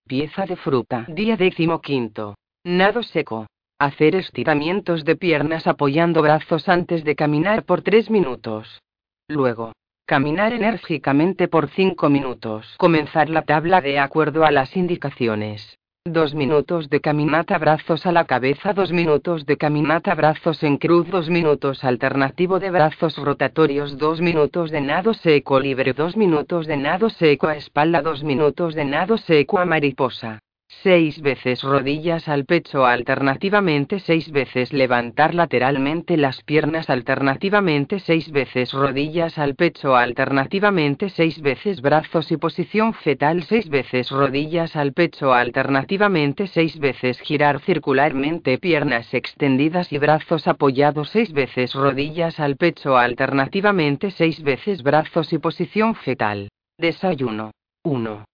[0.07, 1.07] Pieza de fruta.
[1.09, 2.35] Día décimo quinto.
[2.63, 3.47] Nado seco.
[3.79, 8.83] Hacer estiramientos de piernas apoyando brazos antes de caminar por 3 minutos.
[9.29, 9.73] Luego,
[10.07, 12.75] caminar enérgicamente por 5 minutos.
[12.77, 15.79] Comenzar la tabla de acuerdo a las indicaciones.
[16.07, 21.09] Dos minutos de caminata brazos a la cabeza, dos minutos de caminata brazos en cruz,
[21.09, 26.77] dos minutos alternativo de brazos rotatorios, dos minutos de nado seco libre, dos minutos de
[26.77, 30.44] nado seco a espalda, dos minutos de nado seco a mariposa.
[30.83, 38.73] Seis veces rodillas al pecho alternativamente, seis veces levantar lateralmente las piernas alternativamente, seis veces
[38.73, 45.33] rodillas al pecho alternativamente, seis veces brazos y posición fetal, seis veces rodillas al pecho
[45.33, 52.99] alternativamente, seis veces girar circularmente piernas extendidas y brazos apoyados, seis veces rodillas al pecho
[52.99, 56.49] alternativamente, seis veces brazos y posición fetal.
[56.79, 57.53] Desayuno.
[57.85, 58.25] 1.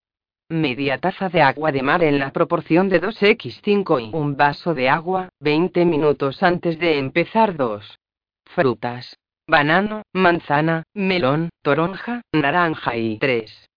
[0.51, 4.89] Media taza de agua de mar en la proporción de 2x5 y un vaso de
[4.89, 8.01] agua, 20 minutos antes de empezar 2.
[8.47, 9.17] Frutas.
[9.47, 13.69] Banano, manzana, melón, toronja, naranja y 3.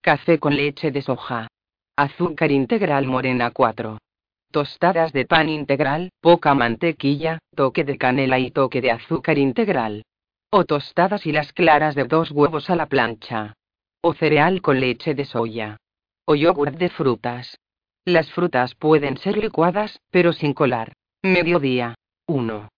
[0.00, 1.46] Café con leche de soja.
[1.94, 3.98] Azúcar integral morena 4.
[4.50, 10.02] Tostadas de pan integral, poca mantequilla, toque de canela y toque de azúcar integral.
[10.50, 13.54] O tostadas y las claras de dos huevos a la plancha.
[14.00, 15.78] O cereal con leche de soya
[16.26, 17.58] o yogur de frutas.
[18.04, 20.92] Las frutas pueden ser licuadas, pero sin colar.
[21.22, 21.94] Mediodía.
[22.26, 22.68] 1.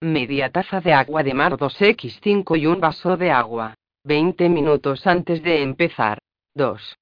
[0.00, 3.74] Media taza de agua de mar 2x5 y un vaso de agua.
[4.04, 6.18] 20 minutos antes de empezar.
[6.54, 6.96] 2.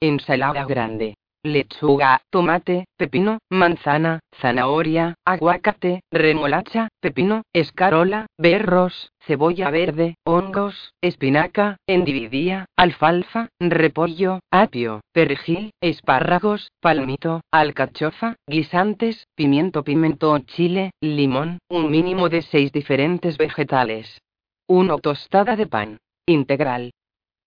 [0.00, 10.92] Ensalada grande lechuga, tomate, pepino, manzana, zanahoria, aguacate, remolacha, pepino, escarola, berros, cebolla verde, hongos,
[11.00, 21.90] espinaca, endividía, alfalfa, repollo, apio, perejil, espárragos, palmito, alcachofa, guisantes, pimiento, pimentón, chile, limón, un
[21.90, 24.20] mínimo de seis diferentes vegetales.
[24.66, 25.98] 1 tostada de pan.
[26.26, 26.92] Integral.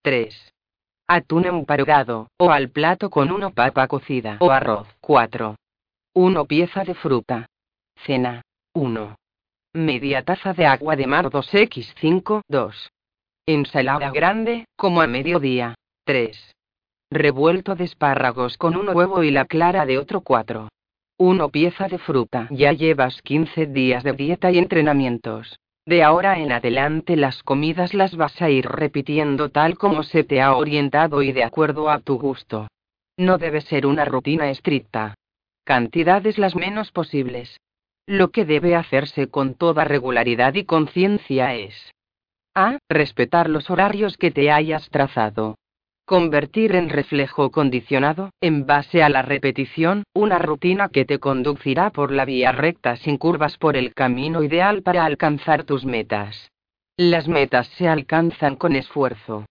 [0.02, 0.52] 3
[1.14, 4.88] atún emparugado, o al plato con una papa cocida o arroz.
[5.02, 5.56] 4.
[6.14, 7.46] 1 pieza de fruta.
[8.06, 8.42] Cena.
[8.74, 9.16] 1.
[9.74, 12.42] Media taza de agua de mar 2x5.
[12.48, 12.90] 2.
[13.46, 15.76] Ensalada grande, como a mediodía.
[16.06, 16.54] 3.
[17.12, 20.70] Revuelto de espárragos con un huevo y la clara de otro 4.
[21.18, 22.48] 1 pieza de fruta.
[22.50, 25.60] Ya llevas 15 días de dieta y entrenamientos.
[25.92, 30.40] De ahora en adelante las comidas las vas a ir repitiendo tal como se te
[30.40, 32.70] ha orientado y de acuerdo a tu gusto.
[33.18, 35.16] No debe ser una rutina estricta.
[35.66, 37.60] Cantidades las menos posibles.
[38.06, 41.76] Lo que debe hacerse con toda regularidad y conciencia es
[42.56, 42.78] a.
[42.88, 45.58] Respetar los horarios que te hayas trazado.
[46.06, 52.12] Convertir en reflejo condicionado, en base a la repetición, una rutina que te conducirá por
[52.12, 56.52] la vía recta sin curvas por el camino ideal para alcanzar tus metas.
[56.98, 59.46] Las metas se alcanzan con esfuerzo.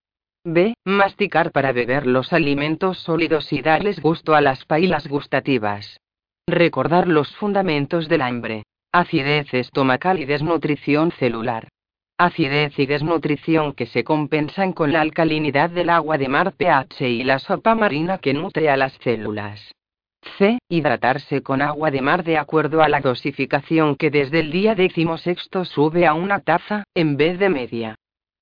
[0.45, 0.75] B.
[0.85, 5.99] Masticar para beber los alimentos sólidos y darles gusto a las pailas gustativas.
[6.47, 8.65] Recordar los fundamentos del hambre.
[8.93, 11.69] Acidez estomacal y desnutrición celular
[12.25, 17.25] acidez y desnutrición que se compensan con la alcalinidad del agua de mar pH y
[17.25, 19.75] la sopa marina que nutre a las células.
[20.37, 20.59] C.
[20.69, 25.65] Hidratarse con agua de mar de acuerdo a la dosificación que desde el día decimosexto
[25.65, 27.95] sube a una taza, en vez de media.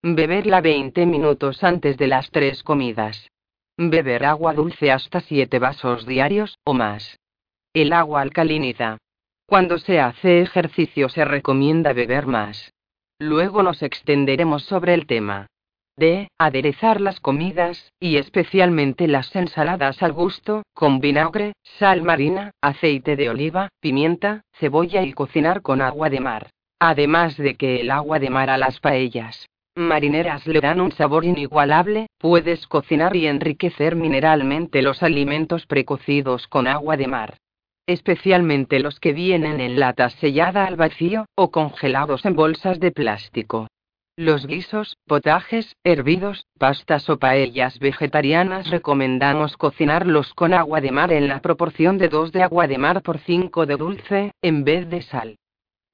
[0.02, 3.28] Beberla 20 minutos antes de las tres comidas.
[3.76, 7.20] Beber agua dulce hasta 7 vasos diarios, o más.
[7.72, 8.98] El agua alcaliniza.
[9.46, 12.72] Cuando se hace ejercicio se recomienda beber más.
[13.20, 15.48] Luego nos extenderemos sobre el tema.
[15.96, 16.28] D.
[16.38, 23.28] Aderezar las comidas, y especialmente las ensaladas al gusto, con vinagre, sal marina, aceite de
[23.28, 26.50] oliva, pimienta, cebolla y cocinar con agua de mar.
[26.78, 31.24] Además de que el agua de mar a las paellas marineras le dan un sabor
[31.24, 37.38] inigualable, puedes cocinar y enriquecer mineralmente los alimentos precocidos con agua de mar
[37.88, 43.66] especialmente los que vienen en latas sellada al vacío, o congelados en bolsas de plástico.
[44.16, 51.28] Los guisos, potajes, hervidos, pastas o paellas vegetarianas recomendamos cocinarlos con agua de mar en
[51.28, 55.02] la proporción de 2 de agua de mar por 5 de dulce, en vez de
[55.02, 55.36] sal.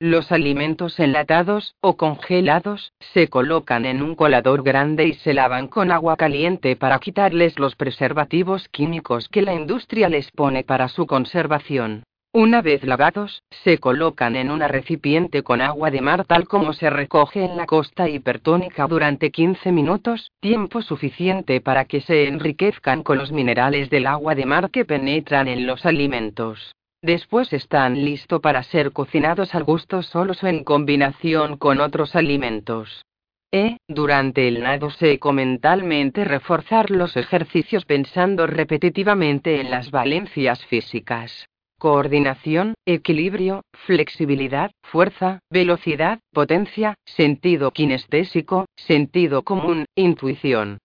[0.00, 5.92] Los alimentos enlatados, o congelados, se colocan en un colador grande y se lavan con
[5.92, 12.02] agua caliente para quitarles los preservativos químicos que la industria les pone para su conservación.
[12.32, 16.90] Una vez lavados, se colocan en una recipiente con agua de mar tal como se
[16.90, 23.18] recoge en la costa hipertónica durante 15 minutos, tiempo suficiente para que se enriquezcan con
[23.18, 26.74] los minerales del agua de mar que penetran en los alimentos.
[27.04, 33.04] Después están listos para ser cocinados al gusto solos o en combinación con otros alimentos.
[33.52, 33.76] E.
[33.86, 41.46] Durante el nado seco mentalmente reforzar los ejercicios pensando repetitivamente en las valencias físicas
[41.78, 50.78] coordinación, equilibrio, flexibilidad, fuerza, velocidad, potencia, sentido kinestésico, sentido común, intuición.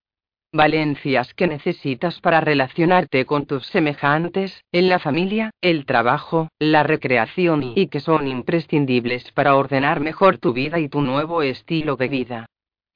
[0.52, 7.72] Valencias que necesitas para relacionarte con tus semejantes, en la familia, el trabajo, la recreación
[7.76, 12.46] y que son imprescindibles para ordenar mejor tu vida y tu nuevo estilo de vida.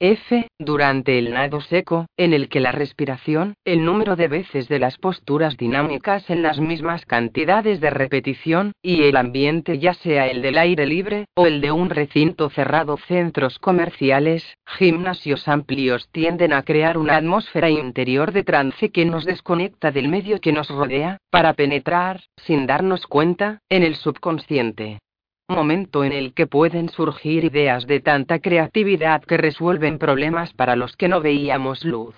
[0.01, 0.49] F.
[0.59, 4.99] Durante el nado seco, en el que la respiración, el número de veces de las
[4.99, 10.59] posturas dinámicas en las mismas cantidades de repetición, y el ambiente ya sea el del
[10.59, 16.99] aire libre, o el de un recinto cerrado, centros comerciales, gimnasios amplios tienden a crear
[16.99, 22.21] una atmósfera interior de trance que nos desconecta del medio que nos rodea, para penetrar,
[22.37, 24.99] sin darnos cuenta, en el subconsciente
[25.49, 30.97] momento en el que pueden surgir ideas de tanta creatividad que resuelven problemas para los
[30.97, 32.15] que no veíamos luz.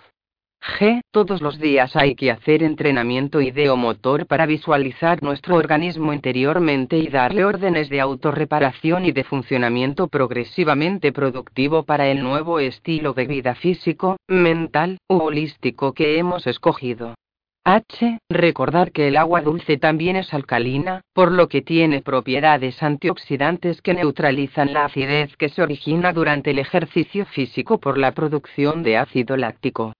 [0.78, 1.00] G.
[1.12, 7.44] Todos los días hay que hacer entrenamiento ideomotor para visualizar nuestro organismo interiormente y darle
[7.44, 14.16] órdenes de autorreparación y de funcionamiento progresivamente productivo para el nuevo estilo de vida físico,
[14.28, 17.14] mental u holístico que hemos escogido.
[17.68, 18.20] H.
[18.30, 23.92] Recordar que el agua dulce también es alcalina, por lo que tiene propiedades antioxidantes que
[23.92, 29.36] neutralizan la acidez que se origina durante el ejercicio físico por la producción de ácido
[29.36, 29.92] láctico.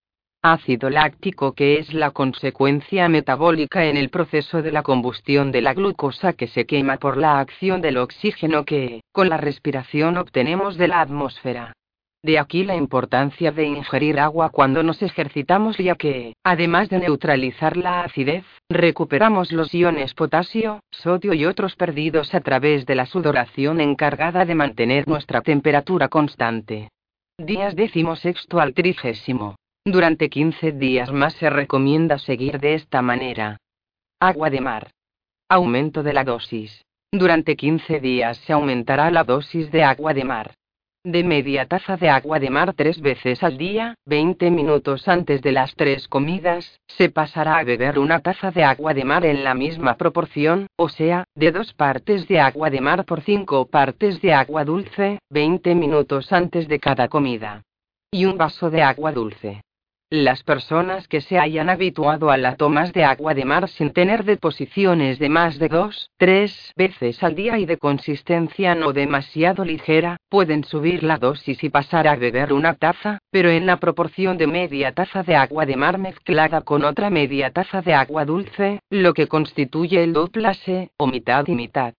[0.43, 5.75] Ácido láctico que es la consecuencia metabólica en el proceso de la combustión de la
[5.75, 10.87] glucosa que se quema por la acción del oxígeno que, con la respiración obtenemos de
[10.87, 11.73] la atmósfera.
[12.23, 17.77] De aquí la importancia de ingerir agua cuando nos ejercitamos ya que, además de neutralizar
[17.77, 23.81] la acidez, recuperamos los iones potasio, sodio y otros perdidos a través de la sudoración
[23.81, 26.89] encargada de mantener nuestra temperatura constante.
[27.39, 27.75] Días
[28.17, 29.57] sexto al trigésimo.
[29.85, 33.59] Durante 15 días más se recomienda seguir de esta manera.
[34.19, 34.91] Agua de mar.
[35.49, 36.83] Aumento de la dosis.
[37.13, 40.55] Durante 15 días se aumentará la dosis de agua de mar
[41.07, 45.53] de media taza de agua de mar tres veces al día, 20 minutos antes de
[45.53, 49.55] las tres comidas, se pasará a beber una taza de agua de mar en la
[49.55, 54.35] misma proporción, o sea, de dos partes de agua de mar por cinco partes de
[54.35, 57.63] agua dulce, 20 minutos antes de cada comida.
[58.11, 59.63] Y un vaso de agua dulce.
[60.11, 64.23] Las personas que se hayan habituado a la tomas de agua de mar sin tener
[64.23, 70.19] deposiciones de más de dos, tres veces al día y de consistencia no demasiado ligera,
[70.29, 74.47] pueden subir la dosis y pasar a beber una taza, pero en la proporción de
[74.47, 79.13] media taza de agua de mar mezclada con otra media taza de agua dulce, lo
[79.13, 81.95] que constituye el doplase, o mitad y mitad.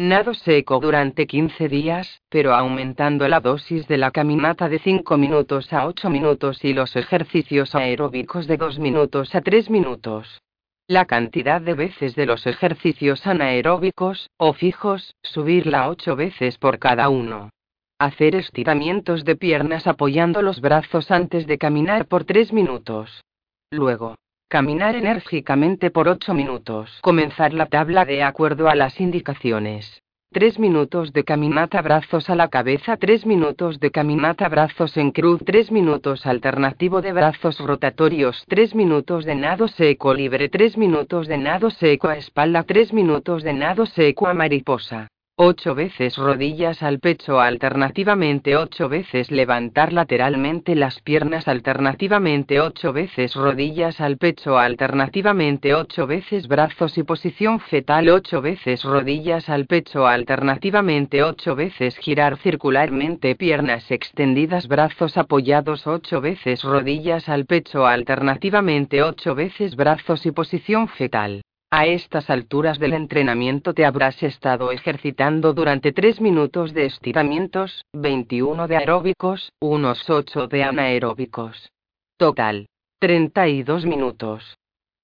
[0.00, 5.72] Nado seco durante 15 días, pero aumentando la dosis de la caminata de 5 minutos
[5.72, 10.40] a 8 minutos y los ejercicios aeróbicos de 2 minutos a 3 minutos.
[10.86, 17.08] La cantidad de veces de los ejercicios anaeróbicos, o fijos, subirla 8 veces por cada
[17.08, 17.50] uno.
[17.98, 23.24] Hacer estiramientos de piernas apoyando los brazos antes de caminar por 3 minutos.
[23.72, 24.14] Luego,
[24.50, 27.00] Caminar enérgicamente por 8 minutos.
[27.02, 30.02] Comenzar la tabla de acuerdo a las indicaciones.
[30.32, 35.42] 3 minutos de caminata brazos a la cabeza, 3 minutos de caminata brazos en cruz,
[35.44, 41.36] 3 minutos alternativo de brazos rotatorios, 3 minutos de nado seco libre, 3 minutos de
[41.36, 45.08] nado seco a espalda, 3 minutos de nado seco a mariposa.
[45.40, 53.36] 8 veces rodillas al pecho alternativamente 8 veces levantar lateralmente las piernas alternativamente 8 veces
[53.36, 60.08] rodillas al pecho alternativamente 8 veces brazos y posición fetal 8 veces rodillas al pecho
[60.08, 69.04] alternativamente 8 veces girar circularmente piernas extendidas brazos apoyados 8 veces rodillas al pecho alternativamente
[69.04, 71.42] 8 veces brazos y posición fetal.
[71.70, 78.66] A estas alturas del entrenamiento te habrás estado ejercitando durante 3 minutos de estiramientos, 21
[78.68, 81.70] de aeróbicos, unos 8 de anaeróbicos.
[82.16, 82.68] Total.
[83.00, 84.56] 32 minutos.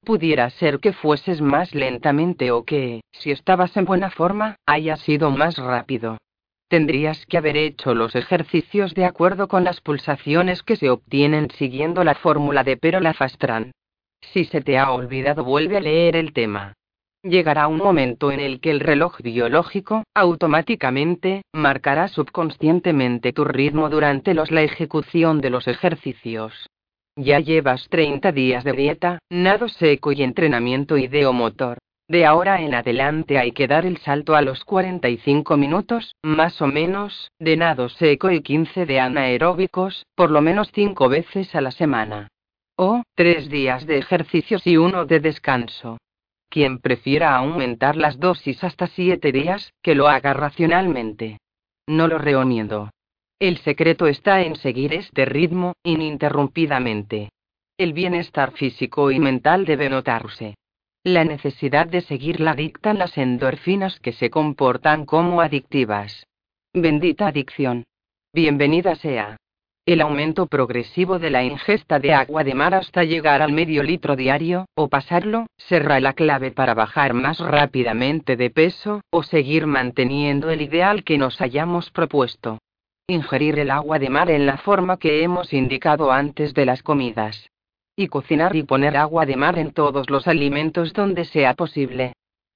[0.06, 5.30] Pudiera ser que fueses más lentamente o que, si estabas en buena forma, haya sido
[5.30, 6.16] más rápido.
[6.68, 12.04] Tendrías que haber hecho los ejercicios de acuerdo con las pulsaciones que se obtienen siguiendo
[12.04, 13.72] la fórmula de Pero la Fastran.
[14.32, 16.74] Si se te ha olvidado, vuelve a leer el tema.
[17.22, 24.34] llegará un momento en el que el reloj biológico, automáticamente, marcará subconscientemente tu ritmo durante
[24.34, 26.68] los, la ejecución de los ejercicios.
[27.16, 31.78] Ya llevas 30 días de dieta, nado seco y entrenamiento ideomotor.
[32.08, 36.66] De ahora en adelante hay que dar el salto a los 45 minutos, más o
[36.66, 41.70] menos, de nado seco y 15 de anaeróbicos, por lo menos 5 veces a la
[41.70, 42.28] semana.
[42.76, 45.98] O, 3 días de ejercicios y uno de descanso.
[46.48, 51.38] Quien prefiera aumentar las dosis hasta 7 días, que lo haga racionalmente.
[51.86, 52.90] No lo recomiendo.
[53.38, 57.30] El secreto está en seguir este ritmo, ininterrumpidamente.
[57.76, 60.56] El bienestar físico y mental debe notarse.
[61.02, 66.26] La necesidad de seguirla dictan las endorfinas que se comportan como adictivas.
[66.72, 67.84] Bendita adicción.
[68.32, 69.36] Bienvenida sea.
[69.86, 74.16] El aumento progresivo de la ingesta de agua de mar hasta llegar al medio litro
[74.16, 80.50] diario, o pasarlo, será la clave para bajar más rápidamente de peso, o seguir manteniendo
[80.50, 82.58] el ideal que nos hayamos propuesto.
[83.06, 87.50] Ingerir el agua de mar en la forma que hemos indicado antes de las comidas
[87.96, 92.14] y cocinar y poner agua de mar en todos los alimentos donde sea posible.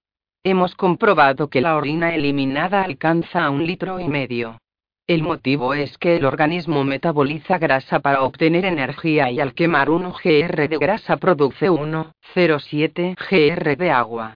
[0.44, 4.58] Hemos comprobado que la orina eliminada alcanza a un litro y medio.
[5.06, 10.14] El motivo es que el organismo metaboliza grasa para obtener energía y al quemar 1
[10.22, 14.34] gr de grasa produce 1,07 gr de agua.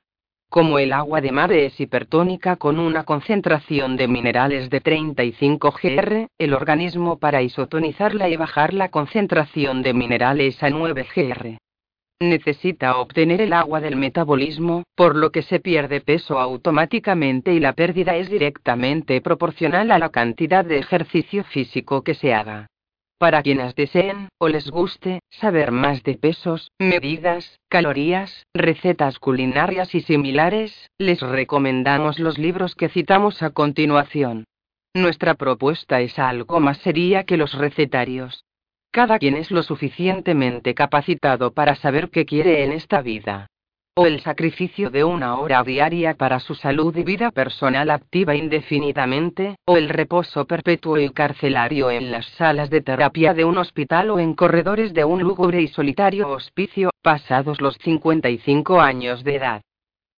[0.55, 6.29] Como el agua de mar es hipertónica con una concentración de minerales de 35 gr,
[6.39, 11.59] el organismo para isotonizarla y bajar la concentración de minerales a 9 gr
[12.21, 17.73] necesita obtener el agua del metabolismo, por lo que se pierde peso automáticamente y la
[17.73, 22.69] pérdida es directamente proporcional a la cantidad de ejercicio físico que se haga.
[23.19, 30.01] Para quienes deseen, o les guste, saber más de pesos, medidas, calorías, recetas culinarias y
[30.01, 34.45] similares, les recomendamos los libros que citamos a continuación.
[34.95, 38.45] Nuestra propuesta es algo más seria que los recetarios.
[38.91, 43.49] Cada quien es lo suficientemente capacitado para saber qué quiere en esta vida.
[43.97, 49.55] O el sacrificio de una hora diaria para su salud y vida personal activa indefinidamente,
[49.67, 54.19] o el reposo perpetuo y carcelario en las salas de terapia de un hospital o
[54.19, 59.63] en corredores de un lúgubre y solitario hospicio, pasados los 55 años de edad.